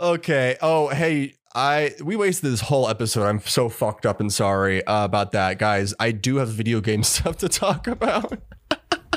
Okay. 0.00 0.56
Oh, 0.62 0.88
hey, 0.88 1.34
I 1.54 1.92
we 2.02 2.16
wasted 2.16 2.50
this 2.52 2.60
whole 2.62 2.88
episode. 2.88 3.26
I'm 3.26 3.40
so 3.40 3.68
fucked 3.68 4.06
up 4.06 4.20
and 4.20 4.32
sorry 4.32 4.84
uh, 4.86 5.04
about 5.04 5.32
that, 5.32 5.58
guys. 5.58 5.94
I 6.00 6.10
do 6.12 6.36
have 6.36 6.48
video 6.48 6.80
game 6.80 7.02
stuff 7.04 7.36
to 7.38 7.48
talk 7.48 7.86
about. 7.86 8.38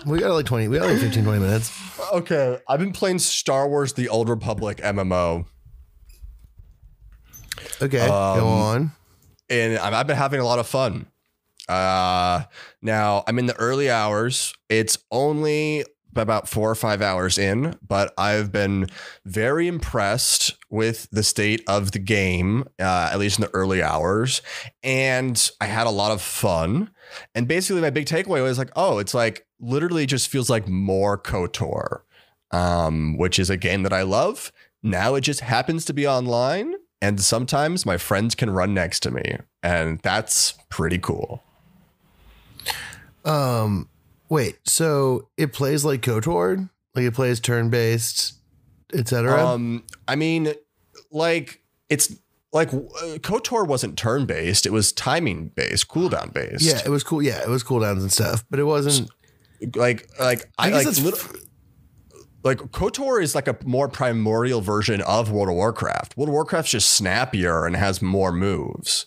We 0.05 0.19
got 0.19 0.33
like 0.33 0.45
20, 0.45 0.67
we 0.67 0.77
got 0.77 0.85
like 0.87 0.99
15, 0.99 1.23
20 1.23 1.39
minutes. 1.39 1.71
Okay, 2.13 2.59
I've 2.69 2.79
been 2.79 2.91
playing 2.91 3.17
Star 3.17 3.67
Wars: 3.67 3.93
The 3.93 4.07
Old 4.09 4.29
Republic 4.29 4.77
MMO, 4.77 5.45
Okay, 7.81 8.01
Um, 8.01 8.39
go 8.39 8.47
on. 8.47 8.91
and 9.49 9.79
I've 9.79 9.93
I've 9.95 10.05
been 10.05 10.15
having 10.17 10.41
a 10.41 10.45
lot 10.45 10.59
of 10.59 10.67
fun. 10.67 11.07
Uh, 11.67 12.43
now 12.83 13.23
I'm 13.25 13.39
in 13.39 13.47
the 13.47 13.55
early 13.55 13.89
hours. 13.89 14.53
It's 14.69 14.99
only 15.09 15.85
about 16.17 16.47
four 16.47 16.69
or 16.69 16.75
five 16.75 17.01
hours 17.01 17.37
in, 17.37 17.75
but 17.85 18.13
I've 18.17 18.51
been 18.51 18.87
very 19.25 19.67
impressed 19.67 20.55
with 20.69 21.07
the 21.11 21.23
state 21.23 21.63
of 21.67 21.91
the 21.91 21.99
game, 21.99 22.65
uh, 22.79 23.09
at 23.11 23.19
least 23.19 23.39
in 23.39 23.43
the 23.43 23.53
early 23.53 23.81
hours. 23.81 24.41
And 24.83 25.49
I 25.61 25.65
had 25.65 25.87
a 25.87 25.91
lot 25.91 26.11
of 26.11 26.21
fun. 26.21 26.91
And 27.33 27.47
basically, 27.47 27.81
my 27.81 27.89
big 27.89 28.05
takeaway 28.05 28.41
was 28.43 28.57
like, 28.57 28.71
oh, 28.75 28.99
it's 28.99 29.13
like 29.13 29.45
literally 29.59 30.05
just 30.05 30.27
feels 30.27 30.49
like 30.49 30.67
more 30.67 31.17
KOTOR, 31.17 32.01
um, 32.51 33.17
which 33.17 33.39
is 33.39 33.49
a 33.49 33.57
game 33.57 33.83
that 33.83 33.93
I 33.93 34.03
love. 34.03 34.51
Now 34.83 35.15
it 35.15 35.21
just 35.21 35.39
happens 35.39 35.85
to 35.85 35.93
be 35.93 36.07
online. 36.07 36.75
And 37.01 37.21
sometimes 37.21 37.85
my 37.85 37.97
friends 37.97 38.35
can 38.35 38.49
run 38.49 38.73
next 38.73 39.01
to 39.01 39.11
me. 39.11 39.37
And 39.61 39.99
that's 39.99 40.53
pretty 40.69 40.97
cool. 40.97 41.43
Um, 43.23 43.89
wait, 44.29 44.57
so 44.65 45.29
it 45.37 45.53
plays 45.53 45.85
like 45.85 46.01
KOTOR? 46.01 46.69
Like 46.95 47.05
it 47.05 47.13
plays 47.13 47.39
turn 47.39 47.69
based, 47.69 48.33
etc. 48.93 49.45
Um, 49.45 49.83
I 50.07 50.15
mean, 50.15 50.53
like 51.11 51.61
it's 51.89 52.15
like 52.53 52.73
uh, 52.73 53.17
Kotor 53.19 53.67
wasn't 53.67 53.97
turn 53.97 54.25
based; 54.25 54.65
it 54.65 54.71
was 54.71 54.93
timing 54.93 55.49
based, 55.49 55.89
cooldown 55.89 56.33
based. 56.33 56.63
yeah, 56.63 56.81
it 56.85 56.89
was 56.89 57.03
cool. 57.03 57.21
Yeah, 57.21 57.41
it 57.41 57.49
was 57.49 57.63
cooldowns 57.63 57.99
and 57.99 58.11
stuff, 58.11 58.45
but 58.49 58.59
it 58.59 58.63
wasn't. 58.63 59.09
like 59.75 60.09
like 60.19 60.49
I, 60.57 60.67
I 60.67 60.69
guess 60.69 60.85
like 60.85 60.85
that's 60.85 61.01
lit- 61.03 61.45
like 62.43 62.57
Kotor 62.71 63.21
is 63.21 63.35
like 63.35 63.47
a 63.49 63.57
more 63.65 63.89
primordial 63.89 64.61
version 64.61 65.01
of 65.01 65.31
World 65.31 65.49
of 65.49 65.55
Warcraft. 65.55 66.15
World 66.15 66.29
of 66.29 66.33
Warcraft's 66.33 66.71
just 66.71 66.89
snappier 66.93 67.65
and 67.65 67.75
has 67.75 68.01
more 68.01 68.31
moves. 68.31 69.05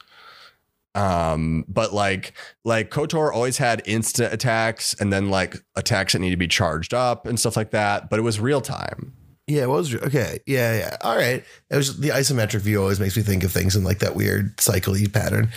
Um, 0.95 1.64
but 1.68 1.93
like 1.93 2.32
like 2.64 2.91
Kotor 2.91 3.32
always 3.32 3.59
had 3.59 3.82
instant 3.84 4.32
attacks 4.32 4.95
and 4.95 5.12
then 5.12 5.30
like 5.30 5.57
attacks 5.76 6.12
that 6.12 6.18
need 6.18 6.30
to 6.30 6.36
be 6.36 6.49
charged 6.49 6.95
up 6.95 7.26
and 7.26 7.39
stuff 7.39 7.57
like 7.57 7.70
that. 7.70 8.11
But 8.11 8.18
it 8.18 8.22
was 8.22 8.41
real 8.41 8.61
time. 8.61 9.14
Yeah, 9.47 9.62
it 9.62 9.68
was 9.68 9.95
okay. 9.95 10.41
Yeah, 10.47 10.76
yeah. 10.76 10.97
All 11.01 11.16
right. 11.16 11.45
It 11.70 11.76
was 11.76 11.99
the 12.01 12.11
isometric 12.11 12.61
view 12.61 12.80
always 12.82 13.01
makes 13.01 13.16
me 13.16 13.22
think 13.22 13.45
of 13.45 13.53
things 13.53 13.76
in 13.76 13.84
like 13.84 14.01
that 14.01 14.14
weird 14.14 14.61
cycle-y 14.61 15.07
pattern. 15.11 15.51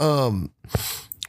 Um, 0.00 0.50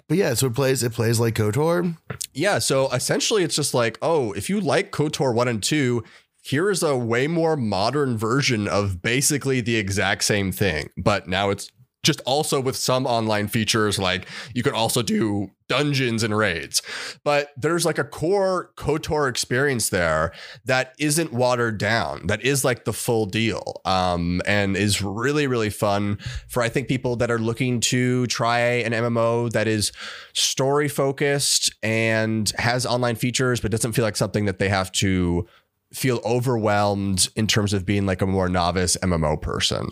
but 0.07 0.17
yeah, 0.17 0.33
so 0.33 0.47
it 0.47 0.55
plays 0.55 0.81
it 0.81 0.93
plays 0.93 1.19
like 1.19 1.35
KOTOR. 1.35 1.95
Yeah, 2.33 2.59
so 2.59 2.89
essentially 2.89 3.43
it's 3.43 3.55
just 3.55 3.73
like, 3.73 3.97
oh, 4.01 4.31
if 4.33 4.49
you 4.49 4.59
like 4.59 4.91
KOTOR 4.91 5.33
1 5.33 5.47
and 5.47 5.61
2, 5.61 6.03
here 6.41 6.69
is 6.69 6.81
a 6.81 6.97
way 6.97 7.27
more 7.27 7.55
modern 7.55 8.17
version 8.17 8.67
of 8.67 9.01
basically 9.01 9.61
the 9.61 9.75
exact 9.75 10.23
same 10.23 10.51
thing, 10.51 10.89
but 10.97 11.27
now 11.27 11.49
it's 11.49 11.71
just 12.03 12.21
also 12.21 12.59
with 12.59 12.75
some 12.75 13.05
online 13.05 13.47
features 13.47 13.99
like 13.99 14.27
you 14.53 14.63
can 14.63 14.73
also 14.73 15.01
do 15.01 15.51
dungeons 15.67 16.23
and 16.23 16.35
raids. 16.37 16.81
But 17.23 17.51
there's 17.55 17.85
like 17.85 17.97
a 17.97 18.03
core 18.03 18.71
KOTOR 18.75 19.29
experience 19.29 19.89
there 19.89 20.33
that 20.65 20.93
isn't 20.99 21.31
watered 21.31 21.77
down. 21.77 22.27
That 22.27 22.41
is 22.41 22.65
like 22.65 22.83
the 22.83 22.91
full 22.91 23.25
deal. 23.25 23.81
Um, 23.85 24.41
and 24.45 24.75
is 24.75 25.01
really 25.01 25.47
really 25.47 25.69
fun 25.69 26.17
for 26.47 26.61
I 26.61 26.69
think 26.69 26.87
people 26.87 27.15
that 27.17 27.31
are 27.31 27.39
looking 27.39 27.79
to 27.81 28.27
try 28.27 28.59
an 28.59 28.91
MMO 28.93 29.51
that 29.51 29.67
is 29.67 29.91
story 30.33 30.87
focused 30.87 31.73
and 31.83 32.51
has 32.57 32.85
online 32.85 33.15
features 33.15 33.59
but 33.59 33.71
doesn't 33.71 33.93
feel 33.93 34.05
like 34.05 34.17
something 34.17 34.45
that 34.45 34.59
they 34.59 34.69
have 34.69 34.91
to 34.93 35.47
feel 35.93 36.21
overwhelmed 36.23 37.29
in 37.35 37.47
terms 37.47 37.73
of 37.73 37.85
being 37.85 38.05
like 38.05 38.21
a 38.21 38.25
more 38.25 38.47
novice 38.47 38.97
MMO 39.01 39.41
person. 39.41 39.89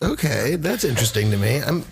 Okay, 0.00 0.54
that's 0.54 0.84
interesting 0.84 1.32
to 1.32 1.36
me. 1.36 1.60
I'm 1.60 1.84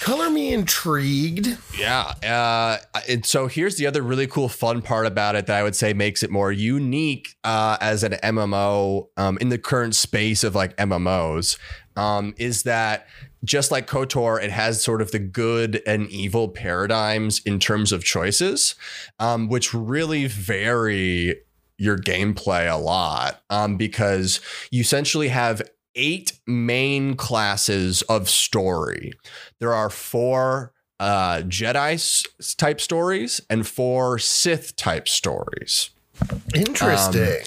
color 0.00 0.28
me 0.28 0.52
intrigued. 0.52 1.56
Yeah. 1.78 2.12
Uh, 2.22 2.78
and 3.08 3.24
so 3.24 3.46
here's 3.46 3.76
the 3.76 3.86
other 3.86 4.02
really 4.02 4.26
cool, 4.26 4.48
fun 4.48 4.82
part 4.82 5.06
about 5.06 5.36
it 5.36 5.46
that 5.46 5.56
I 5.56 5.62
would 5.62 5.76
say 5.76 5.92
makes 5.92 6.24
it 6.24 6.30
more 6.30 6.50
unique 6.50 7.36
uh, 7.44 7.76
as 7.80 8.02
an 8.02 8.14
MMO 8.14 9.06
um, 9.16 9.38
in 9.40 9.48
the 9.48 9.58
current 9.58 9.94
space 9.94 10.42
of 10.42 10.56
like 10.56 10.76
MMOs 10.76 11.56
um, 11.96 12.34
is 12.36 12.64
that 12.64 13.06
just 13.44 13.70
like 13.70 13.86
KOTOR, 13.86 14.42
it 14.42 14.50
has 14.50 14.82
sort 14.82 15.00
of 15.00 15.12
the 15.12 15.18
good 15.18 15.82
and 15.86 16.08
evil 16.10 16.48
paradigms 16.48 17.40
in 17.44 17.60
terms 17.60 17.92
of 17.92 18.04
choices, 18.04 18.74
um, 19.18 19.48
which 19.48 19.72
really 19.72 20.26
vary 20.26 21.36
your 21.78 21.98
gameplay 21.98 22.70
a 22.70 22.76
lot 22.76 23.42
um, 23.50 23.76
because 23.76 24.40
you 24.70 24.80
essentially 24.80 25.28
have 25.28 25.62
eight 25.94 26.38
main 26.46 27.14
classes 27.16 28.02
of 28.02 28.28
story. 28.28 29.12
There 29.60 29.72
are 29.72 29.90
four 29.90 30.72
uh, 31.00 31.38
Jedi 31.42 32.56
type 32.56 32.80
stories 32.80 33.40
and 33.50 33.66
four 33.66 34.18
Sith 34.18 34.76
type 34.76 35.08
stories. 35.08 35.90
Interesting. 36.54 37.44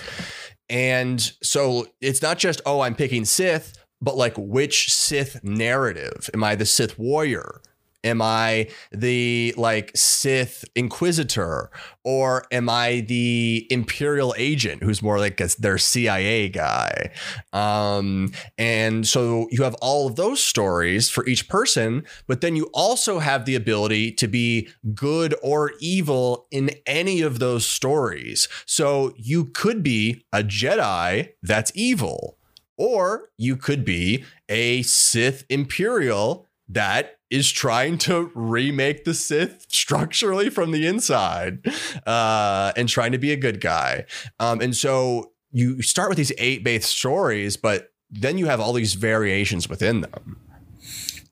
And 0.70 1.22
so 1.42 1.88
it's 2.02 2.22
not 2.22 2.38
just, 2.38 2.62
oh, 2.66 2.82
I'm 2.82 2.96
picking 2.96 3.24
Sith, 3.26 3.78
but 4.02 4.18
like 4.18 4.34
which 4.38 4.92
Sith 4.94 5.44
narrative? 5.44 6.30
Am 6.34 6.44
I 6.44 6.56
the 6.56 6.66
Sith 6.66 7.00
warrior? 7.00 7.62
Am 8.06 8.22
I 8.22 8.70
the 8.92 9.54
like 9.58 9.92
Sith 9.96 10.64
Inquisitor? 10.76 11.72
Or 12.04 12.46
am 12.52 12.70
I 12.70 13.02
the 13.02 13.66
Imperial 13.72 14.36
agent 14.38 14.84
who's 14.84 15.02
more 15.02 15.18
like 15.18 15.42
a, 15.42 15.50
their 15.60 15.80
CIA 15.80 16.50
guy? 16.50 17.12
Um, 17.52 18.32
and 18.60 19.08
so 19.08 19.48
you 19.50 19.64
have 19.64 19.74
all 19.82 20.08
of 20.08 20.16
those 20.16 20.42
stories 20.42 21.10
for 21.10 21.26
each 21.26 21.50
person, 21.50 22.06
but 22.28 22.42
then 22.42 22.56
you 22.56 22.70
also 22.74 23.20
have 23.20 23.46
the 23.46 23.56
ability 23.56 24.12
to 24.14 24.28
be 24.28 24.70
good 24.94 25.34
or 25.42 25.74
evil 25.80 26.48
in 26.52 26.70
any 26.86 27.22
of 27.22 27.40
those 27.40 27.66
stories. 27.66 28.48
So 28.68 29.14
you 29.18 29.46
could 29.46 29.82
be 29.82 30.26
a 30.32 30.44
Jedi 30.44 31.30
that's 31.42 31.72
evil, 31.74 32.38
or 32.78 33.30
you 33.38 33.56
could 33.58 33.84
be 33.84 34.26
a 34.48 34.84
Sith 34.84 35.46
Imperial 35.50 36.48
that 36.68 37.18
is 37.36 37.52
trying 37.52 37.98
to 37.98 38.32
remake 38.34 39.04
the 39.04 39.14
Sith 39.14 39.66
structurally 39.70 40.50
from 40.50 40.72
the 40.72 40.88
inside 40.88 41.60
uh, 42.08 42.72
and 42.78 42.88
trying 42.88 43.12
to 43.12 43.18
be 43.18 43.32
a 43.32 43.36
good 43.36 43.60
guy. 43.60 44.06
Um, 44.40 44.62
and 44.62 44.76
so 44.76 45.34
you 45.52 45.82
start 45.82 46.10
with 46.10 46.18
these 46.18 46.32
eight 46.38 46.64
base 46.64 46.88
stories, 46.88 47.58
but 47.58 47.92
then 48.10 48.38
you 48.38 48.46
have 48.46 48.60
all 48.60 48.74
these 48.74 48.94
variations 48.94 49.68
within 49.68 50.02
them. 50.02 50.40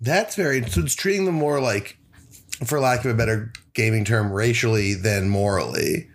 That's 0.02 0.36
very 0.36 0.62
so 0.68 0.82
it's 0.82 0.96
treating 0.96 1.26
them 1.26 1.36
more 1.36 1.62
like, 1.62 1.98
for 2.66 2.80
lack 2.80 3.06
of 3.06 3.12
a 3.12 3.14
better 3.14 3.54
gaming 3.74 4.04
term, 4.04 4.32
racially 4.32 4.94
than 4.94 5.30
morally. 5.30 6.10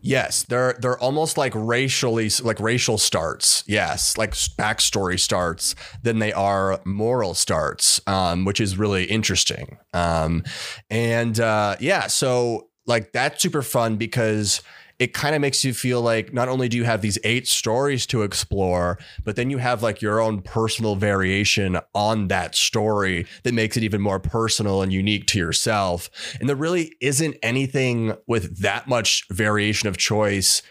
Yes, 0.00 0.44
they're 0.44 0.76
they're 0.80 0.98
almost 0.98 1.36
like 1.36 1.52
racially 1.54 2.30
like 2.42 2.60
racial 2.60 2.98
starts. 2.98 3.64
Yes, 3.66 4.16
like 4.16 4.32
backstory 4.32 5.18
starts 5.18 5.74
than 6.02 6.18
they 6.18 6.32
are 6.32 6.80
moral 6.84 7.34
starts, 7.34 8.00
um, 8.06 8.44
which 8.44 8.60
is 8.60 8.78
really 8.78 9.04
interesting. 9.04 9.78
Um, 9.92 10.44
and 10.90 11.38
uh, 11.40 11.76
yeah, 11.80 12.06
so 12.06 12.68
like 12.86 13.12
that's 13.12 13.42
super 13.42 13.62
fun 13.62 13.96
because 13.96 14.62
it 14.98 15.12
kind 15.12 15.34
of 15.34 15.40
makes 15.40 15.64
you 15.64 15.74
feel 15.74 16.00
like 16.00 16.32
not 16.32 16.48
only 16.48 16.68
do 16.68 16.76
you 16.76 16.84
have 16.84 17.02
these 17.02 17.18
eight 17.22 17.46
stories 17.46 18.06
to 18.06 18.22
explore, 18.22 18.98
but 19.24 19.36
then 19.36 19.50
you 19.50 19.58
have 19.58 19.82
like 19.82 20.00
your 20.00 20.20
own 20.20 20.40
personal 20.40 20.96
variation 20.96 21.78
on 21.94 22.28
that 22.28 22.54
story 22.54 23.26
that 23.42 23.52
makes 23.52 23.76
it 23.76 23.82
even 23.82 24.00
more 24.00 24.18
personal 24.18 24.80
and 24.80 24.92
unique 24.92 25.26
to 25.26 25.38
yourself. 25.38 26.08
And 26.40 26.48
there 26.48 26.56
really 26.56 26.94
isn't 27.00 27.36
anything 27.42 28.14
with 28.26 28.62
that 28.62 28.88
much 28.88 29.26
variation 29.30 29.88
of 29.88 29.98
choice 29.98 30.62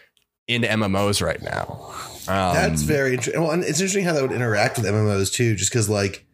in 0.48 0.62
MMOs 0.62 1.24
right 1.24 1.42
now. 1.42 1.92
Um, 2.28 2.54
That's 2.54 2.82
very 2.82 3.10
interesting. 3.10 3.40
Well, 3.40 3.52
and 3.52 3.62
it's 3.62 3.80
interesting 3.80 4.04
how 4.04 4.12
that 4.12 4.22
would 4.22 4.32
interact 4.32 4.76
with 4.76 4.86
MMOs 4.86 5.32
too, 5.32 5.54
just 5.54 5.70
because 5.70 5.88
like 5.88 6.26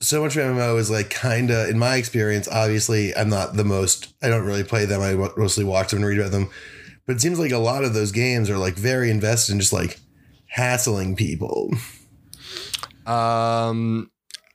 so 0.00 0.22
much 0.22 0.36
of 0.36 0.44
MMO 0.44 0.78
is 0.78 0.90
like 0.90 1.10
kind 1.10 1.50
of, 1.50 1.68
in 1.68 1.78
my 1.78 1.96
experience, 1.96 2.48
obviously 2.48 3.14
I'm 3.14 3.28
not 3.28 3.54
the 3.54 3.64
most, 3.64 4.14
I 4.22 4.28
don't 4.28 4.44
really 4.44 4.64
play 4.64 4.86
them. 4.86 5.02
I 5.02 5.14
mostly 5.36 5.64
watch 5.64 5.90
them 5.90 5.98
and 5.98 6.06
read 6.06 6.18
about 6.18 6.32
them. 6.32 6.50
But 7.06 7.16
it 7.16 7.20
seems 7.20 7.38
like 7.38 7.50
a 7.50 7.58
lot 7.58 7.84
of 7.84 7.94
those 7.94 8.12
games 8.12 8.48
are 8.48 8.58
like 8.58 8.74
very 8.74 9.10
invested 9.10 9.52
in 9.52 9.60
just 9.60 9.72
like 9.72 9.98
hassling 10.46 11.16
people. 11.16 11.70
Um, 13.06 14.10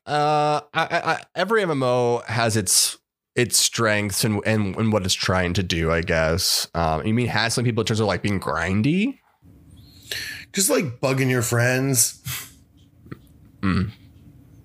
uh, 0.05 0.61
I, 0.73 0.81
I, 0.81 1.11
I, 1.11 1.21
every 1.35 1.63
MMO 1.63 2.23
has 2.25 2.55
its 2.55 2.97
its 3.35 3.57
strengths 3.57 4.23
and, 4.23 4.41
and 4.45 4.75
and 4.77 4.93
what 4.93 5.05
it's 5.05 5.13
trying 5.13 5.53
to 5.53 5.63
do. 5.63 5.91
I 5.91 6.01
guess. 6.01 6.67
Um, 6.73 7.05
you 7.05 7.13
mean 7.13 7.27
hassling 7.27 7.65
people 7.65 7.81
in 7.81 7.87
terms 7.87 7.99
of 7.99 8.07
like 8.07 8.21
being 8.21 8.39
grindy? 8.39 9.19
Just 10.53 10.69
like 10.69 11.01
bugging 11.01 11.29
your 11.29 11.41
friends. 11.41 12.23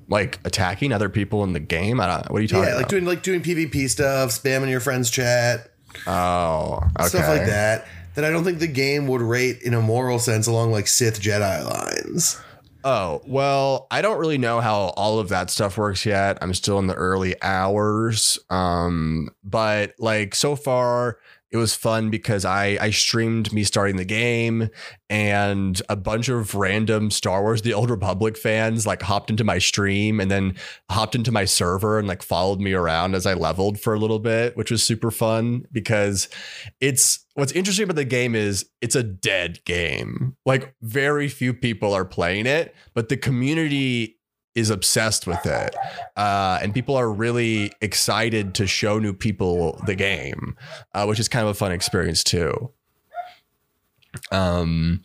Like 0.08 0.38
attacking 0.44 0.92
other 0.92 1.08
people 1.08 1.42
in 1.42 1.52
the 1.52 1.60
game. 1.60 2.00
I 2.00 2.06
don't. 2.06 2.30
What 2.30 2.38
are 2.38 2.42
you 2.42 2.48
talking 2.48 2.64
about? 2.64 2.70
Yeah, 2.70 2.76
like 2.76 2.82
about? 2.84 2.90
doing 2.90 3.04
like 3.04 3.22
doing 3.22 3.42
PvP 3.42 3.90
stuff, 3.90 4.30
spamming 4.30 4.70
your 4.70 4.80
friends' 4.80 5.10
chat, 5.10 5.71
oh, 6.06 6.80
okay. 6.98 7.08
stuff 7.08 7.28
like 7.28 7.46
that. 7.46 7.86
That 8.14 8.24
I 8.24 8.30
don't 8.30 8.44
think 8.44 8.58
the 8.58 8.66
game 8.66 9.06
would 9.08 9.22
rate 9.22 9.62
in 9.62 9.72
a 9.72 9.80
moral 9.80 10.18
sense 10.18 10.46
along 10.46 10.72
like 10.72 10.86
Sith 10.86 11.20
Jedi 11.20 11.64
lines. 11.64 12.38
Oh, 12.84 13.22
well, 13.26 13.86
I 13.90 14.02
don't 14.02 14.18
really 14.18 14.38
know 14.38 14.60
how 14.60 14.92
all 14.96 15.18
of 15.20 15.28
that 15.28 15.50
stuff 15.50 15.78
works 15.78 16.04
yet. 16.04 16.38
I'm 16.42 16.52
still 16.52 16.78
in 16.78 16.88
the 16.88 16.94
early 16.94 17.40
hours. 17.40 18.38
Um, 18.50 19.30
but 19.44 19.94
like 19.98 20.34
so 20.34 20.56
far 20.56 21.18
it 21.52 21.58
was 21.58 21.74
fun 21.74 22.08
because 22.08 22.44
I 22.44 22.78
I 22.80 22.90
streamed 22.90 23.52
me 23.52 23.62
starting 23.62 23.96
the 23.96 24.04
game 24.04 24.70
and 25.10 25.80
a 25.88 25.96
bunch 25.96 26.30
of 26.30 26.54
random 26.54 27.10
Star 27.10 27.42
Wars 27.42 27.62
The 27.62 27.74
Old 27.74 27.90
Republic 27.90 28.38
fans 28.38 28.86
like 28.86 29.02
hopped 29.02 29.30
into 29.30 29.44
my 29.44 29.58
stream 29.58 30.18
and 30.18 30.30
then 30.30 30.56
hopped 30.90 31.14
into 31.14 31.30
my 31.30 31.44
server 31.44 31.98
and 31.98 32.08
like 32.08 32.22
followed 32.22 32.60
me 32.60 32.72
around 32.72 33.14
as 33.14 33.26
I 33.26 33.34
leveled 33.34 33.78
for 33.78 33.92
a 33.92 33.98
little 33.98 34.18
bit, 34.18 34.56
which 34.56 34.70
was 34.70 34.82
super 34.82 35.10
fun 35.10 35.66
because 35.70 36.28
it's 36.80 37.26
what's 37.34 37.52
interesting 37.52 37.84
about 37.84 37.96
the 37.96 38.04
game 38.04 38.34
is 38.34 38.66
it's 38.80 38.96
a 38.96 39.02
dead 39.02 39.62
game. 39.66 40.36
Like 40.46 40.74
very 40.80 41.28
few 41.28 41.52
people 41.52 41.92
are 41.92 42.06
playing 42.06 42.46
it, 42.46 42.74
but 42.94 43.10
the 43.10 43.16
community 43.18 44.18
is 44.54 44.70
obsessed 44.70 45.26
with 45.26 45.44
it. 45.46 45.74
Uh, 46.16 46.58
and 46.62 46.74
people 46.74 46.96
are 46.96 47.10
really 47.10 47.72
excited 47.80 48.54
to 48.54 48.66
show 48.66 48.98
new 48.98 49.12
people 49.12 49.80
the 49.86 49.94
game, 49.94 50.56
uh, 50.94 51.04
which 51.06 51.18
is 51.18 51.28
kind 51.28 51.44
of 51.44 51.50
a 51.50 51.54
fun 51.54 51.72
experience 51.72 52.22
too. 52.22 52.70
Um, 54.30 55.02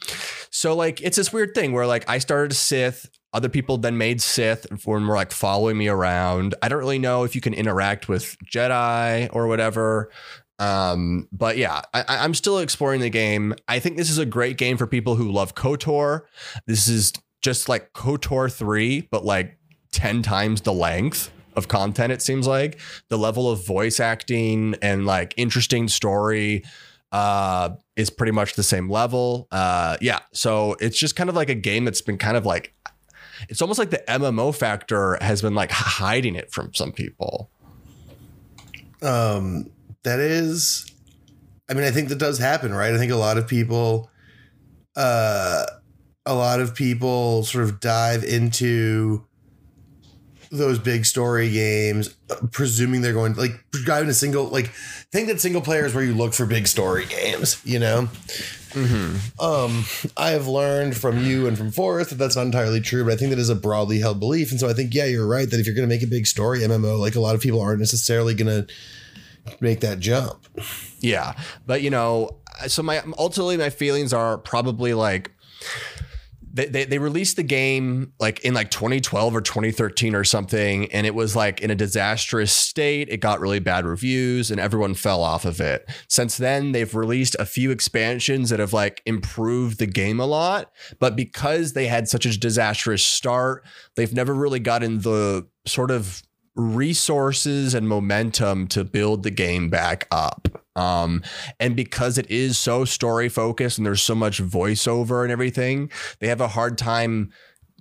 so 0.49 0.75
like 0.75 1.01
it's 1.01 1.17
this 1.17 1.31
weird 1.31 1.55
thing 1.55 1.71
where 1.71 1.87
like 1.87 2.09
I 2.09 2.17
started 2.17 2.53
Sith, 2.53 3.09
other 3.33 3.49
people 3.49 3.77
then 3.77 3.97
made 3.97 4.21
Sith 4.21 4.65
and 4.69 4.81
were 4.85 4.99
like 4.99 5.31
following 5.31 5.77
me 5.77 5.87
around. 5.87 6.55
I 6.61 6.69
don't 6.69 6.79
really 6.79 6.99
know 6.99 7.23
if 7.23 7.35
you 7.35 7.41
can 7.41 7.53
interact 7.53 8.09
with 8.09 8.35
Jedi 8.51 9.29
or 9.31 9.47
whatever. 9.47 10.11
Um, 10.59 11.27
but 11.31 11.57
yeah, 11.57 11.81
I, 11.93 12.03
I'm 12.07 12.33
still 12.33 12.59
exploring 12.59 13.01
the 13.01 13.11
game. 13.11 13.53
I 13.67 13.79
think 13.79 13.95
this 13.95 14.09
is 14.09 14.17
a 14.17 14.25
great 14.25 14.57
game 14.57 14.75
for 14.75 14.87
people 14.87 15.15
who 15.15 15.31
love 15.31 15.55
KOTOR. 15.55 16.21
This 16.65 16.87
is 16.87 17.13
just 17.47 17.69
like 17.69 17.93
KOTOR 17.93 18.51
3, 18.51 19.07
but 19.09 19.23
like 19.23 19.57
10 19.93 20.21
times 20.21 20.59
the 20.59 20.73
length 20.73 21.31
of 21.55 21.69
content, 21.69 22.11
it 22.11 22.21
seems 22.21 22.45
like. 22.45 22.77
The 23.07 23.17
level 23.17 23.49
of 23.49 23.65
voice 23.65 24.01
acting 24.01 24.75
and 24.81 25.05
like 25.05 25.33
interesting 25.37 25.87
story 25.87 26.65
uh 27.13 27.69
is 27.95 28.09
pretty 28.09 28.33
much 28.33 28.55
the 28.55 28.63
same 28.63 28.89
level. 28.89 29.47
Uh 29.49 29.95
yeah, 30.01 30.19
so 30.33 30.75
it's 30.81 30.97
just 30.97 31.15
kind 31.15 31.29
of 31.29 31.37
like 31.37 31.47
a 31.47 31.55
game 31.55 31.85
that's 31.85 32.01
been 32.01 32.17
kind 32.17 32.35
of 32.35 32.45
like 32.45 32.73
it's 33.47 33.61
almost 33.61 33.79
like 33.79 33.91
the 33.91 34.03
MMO 34.09 34.53
factor 34.53 35.17
has 35.21 35.41
been 35.41 35.55
like 35.55 35.71
hiding 35.71 36.35
it 36.35 36.51
from 36.51 36.73
some 36.73 36.91
people. 36.91 37.49
Um, 39.01 39.69
that 40.03 40.19
is, 40.19 40.85
I 41.69 41.75
mean, 41.75 41.85
I 41.85 41.91
think 41.91 42.09
that 42.09 42.17
does 42.17 42.39
happen, 42.39 42.73
right? 42.73 42.93
I 42.93 42.97
think 42.97 43.13
a 43.13 43.15
lot 43.15 43.37
of 43.37 43.47
people, 43.47 44.09
uh, 44.97 45.65
a 46.27 46.33
lot 46.33 46.59
of 46.59 46.75
people 46.75 47.43
sort 47.43 47.63
of 47.63 47.79
dive 47.79 48.23
into 48.23 49.25
those 50.51 50.77
big 50.79 51.05
story 51.05 51.49
games, 51.51 52.15
presuming 52.51 53.01
they're 53.01 53.13
going 53.13 53.33
like 53.35 53.51
driving 53.71 54.09
a 54.09 54.13
single 54.13 54.45
like 54.45 54.67
think 55.11 55.27
that 55.27 55.41
single 55.41 55.61
player 55.61 55.85
is 55.85 55.95
where 55.95 56.03
you 56.03 56.13
look 56.13 56.33
for 56.33 56.45
big 56.45 56.67
story 56.67 57.05
games, 57.05 57.61
you 57.65 57.79
know. 57.79 58.09
Um, 59.39 59.85
I 60.17 60.31
have 60.31 60.47
learned 60.47 60.95
from 60.95 61.23
you 61.23 61.47
and 61.47 61.57
from 61.57 61.71
Forrest 61.71 62.11
that 62.11 62.17
that's 62.17 62.35
not 62.35 62.45
entirely 62.45 62.79
true, 62.79 63.03
but 63.03 63.13
I 63.13 63.15
think 63.15 63.31
that 63.31 63.39
is 63.39 63.49
a 63.49 63.55
broadly 63.55 63.99
held 63.99 64.19
belief, 64.19 64.51
and 64.51 64.59
so 64.59 64.69
I 64.69 64.73
think 64.73 64.93
yeah, 64.93 65.05
you're 65.05 65.27
right 65.27 65.49
that 65.49 65.59
if 65.59 65.65
you're 65.65 65.75
going 65.75 65.87
to 65.87 65.93
make 65.93 66.03
a 66.03 66.07
big 66.07 66.27
story 66.27 66.59
MMO, 66.59 66.99
like 66.99 67.15
a 67.15 67.19
lot 67.19 67.33
of 67.35 67.41
people 67.41 67.61
aren't 67.61 67.79
necessarily 67.79 68.33
going 68.33 68.67
to 68.67 68.73
make 69.61 69.79
that 69.79 69.99
jump. 69.99 70.45
Yeah, 70.99 71.33
but 71.65 71.81
you 71.81 71.89
know, 71.89 72.37
so 72.67 72.83
my 72.83 73.01
ultimately 73.17 73.57
my 73.57 73.69
feelings 73.69 74.13
are 74.13 74.37
probably 74.37 74.93
like 74.93 75.31
they, 76.57 76.65
they 76.65 76.85
they 76.85 76.97
released 76.97 77.35
the 77.35 77.43
game 77.43 78.13
like 78.19 78.39
in 78.43 78.55
like 78.55 78.71
2012 78.71 79.35
or 79.35 79.41
2013 79.41 80.15
or 80.15 80.23
something, 80.23 80.91
and 80.91 81.05
it 81.05 81.13
was 81.13 81.35
like 81.35 81.61
in 81.61 81.69
a 81.69 81.75
disastrous 81.75 82.51
state. 82.51 83.09
It 83.09 83.17
got 83.17 83.39
really 83.39 83.59
bad 83.59 83.85
reviews, 83.85 84.49
and 84.49 84.59
everyone 84.59 84.95
fell 84.95 85.21
off 85.21 85.45
of 85.45 85.61
it. 85.61 85.87
Since 86.09 86.37
then, 86.37 86.71
they've 86.71 86.93
released 86.93 87.35
a 87.39 87.45
few 87.45 87.69
expansions 87.69 88.49
that 88.49 88.59
have 88.59 88.73
like 88.73 89.03
improved 89.05 89.77
the 89.77 89.85
game 89.85 90.19
a 90.19 90.25
lot, 90.25 90.71
but 90.99 91.15
because 91.15 91.73
they 91.73 91.85
had 91.85 92.09
such 92.09 92.25
a 92.25 92.37
disastrous 92.37 93.05
start, 93.05 93.63
they've 93.95 94.13
never 94.13 94.33
really 94.33 94.59
gotten 94.59 94.99
the 95.01 95.47
sort 95.67 95.91
of 95.91 96.23
resources 96.55 97.75
and 97.75 97.87
momentum 97.87 98.67
to 98.67 98.83
build 98.83 99.21
the 99.21 99.29
game 99.29 99.69
back 99.69 100.07
up. 100.09 100.47
Um, 100.77 101.23
and 101.59 101.75
because 101.75 102.17
it 102.17 102.29
is 102.29 102.57
so 102.57 102.85
story 102.85 103.29
focused 103.29 103.77
and 103.77 103.85
there's 103.85 104.01
so 104.01 104.15
much 104.15 104.41
voiceover 104.41 105.23
and 105.23 105.31
everything, 105.31 105.91
they 106.19 106.27
have 106.27 106.41
a 106.41 106.49
hard 106.49 106.77
time 106.77 107.31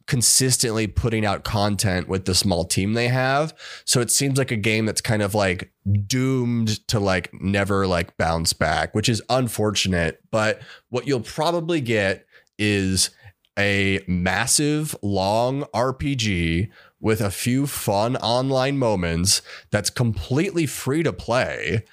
consistently 0.07 0.87
putting 0.87 1.27
out 1.27 1.45
content 1.45 2.09
with 2.09 2.25
the 2.25 2.35
small 2.35 2.65
team 2.65 2.95
they 2.95 3.09
have. 3.09 3.53
So 3.85 4.01
it 4.01 4.11
seems 4.11 4.39
like 4.39 4.51
a 4.51 4.57
game 4.57 4.87
that's 4.87 5.01
kind 5.01 5.21
of 5.21 5.35
like 5.35 5.73
doomed 6.07 6.87
to 6.89 7.01
like 7.01 7.31
never 7.35 7.87
like 7.87 8.17
bounce 8.17 8.53
back, 8.53 8.95
which 8.95 9.09
is 9.09 9.23
unfortunate. 9.29 10.21
But 10.31 10.61
what 10.89 11.07
you'll 11.07 11.21
probably 11.21 11.81
get 11.81 12.25
is 12.59 13.11
a 13.59 14.03
massive 14.07 14.95
long 15.03 15.63
RPG 15.75 16.71
with 17.01 17.21
a 17.21 17.31
few 17.31 17.67
fun 17.67 18.17
online 18.17 18.79
moments 18.79 19.43
that's 19.71 19.91
completely 19.91 20.67
free 20.67 21.03
to 21.03 21.13
play. 21.13 21.85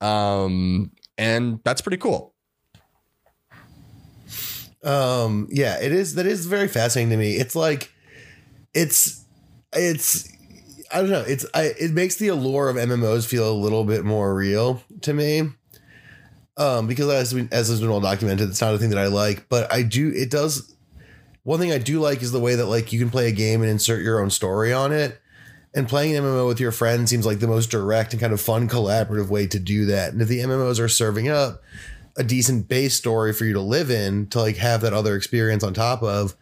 Um, 0.00 0.92
and 1.16 1.60
that's 1.64 1.80
pretty 1.80 1.96
cool. 1.96 2.34
Um, 4.84 5.48
yeah, 5.50 5.80
it 5.80 5.92
is. 5.92 6.14
That 6.14 6.26
is 6.26 6.46
very 6.46 6.68
fascinating 6.68 7.10
to 7.10 7.16
me. 7.16 7.36
It's 7.36 7.56
like, 7.56 7.92
it's, 8.74 9.24
it's, 9.72 10.32
I 10.92 11.00
don't 11.00 11.10
know. 11.10 11.24
It's, 11.26 11.44
I, 11.52 11.72
it 11.78 11.92
makes 11.92 12.16
the 12.16 12.28
allure 12.28 12.68
of 12.68 12.76
MMOs 12.76 13.26
feel 13.26 13.50
a 13.50 13.52
little 13.52 13.84
bit 13.84 14.04
more 14.04 14.34
real 14.34 14.82
to 15.02 15.12
me. 15.12 15.50
Um, 16.56 16.86
because 16.88 17.08
as 17.08 17.34
we, 17.34 17.48
as 17.52 17.68
has 17.68 17.80
been 17.80 17.90
well 17.90 18.00
documented, 18.00 18.48
it's 18.48 18.60
not 18.60 18.74
a 18.74 18.78
thing 18.78 18.90
that 18.90 18.98
I 18.98 19.06
like, 19.06 19.48
but 19.48 19.72
I 19.72 19.82
do. 19.82 20.12
It 20.14 20.30
does. 20.30 20.74
One 21.44 21.60
thing 21.60 21.72
I 21.72 21.78
do 21.78 22.00
like 22.00 22.20
is 22.20 22.32
the 22.32 22.40
way 22.40 22.56
that 22.56 22.66
like 22.66 22.92
you 22.92 22.98
can 22.98 23.10
play 23.10 23.28
a 23.28 23.32
game 23.32 23.62
and 23.62 23.70
insert 23.70 24.02
your 24.02 24.20
own 24.20 24.30
story 24.30 24.72
on 24.72 24.92
it. 24.92 25.20
And 25.74 25.88
playing 25.88 26.16
an 26.16 26.24
MMO 26.24 26.46
with 26.46 26.60
your 26.60 26.72
friends 26.72 27.10
seems 27.10 27.26
like 27.26 27.40
the 27.40 27.46
most 27.46 27.70
direct 27.70 28.12
and 28.12 28.20
kind 28.20 28.32
of 28.32 28.40
fun 28.40 28.68
collaborative 28.68 29.28
way 29.28 29.46
to 29.48 29.58
do 29.58 29.86
that. 29.86 30.12
And 30.12 30.22
if 30.22 30.28
the 30.28 30.40
MMOs 30.40 30.80
are 30.80 30.88
serving 30.88 31.28
up 31.28 31.62
a 32.16 32.24
decent 32.24 32.68
base 32.68 32.94
story 32.94 33.32
for 33.32 33.44
you 33.44 33.52
to 33.52 33.60
live 33.60 33.90
in 33.90 34.26
to 34.28 34.40
like 34.40 34.56
have 34.56 34.80
that 34.80 34.92
other 34.92 35.14
experience 35.14 35.62
on 35.62 35.74
top 35.74 36.02
of, 36.02 36.34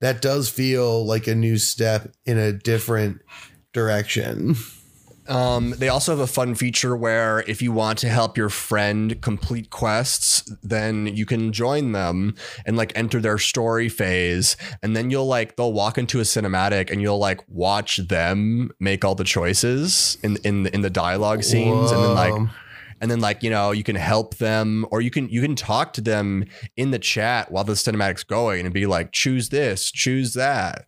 that 0.00 0.20
does 0.20 0.48
feel 0.48 1.04
like 1.06 1.26
a 1.26 1.34
new 1.34 1.56
step 1.56 2.12
in 2.26 2.36
a 2.36 2.52
different 2.52 3.22
direction. 3.72 4.56
Um, 5.26 5.70
they 5.78 5.88
also 5.88 6.12
have 6.12 6.20
a 6.20 6.26
fun 6.26 6.54
feature 6.54 6.94
where 6.96 7.40
if 7.46 7.62
you 7.62 7.72
want 7.72 7.98
to 8.00 8.08
help 8.08 8.36
your 8.36 8.50
friend 8.50 9.20
complete 9.22 9.70
quests, 9.70 10.42
then 10.62 11.06
you 11.06 11.24
can 11.24 11.52
join 11.52 11.92
them 11.92 12.34
and 12.66 12.76
like 12.76 12.92
enter 12.94 13.20
their 13.20 13.38
story 13.38 13.88
phase. 13.88 14.56
And 14.82 14.94
then 14.96 15.10
you'll 15.10 15.26
like, 15.26 15.56
they'll 15.56 15.72
walk 15.72 15.96
into 15.96 16.20
a 16.20 16.24
cinematic 16.24 16.90
and 16.90 17.00
you'll 17.00 17.18
like 17.18 17.40
watch 17.48 17.96
them 17.96 18.70
make 18.80 19.04
all 19.04 19.14
the 19.14 19.24
choices 19.24 20.18
in, 20.22 20.36
in, 20.44 20.66
in 20.68 20.82
the 20.82 20.90
dialogue 20.90 21.42
scenes. 21.42 21.90
And 21.90 22.02
then 22.02 22.14
like, 22.14 22.50
and 23.00 23.10
then 23.10 23.20
like 23.20 23.42
you 23.42 23.50
know 23.50 23.70
you 23.70 23.82
can 23.82 23.96
help 23.96 24.36
them 24.36 24.86
or 24.90 25.00
you 25.02 25.10
can 25.10 25.28
you 25.28 25.42
can 25.42 25.54
talk 25.54 25.92
to 25.92 26.00
them 26.00 26.46
in 26.76 26.90
the 26.90 26.98
chat 26.98 27.50
while 27.50 27.64
the 27.64 27.76
cinematic's 27.76 28.24
going 28.24 28.64
and 28.64 28.72
be 28.72 28.86
like 28.86 29.12
choose 29.12 29.50
this 29.50 29.90
choose 29.90 30.32
that 30.34 30.86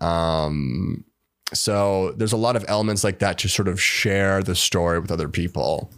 um 0.00 1.04
so 1.52 2.12
there's 2.16 2.32
a 2.32 2.36
lot 2.36 2.56
of 2.56 2.64
elements 2.68 3.04
like 3.04 3.18
that 3.20 3.38
to 3.38 3.48
sort 3.48 3.68
of 3.68 3.80
share 3.80 4.42
the 4.42 4.54
story 4.54 4.98
with 4.98 5.10
other 5.10 5.28
people 5.28 5.90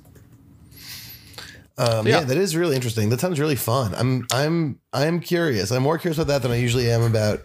Um, 1.78 2.06
yeah. 2.08 2.18
Yeah. 2.18 2.24
that 2.24 2.36
is 2.36 2.56
really 2.56 2.74
interesting. 2.74 3.08
That 3.08 3.20
sounds 3.20 3.38
really 3.38 3.54
fun. 3.56 3.94
I'm 3.94 4.26
I'm 4.32 4.80
I'm 4.92 5.20
curious. 5.20 5.70
I'm 5.70 5.82
more 5.84 5.96
curious 5.96 6.18
about 6.18 6.26
that 6.26 6.42
than 6.42 6.50
I 6.50 6.56
usually 6.56 6.90
am 6.90 7.02
about 7.02 7.42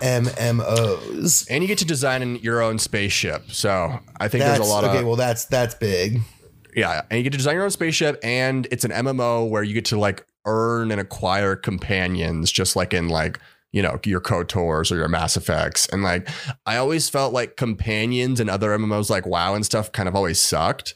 MMOs. 0.00 1.46
and 1.50 1.62
you 1.62 1.68
get 1.68 1.78
to 1.78 1.84
design 1.84 2.36
your 2.36 2.60
own 2.62 2.78
spaceship 2.78 3.50
so 3.50 3.98
i 4.20 4.28
think 4.28 4.44
That's 4.44 4.58
there's 4.58 4.68
a 4.68 4.72
lot 4.72 4.84
okay. 4.84 4.90
of 4.92 4.96
okay. 4.98 5.04
Well, 5.04 5.16
that's 5.16 5.46
that's 5.46 5.74
big. 5.74 6.20
yeah 6.74 7.02
and 7.10 7.16
you 7.18 7.22
get 7.24 7.30
to 7.32 7.38
design 7.38 7.54
your 7.54 7.64
own 7.64 7.70
spaceship 7.70 8.18
and 8.22 8.68
it's 8.70 8.84
an 8.84 8.90
mmo 8.90 9.48
where 9.48 9.62
you 9.62 9.72
get 9.74 9.86
to 9.86 9.98
like 9.98 10.26
earn 10.44 10.90
and 10.92 11.00
acquire 11.00 11.56
companions 11.56 12.52
just 12.52 12.76
like 12.76 12.92
in 12.92 13.08
like 13.08 13.40
you 13.76 13.82
know 13.82 14.00
your 14.04 14.22
KOTORs 14.22 14.90
or 14.90 14.96
your 14.96 15.08
Mass 15.08 15.36
Effects 15.36 15.86
and 15.92 16.02
like 16.02 16.26
I 16.64 16.78
always 16.78 17.10
felt 17.10 17.34
like 17.34 17.56
companions 17.56 18.40
and 18.40 18.48
other 18.48 18.70
MMOs 18.70 19.10
like 19.10 19.26
WoW 19.26 19.54
and 19.54 19.66
stuff 19.66 19.92
kind 19.92 20.08
of 20.08 20.16
always 20.16 20.40
sucked 20.40 20.94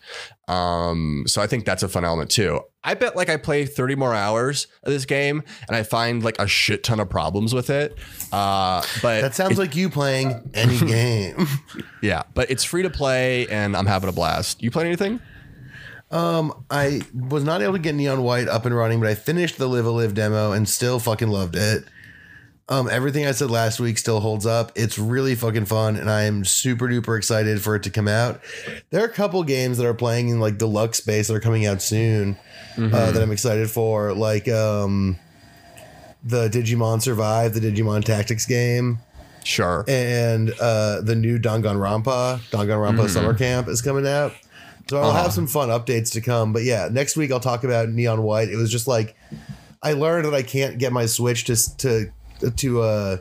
Um, 0.48 1.24
so 1.26 1.42
I 1.42 1.46
think 1.46 1.64
that's 1.66 1.82
a 1.82 1.88
fun 1.88 2.04
element 2.04 2.30
too. 2.30 2.60
I 2.82 2.94
bet 2.94 3.14
like 3.14 3.28
I 3.28 3.36
play 3.36 3.66
30 3.66 3.94
more 3.96 4.14
hours 4.14 4.66
of 4.82 4.92
this 4.92 5.04
game 5.04 5.42
and 5.68 5.76
I 5.76 5.82
find 5.82 6.24
like 6.24 6.38
a 6.40 6.46
shit 6.46 6.82
ton 6.82 6.98
of 7.00 7.08
problems 7.10 7.52
with 7.54 7.68
it. 7.70 7.96
Uh, 8.32 8.82
but 9.02 9.20
That 9.20 9.34
sounds 9.34 9.58
like 9.58 9.76
you 9.76 9.90
playing 9.90 10.50
any 10.54 10.78
game. 10.86 11.46
yeah, 12.02 12.22
but 12.34 12.50
it's 12.50 12.64
free 12.64 12.82
to 12.82 12.90
play 12.90 13.46
and 13.48 13.76
I'm 13.76 13.86
having 13.86 14.08
a 14.08 14.12
blast. 14.12 14.62
You 14.62 14.70
playing 14.70 14.88
anything? 14.88 15.20
Um, 16.10 16.64
I 16.70 17.02
was 17.14 17.44
not 17.44 17.62
able 17.62 17.74
to 17.74 17.78
get 17.78 17.94
Neon 17.94 18.22
White 18.22 18.48
up 18.48 18.64
and 18.66 18.74
running, 18.74 18.98
but 18.98 19.08
I 19.08 19.14
finished 19.14 19.58
the 19.58 19.68
Live 19.68 19.86
a 19.86 19.90
Live 19.90 20.14
demo 20.14 20.52
and 20.52 20.68
still 20.68 20.98
fucking 20.98 21.28
loved 21.28 21.54
it. 21.56 21.84
Um, 22.70 22.88
everything 22.88 23.26
I 23.26 23.32
said 23.32 23.50
last 23.50 23.80
week 23.80 23.98
still 23.98 24.20
holds 24.20 24.46
up. 24.46 24.70
It's 24.76 24.96
really 24.96 25.34
fucking 25.34 25.64
fun, 25.66 25.96
and 25.96 26.08
I 26.08 26.22
am 26.22 26.44
super 26.44 26.86
duper 26.86 27.18
excited 27.18 27.60
for 27.60 27.74
it 27.74 27.82
to 27.82 27.90
come 27.90 28.06
out. 28.06 28.40
There 28.90 29.02
are 29.02 29.06
a 29.06 29.12
couple 29.12 29.42
games 29.42 29.76
that 29.78 29.86
are 29.86 29.94
playing 29.94 30.28
in 30.28 30.38
like 30.38 30.56
deluxe 30.56 30.98
space 30.98 31.26
that 31.28 31.34
are 31.34 31.40
coming 31.40 31.66
out 31.66 31.82
soon 31.82 32.36
uh, 32.78 33.10
that 33.10 33.20
I'm 33.20 33.32
excited 33.32 33.68
for, 33.70 34.14
like 34.14 34.48
um, 34.48 35.18
the 36.24 36.48
Digimon 36.48 37.02
Survive, 37.02 37.54
the 37.54 37.60
Digimon 37.60 38.04
Tactics 38.04 38.46
game, 38.46 39.00
Sure. 39.42 39.84
and 39.88 40.52
uh, 40.60 41.00
the 41.00 41.16
new 41.16 41.38
Danganronpa, 41.40 42.38
Danganronpa 42.50 43.08
Summer 43.08 43.34
Camp 43.34 43.66
is 43.68 43.82
coming 43.82 44.06
out. 44.06 44.32
So 44.88 45.00
I'll 45.00 45.12
have 45.12 45.32
some 45.32 45.46
fun 45.46 45.70
updates 45.70 46.12
to 46.12 46.20
come. 46.20 46.52
But 46.52 46.62
yeah, 46.62 46.88
next 46.90 47.16
week 47.16 47.32
I'll 47.32 47.40
talk 47.40 47.64
about 47.64 47.88
Neon 47.88 48.22
White. 48.22 48.48
It 48.48 48.56
was 48.56 48.70
just 48.70 48.86
like 48.88 49.16
I 49.82 49.92
learned 49.94 50.26
that 50.26 50.34
I 50.34 50.42
can't 50.42 50.78
get 50.78 50.92
my 50.92 51.06
Switch 51.06 51.44
to 51.44 51.76
to 51.78 52.12
to 52.56 52.82
uh 52.82 53.16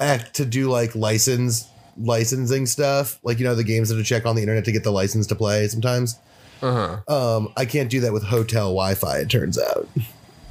act 0.00 0.34
to 0.34 0.44
do 0.44 0.70
like 0.70 0.94
license 0.94 1.68
licensing 1.96 2.66
stuff. 2.66 3.18
Like 3.22 3.38
you 3.38 3.44
know 3.44 3.54
the 3.54 3.64
games 3.64 3.88
that 3.88 3.96
to 3.96 4.04
check 4.04 4.26
on 4.26 4.36
the 4.36 4.42
internet 4.42 4.64
to 4.66 4.72
get 4.72 4.84
the 4.84 4.92
license 4.92 5.26
to 5.28 5.34
play 5.34 5.68
sometimes. 5.68 6.18
Uh-huh. 6.60 6.98
Um, 7.06 7.52
I 7.56 7.64
can't 7.64 7.88
do 7.88 8.00
that 8.00 8.12
with 8.12 8.24
hotel 8.24 8.66
Wi-Fi. 8.66 9.18
It 9.18 9.30
turns 9.30 9.58
out. 9.58 9.88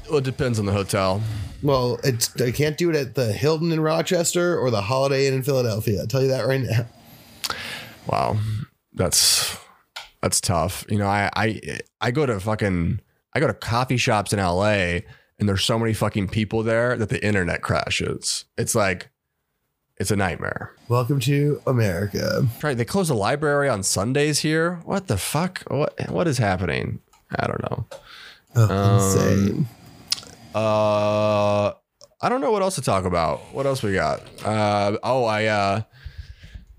Well, 0.10 0.20
it 0.20 0.24
depends 0.24 0.58
on 0.58 0.66
the 0.66 0.72
hotel. 0.72 1.22
Well, 1.62 2.00
it's 2.04 2.40
I 2.42 2.52
can't 2.52 2.78
do 2.78 2.90
it 2.90 2.96
at 2.96 3.16
the 3.16 3.34
Hilton 3.34 3.72
in 3.72 3.82
Rochester 3.82 4.58
or 4.58 4.72
the 4.72 4.82
Holiday 4.82 5.28
Inn 5.28 5.34
in 5.34 5.44
Philadelphia. 5.44 6.00
I'll 6.00 6.08
tell 6.08 6.22
you 6.22 6.30
that 6.30 6.48
right 6.48 6.62
now. 6.62 6.86
Wow. 8.08 8.38
That's 8.94 9.58
that's 10.22 10.40
tough. 10.42 10.86
You 10.90 10.98
know, 10.98 11.08
I 11.08 11.30
I 11.36 11.80
I 12.02 12.12
go 12.12 12.26
to 12.26 12.40
fucking 12.40 13.02
I 13.34 13.40
go 13.40 13.48
to 13.48 13.54
coffee 13.54 13.98
shops 13.98 14.34
in 14.34 14.40
LA 14.40 15.00
and 15.40 15.48
there's 15.48 15.64
so 15.64 15.78
many 15.78 15.94
fucking 15.94 16.30
people 16.30 16.64
there 16.64 16.96
that 16.98 17.10
the 17.10 17.24
internet 17.26 17.62
crashes. 17.62 18.46
It's 18.58 18.76
like 18.76 19.10
it's 19.98 20.12
a 20.12 20.16
nightmare. 20.16 20.74
Welcome 20.88 21.20
to 21.22 21.62
America. 21.66 22.48
Right, 22.62 22.78
they 22.78 22.86
close 22.86 23.08
the 23.08 23.16
library 23.16 23.70
on 23.70 23.84
Sundays 23.84 24.40
here. 24.40 24.76
What 24.86 25.08
the 25.08 25.18
fuck? 25.18 25.64
What 25.68 26.10
what 26.10 26.28
is 26.28 26.38
happening? 26.38 27.00
I 27.36 27.48
don't 27.48 27.62
know. 27.62 27.86
Oh, 28.56 28.96
insane. 28.96 29.68
Uh, 30.56 31.74
I 32.22 32.30
don't 32.30 32.42
know 32.42 32.52
what 32.52 32.64
else 32.64 32.76
to 32.76 32.82
talk 32.82 33.06
about. 33.06 33.40
What 33.54 33.66
else 33.66 33.84
we 33.84 33.94
got? 33.94 34.22
Uh, 34.44 34.98
oh, 35.04 35.26
I 35.26 35.46
uh, 35.46 35.82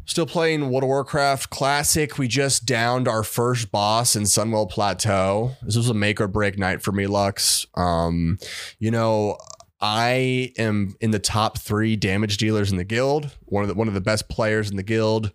still 0.09 0.27
playing 0.27 0.71
World 0.71 0.83
of 0.83 0.89
Warcraft 0.89 1.51
Classic. 1.51 2.19
We 2.19 2.27
just 2.27 2.65
downed 2.65 3.07
our 3.07 3.23
first 3.23 3.71
boss 3.71 4.17
in 4.17 4.25
Sunwell 4.25 4.69
Plateau. 4.69 5.53
This 5.63 5.77
was 5.77 5.89
a 5.89 5.95
make 5.95 6.21
or 6.21 6.27
break 6.27 6.59
night 6.59 6.83
for 6.83 6.91
me, 6.91 7.07
Lux. 7.07 7.67
Um, 7.75 8.39
you 8.79 8.91
know, 8.91 9.37
I 9.81 10.53
am 10.59 10.97
in 11.01 11.13
the 11.13 11.19
top 11.19 11.59
three 11.59 11.95
damage 11.95 12.39
dealers 12.39 12.73
in 12.73 12.79
the 12.79 12.85
guild. 12.85 13.37
One 13.45 13.63
of 13.63 13.69
the 13.69 13.75
one 13.75 13.87
of 13.87 13.95
the 13.95 14.01
best 14.01 14.29
players 14.29 14.71
in 14.71 14.77
the 14.77 14.83
guild, 14.83 15.31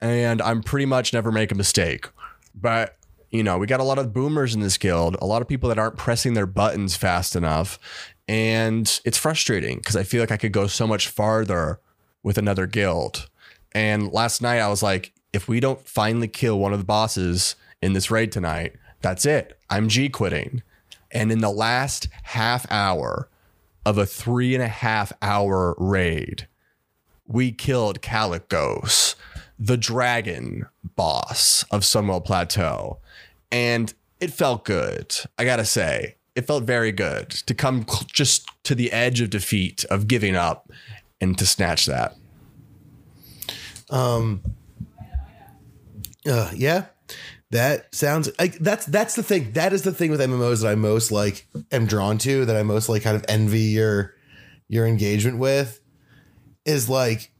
and 0.00 0.42
I'm 0.42 0.62
pretty 0.62 0.86
much 0.86 1.12
never 1.12 1.30
make 1.30 1.52
a 1.52 1.54
mistake. 1.54 2.08
But 2.54 2.96
you 3.30 3.42
know, 3.42 3.58
we 3.58 3.66
got 3.66 3.80
a 3.80 3.84
lot 3.84 3.98
of 3.98 4.14
boomers 4.14 4.54
in 4.54 4.60
this 4.60 4.78
guild, 4.78 5.16
a 5.20 5.26
lot 5.26 5.42
of 5.42 5.48
people 5.48 5.68
that 5.68 5.78
aren't 5.78 5.98
pressing 5.98 6.32
their 6.32 6.46
buttons 6.46 6.96
fast 6.96 7.36
enough. 7.36 7.78
And 8.26 9.00
it's 9.04 9.18
frustrating 9.18 9.76
because 9.76 9.94
I 9.94 10.04
feel 10.04 10.20
like 10.20 10.32
I 10.32 10.36
could 10.36 10.52
go 10.52 10.66
so 10.66 10.86
much 10.86 11.08
farther 11.08 11.80
with 12.22 12.38
another 12.38 12.66
guild. 12.66 13.28
And 13.76 14.10
last 14.10 14.40
night 14.40 14.60
I 14.60 14.68
was 14.68 14.82
like, 14.82 15.12
if 15.34 15.48
we 15.48 15.60
don't 15.60 15.86
finally 15.86 16.28
kill 16.28 16.58
one 16.58 16.72
of 16.72 16.78
the 16.78 16.84
bosses 16.86 17.56
in 17.82 17.92
this 17.92 18.10
raid 18.10 18.32
tonight, 18.32 18.72
that's 19.02 19.26
it. 19.26 19.58
I'm 19.68 19.90
G 19.90 20.08
quitting. 20.08 20.62
And 21.10 21.30
in 21.30 21.40
the 21.40 21.50
last 21.50 22.08
half 22.22 22.64
hour 22.72 23.28
of 23.84 23.98
a 23.98 24.06
three 24.06 24.54
and 24.54 24.64
a 24.64 24.68
half 24.68 25.12
hour 25.20 25.74
raid, 25.76 26.48
we 27.26 27.52
killed 27.52 28.00
Kalecgos, 28.00 29.14
the 29.58 29.76
dragon 29.76 30.64
boss 30.96 31.62
of 31.70 31.82
Sunwell 31.82 32.24
Plateau. 32.24 33.00
And 33.52 33.92
it 34.20 34.32
felt 34.32 34.64
good. 34.64 35.14
I 35.36 35.44
gotta 35.44 35.66
say, 35.66 36.16
it 36.34 36.46
felt 36.46 36.64
very 36.64 36.92
good 36.92 37.28
to 37.28 37.52
come 37.52 37.84
just 38.06 38.48
to 38.62 38.74
the 38.74 38.90
edge 38.90 39.20
of 39.20 39.28
defeat, 39.28 39.84
of 39.90 40.08
giving 40.08 40.34
up, 40.34 40.70
and 41.20 41.36
to 41.36 41.44
snatch 41.44 41.84
that. 41.84 42.16
Um. 43.90 44.42
Uh, 46.28 46.50
yeah, 46.54 46.86
that 47.50 47.94
sounds 47.94 48.28
like 48.38 48.58
that's 48.58 48.86
that's 48.86 49.14
the 49.14 49.22
thing. 49.22 49.52
That 49.52 49.72
is 49.72 49.82
the 49.82 49.92
thing 49.92 50.10
with 50.10 50.20
MMOs 50.20 50.62
that 50.62 50.68
I 50.68 50.74
most 50.74 51.12
like 51.12 51.46
am 51.70 51.86
drawn 51.86 52.18
to. 52.18 52.44
That 52.44 52.56
I 52.56 52.62
most 52.62 52.88
like 52.88 53.02
kind 53.02 53.16
of 53.16 53.24
envy 53.28 53.60
your 53.60 54.14
your 54.68 54.86
engagement 54.86 55.38
with 55.38 55.80
is 56.64 56.88
like 56.88 57.30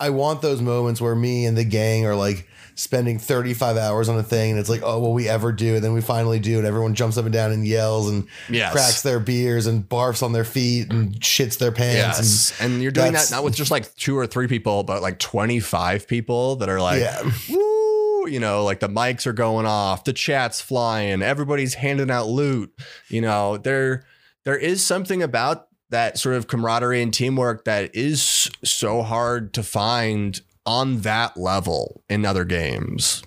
I 0.00 0.10
want 0.10 0.42
those 0.42 0.60
moments 0.60 1.00
where 1.00 1.14
me 1.14 1.46
and 1.46 1.56
the 1.56 1.64
gang 1.64 2.04
are 2.06 2.16
like 2.16 2.48
spending 2.74 3.18
35 3.18 3.76
hours 3.76 4.08
on 4.08 4.18
a 4.18 4.22
thing 4.22 4.50
and 4.52 4.58
it's 4.60 4.68
like 4.68 4.82
oh 4.82 4.98
will 4.98 5.12
we 5.12 5.28
ever 5.28 5.52
do 5.52 5.74
and 5.76 5.84
then 5.84 5.92
we 5.92 6.00
finally 6.00 6.38
do 6.38 6.58
and 6.58 6.66
everyone 6.66 6.94
jumps 6.94 7.16
up 7.18 7.24
and 7.24 7.32
down 7.32 7.52
and 7.52 7.66
yells 7.66 8.08
and 8.10 8.26
Yes. 8.48 8.72
cracks 8.72 9.02
their 9.02 9.20
beers 9.20 9.66
and 9.66 9.88
barfs 9.88 10.22
on 10.22 10.32
their 10.32 10.44
feet 10.44 10.90
and 10.92 11.14
shits 11.20 11.58
their 11.58 11.72
pants 11.72 12.18
Yes. 12.18 12.60
And, 12.60 12.82
you're 12.82 12.92
doing 12.92 13.12
that 13.12 13.30
not 13.30 13.44
with 13.44 13.54
just 13.54 13.70
like 13.70 13.94
two 13.96 14.16
or 14.18 14.26
three 14.26 14.46
people, 14.48 14.82
but 14.82 15.02
like 15.02 15.18
25 15.18 16.08
people 16.08 16.56
that 16.56 16.68
are 16.68 16.80
like, 16.80 17.00
Yeah. 17.00 17.22
woo, 17.50 18.26
you 18.28 18.38
know, 18.40 18.64
like 18.64 18.80
the 18.80 18.88
mics 18.88 19.26
are 19.26 19.32
going 19.32 19.66
off, 19.66 20.04
the 20.04 20.12
chat's 20.12 20.60
flying, 20.60 21.22
everybody's 21.22 21.74
handing 21.74 22.10
out 22.10 22.28
loot. 22.28 22.72
You 23.08 23.20
know, 23.20 23.56
there 23.58 24.04
there 24.44 24.56
is 24.56 24.82
something 24.84 25.22
about 25.22 25.68
that 25.90 26.18
sort 26.18 26.34
of 26.36 26.48
camaraderie 26.48 27.02
and 27.02 27.12
teamwork 27.12 27.64
that 27.66 27.94
is 27.94 28.50
so 28.64 29.02
hard 29.02 29.52
to 29.54 29.62
find 29.62 30.40
on 30.64 31.00
that 31.00 31.36
level 31.36 32.02
in 32.08 32.24
other 32.24 32.44
games. 32.44 33.22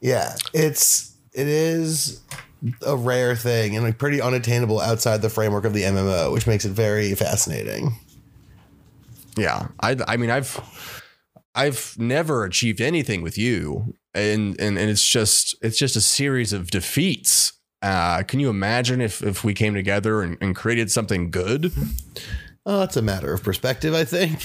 Yeah, 0.00 0.34
it's 0.52 1.14
it 1.32 1.46
is 1.46 2.20
a 2.86 2.96
rare 2.96 3.34
thing 3.34 3.74
and 3.74 3.84
like 3.84 3.98
pretty 3.98 4.20
unattainable 4.20 4.80
outside 4.80 5.22
the 5.22 5.30
framework 5.30 5.64
of 5.64 5.72
the 5.72 5.82
MMO, 5.82 6.32
which 6.32 6.46
makes 6.46 6.64
it 6.64 6.70
very 6.70 7.14
fascinating. 7.14 7.96
Yeah, 9.36 9.68
I 9.80 9.96
I 10.06 10.16
mean 10.16 10.30
I've 10.30 10.60
I've 11.54 11.96
never 11.98 12.44
achieved 12.44 12.80
anything 12.80 13.22
with 13.22 13.38
you, 13.38 13.94
and 14.14 14.58
and 14.60 14.78
and 14.78 14.90
it's 14.90 15.06
just 15.06 15.54
it's 15.62 15.78
just 15.78 15.96
a 15.96 16.00
series 16.00 16.52
of 16.52 16.70
defeats. 16.70 17.52
Uh, 17.80 18.22
can 18.22 18.40
you 18.40 18.48
imagine 18.48 19.00
if 19.00 19.22
if 19.22 19.42
we 19.44 19.54
came 19.54 19.74
together 19.74 20.22
and, 20.22 20.38
and 20.40 20.54
created 20.54 20.90
something 20.90 21.30
good? 21.30 21.72
Oh, 22.64 22.82
it's 22.82 22.96
a 22.96 23.02
matter 23.02 23.32
of 23.32 23.42
perspective, 23.42 23.92
I 23.92 24.04
think. 24.04 24.40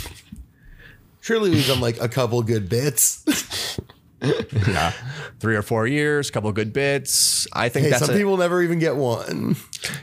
Surely 1.28 1.50
we've 1.50 1.68
done 1.68 1.82
like 1.82 2.00
a 2.00 2.08
couple 2.08 2.42
good 2.42 2.70
bits. 2.70 3.78
yeah, 4.22 4.94
three 5.42 5.58
or 5.58 5.62
four 5.62 5.86
years, 5.86 6.30
a 6.30 6.32
couple 6.32 6.50
good 6.54 6.72
bits. 6.72 7.46
I 7.52 7.68
think 7.68 7.84
hey, 7.84 7.90
that's 7.90 8.06
some 8.06 8.16
a- 8.16 8.18
people 8.18 8.38
never 8.38 8.62
even 8.62 8.80
get 8.80 8.96
one. 8.96 9.58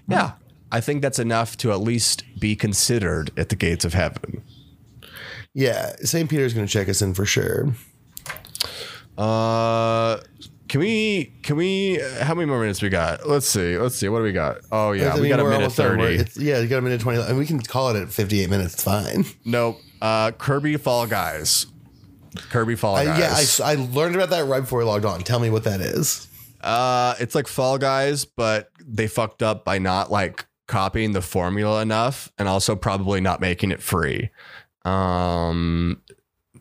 yeah. 0.07 0.33
I 0.71 0.83
think 0.83 1.01
that's 1.01 1.19
enough 1.19 1.57
to 1.59 1.73
at 1.73 1.81
least 1.81 2.25
be 2.39 2.55
considered 2.57 3.31
at 3.39 3.49
the 3.49 3.57
gates 3.57 3.87
of 3.87 3.95
heaven. 3.95 4.43
Yeah, 5.55 5.97
St. 6.03 6.29
Peter's 6.29 6.53
going 6.53 6.67
to 6.67 6.71
check 6.71 6.91
us 6.91 7.01
in 7.01 7.15
for 7.15 7.25
sure. 7.25 7.73
Uh, 9.17 10.19
can 10.69 10.81
we? 10.81 11.33
Can 11.43 11.57
we? 11.57 12.03
How 12.21 12.35
many 12.35 12.45
more 12.47 12.61
minutes 12.61 12.83
we 12.83 12.91
got? 12.91 13.27
Let's 13.27 13.49
see. 13.49 13.79
Let's 13.79 13.97
see. 13.97 14.11
What 14.11 14.19
do 14.19 14.25
we 14.25 14.33
got? 14.33 14.59
Oh 14.71 14.93
yeah, 14.93 15.15
I 15.15 15.21
we 15.21 15.31
got 15.31 15.41
a 15.41 15.45
minute 15.45 15.73
thirty. 15.73 16.17
It's, 16.17 16.37
yeah, 16.37 16.59
you 16.59 16.69
got 16.69 16.79
a 16.79 16.83
minute 16.83 17.01
20. 17.01 17.23
And 17.23 17.39
we 17.39 17.47
can 17.47 17.61
call 17.61 17.89
it 17.89 17.97
at 17.97 18.11
58 18.11 18.51
minutes. 18.51 18.75
It's 18.75 18.83
fine. 18.85 19.25
Nope. 19.47 19.81
Uh, 20.05 20.31
Kirby 20.33 20.77
Fall 20.77 21.07
Guys. 21.07 21.67
Kirby 22.51 22.77
Fall 22.77 23.03
Guys. 23.03 23.59
yeah, 23.59 23.65
I, 23.67 23.73
I 23.73 23.75
learned 23.77 24.15
about 24.17 24.29
that 24.31 24.45
right 24.45 24.61
before 24.61 24.81
we 24.81 24.85
logged 24.85 25.07
on. 25.07 25.21
Tell 25.23 25.41
me 25.41 25.49
what 25.49 25.65
that 25.65 25.81
is. 25.81 26.29
uh, 26.61 27.15
it's 27.19 27.35
like 27.35 27.47
Fall 27.47 27.79
Guys, 27.79 28.27
but 28.27 28.69
they 28.87 29.07
fucked 29.07 29.43
up 29.43 29.65
by 29.65 29.79
not 29.79 30.11
like 30.11 30.45
copying 30.69 31.13
the 31.13 31.23
formula 31.23 31.81
enough, 31.81 32.31
and 32.37 32.49
also 32.49 32.77
probably 32.77 33.21
not 33.23 33.41
making 33.41 33.71
it 33.71 33.81
free. 33.83 34.29
Um, 34.85 36.03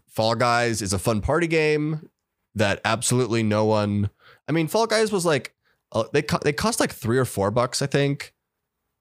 Fall 0.07 0.35
Guys 0.35 0.81
is 0.81 0.93
a 0.93 0.99
fun 0.99 1.19
party 1.19 1.47
game 1.47 2.09
that 2.55 2.79
absolutely 2.85 3.43
no 3.43 3.65
one. 3.65 4.09
I 4.47 4.53
mean, 4.53 4.67
Fall 4.69 4.87
Guys 4.87 5.11
was 5.11 5.25
like 5.25 5.53
uh, 5.91 6.05
they 6.13 6.21
co- 6.21 6.39
they 6.43 6.53
cost 6.53 6.79
like 6.79 6.93
three 6.93 7.17
or 7.17 7.25
four 7.25 7.51
bucks, 7.51 7.81
I 7.81 7.87
think, 7.87 8.33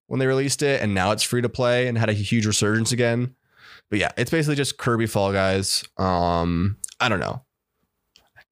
when 0.09 0.18
they 0.18 0.26
released 0.26 0.62
it, 0.62 0.82
and 0.82 0.95
now 0.95 1.12
it's 1.12 1.22
free 1.22 1.43
to 1.43 1.49
play 1.49 1.86
and 1.86 1.97
had 1.97 2.09
a 2.09 2.12
huge 2.14 2.45
resurgence 2.47 2.90
again. 2.90 3.34
But 3.93 3.99
yeah, 3.99 4.12
it's 4.16 4.30
basically 4.30 4.55
just 4.55 4.78
Kirby 4.78 5.05
Fall 5.05 5.34
Guys. 5.34 5.84
Um, 5.99 6.78
I 6.99 7.11
don't 7.11 7.20
know 7.20 7.43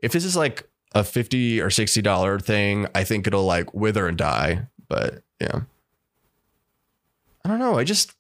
if 0.01 0.13
this 0.13 0.23
is 0.23 0.37
like 0.37 0.69
a 0.95 1.03
50 1.03 1.63
or 1.63 1.71
60 1.71 2.03
dollar 2.03 2.39
thing, 2.39 2.87
I 2.95 3.05
think 3.05 3.27
it'll 3.27 3.47
like 3.47 3.73
wither 3.73 4.07
and 4.07 4.19
die. 4.19 4.67
But 4.87 5.23
yeah. 5.41 5.61
I 7.43 7.49
don't 7.49 7.59
know. 7.59 7.79
I 7.79 7.85
just 7.85 8.13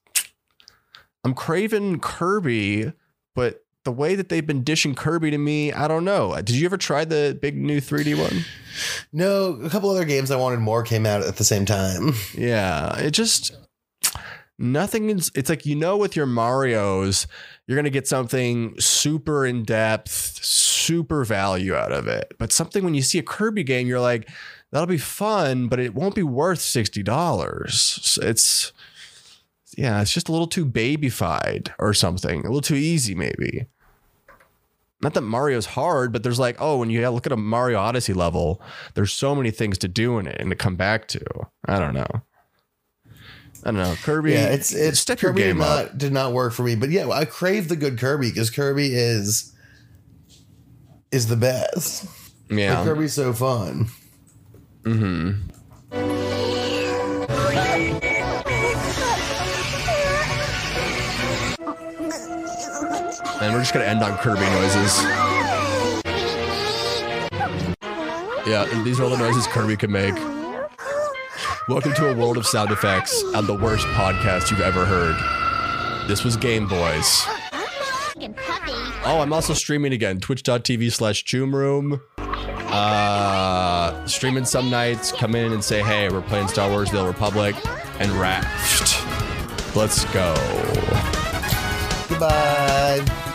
I'm 1.22 1.34
craving 1.34 2.00
Kirby, 2.00 2.94
but 3.34 3.66
the 3.84 3.92
way 3.92 4.14
that 4.14 4.30
they've 4.30 4.46
been 4.46 4.64
dishing 4.64 4.94
Kirby 4.94 5.30
to 5.30 5.36
me, 5.36 5.74
I 5.74 5.88
don't 5.88 6.06
know. 6.06 6.34
Did 6.36 6.52
you 6.52 6.64
ever 6.64 6.78
try 6.78 7.04
the 7.04 7.38
big 7.38 7.54
new 7.54 7.82
3D 7.82 8.18
one? 8.18 8.46
No, 9.12 9.60
a 9.62 9.68
couple 9.68 9.90
other 9.90 10.06
games 10.06 10.30
I 10.30 10.36
wanted 10.36 10.60
more 10.60 10.82
came 10.82 11.04
out 11.04 11.20
at 11.20 11.36
the 11.36 11.44
same 11.44 11.66
time. 11.66 12.14
Yeah, 12.34 12.98
it 12.98 13.10
just 13.10 13.52
nothing 14.60 15.10
is 15.10 15.32
it's 15.34 15.48
like 15.48 15.66
you 15.66 15.74
know 15.74 15.96
with 15.96 16.14
your 16.14 16.26
Marios, 16.26 17.26
you're 17.66 17.82
to 17.82 17.90
get 17.90 18.06
something 18.06 18.78
super 18.78 19.46
in 19.46 19.64
depth, 19.64 20.10
super 20.44 21.24
value 21.24 21.74
out 21.74 21.92
of 21.92 22.06
it. 22.06 22.34
But 22.38 22.52
something 22.52 22.84
when 22.84 22.94
you 22.94 23.02
see 23.02 23.18
a 23.18 23.22
Kirby 23.22 23.64
game, 23.64 23.88
you're 23.88 24.00
like 24.00 24.28
that'll 24.70 24.86
be 24.86 24.98
fun, 24.98 25.68
but 25.68 25.80
it 25.80 25.94
won't 25.94 26.14
be 26.14 26.22
worth 26.22 26.60
$60. 26.60 28.18
It's 28.22 28.72
yeah, 29.76 30.00
it's 30.02 30.12
just 30.12 30.28
a 30.28 30.32
little 30.32 30.46
too 30.46 30.66
babyfied 30.66 31.72
or 31.78 31.94
something. 31.94 32.40
A 32.40 32.42
little 32.42 32.60
too 32.60 32.74
easy 32.74 33.14
maybe. 33.14 33.66
Not 35.02 35.14
that 35.14 35.22
Mario's 35.22 35.64
hard, 35.64 36.12
but 36.12 36.22
there's 36.22 36.38
like, 36.38 36.56
oh, 36.58 36.76
when 36.76 36.90
you 36.90 37.08
look 37.08 37.24
at 37.24 37.32
a 37.32 37.36
Mario 37.36 37.78
Odyssey 37.78 38.12
level, 38.12 38.60
there's 38.92 39.12
so 39.12 39.34
many 39.34 39.50
things 39.50 39.78
to 39.78 39.88
do 39.88 40.18
in 40.18 40.26
it 40.26 40.38
and 40.38 40.50
to 40.50 40.56
come 40.56 40.76
back 40.76 41.08
to. 41.08 41.24
I 41.64 41.78
don't 41.78 41.94
know. 41.94 42.22
I 43.64 43.70
don't 43.72 43.76
know. 43.76 43.94
Kirby. 44.02 44.32
Yeah, 44.32 44.46
it's 44.46 44.72
it's 44.72 45.00
step 45.00 45.20
your 45.20 45.32
Kirby 45.32 45.42
did 45.42 45.48
game 45.48 45.58
not 45.58 45.84
up. 45.86 45.98
did 45.98 46.12
not 46.12 46.32
work 46.32 46.52
for 46.52 46.62
me. 46.62 46.74
But 46.76 46.90
yeah, 46.90 47.08
I 47.10 47.24
crave 47.26 47.68
the 47.68 47.76
good 47.76 47.98
Kirby 47.98 48.30
because 48.30 48.50
Kirby 48.50 48.94
is 48.94 49.52
is 51.12 51.26
the 51.26 51.36
best. 51.36 52.04
Like, 52.48 52.58
Yeah. 52.58 52.84
Kirby's 52.84 53.12
so 53.14 53.32
fun. 53.32 53.88
Mm 54.84 55.38
hmm. 55.92 56.50
And 63.42 63.54
we're 63.54 63.60
just 63.60 63.72
gonna 63.72 63.86
end 63.86 64.02
on 64.02 64.16
Kirby 64.18 64.40
noises. 64.40 65.02
Yeah, 68.46 68.66
these 68.84 69.00
are 69.00 69.04
all 69.04 69.10
the 69.10 69.16
noises 69.18 69.46
Kirby 69.46 69.76
can 69.76 69.90
make. 69.92 70.14
Welcome 71.68 71.92
to 71.94 72.10
a 72.10 72.14
world 72.16 72.36
of 72.36 72.46
sound 72.46 72.70
effects 72.70 73.22
and 73.22 73.46
the 73.46 73.54
worst 73.54 73.86
podcast 73.88 74.50
you've 74.50 74.62
ever 74.62 74.84
heard. 74.84 75.14
This 76.08 76.24
was 76.24 76.36
Game 76.36 76.66
Boys. 76.66 77.22
Oh, 79.04 79.20
I'm 79.20 79.32
also 79.32 79.52
streaming 79.54 79.92
again. 79.92 80.20
Twitch.tv 80.20 80.90
slash 80.90 81.24
Joom 81.24 81.54
Room. 81.54 82.00
Uh, 82.18 84.04
streaming 84.06 84.44
some 84.46 84.70
nights. 84.70 85.12
Come 85.12 85.34
in 85.34 85.52
and 85.52 85.62
say, 85.62 85.82
hey, 85.82 86.08
we're 86.08 86.22
playing 86.22 86.48
Star 86.48 86.68
Wars 86.70 86.90
The 86.90 86.98
Old 86.98 87.08
Republic 87.08 87.54
and 88.00 88.10
Raft. 88.12 89.76
Let's 89.76 90.04
go. 90.06 90.34
Goodbye. 92.08 93.29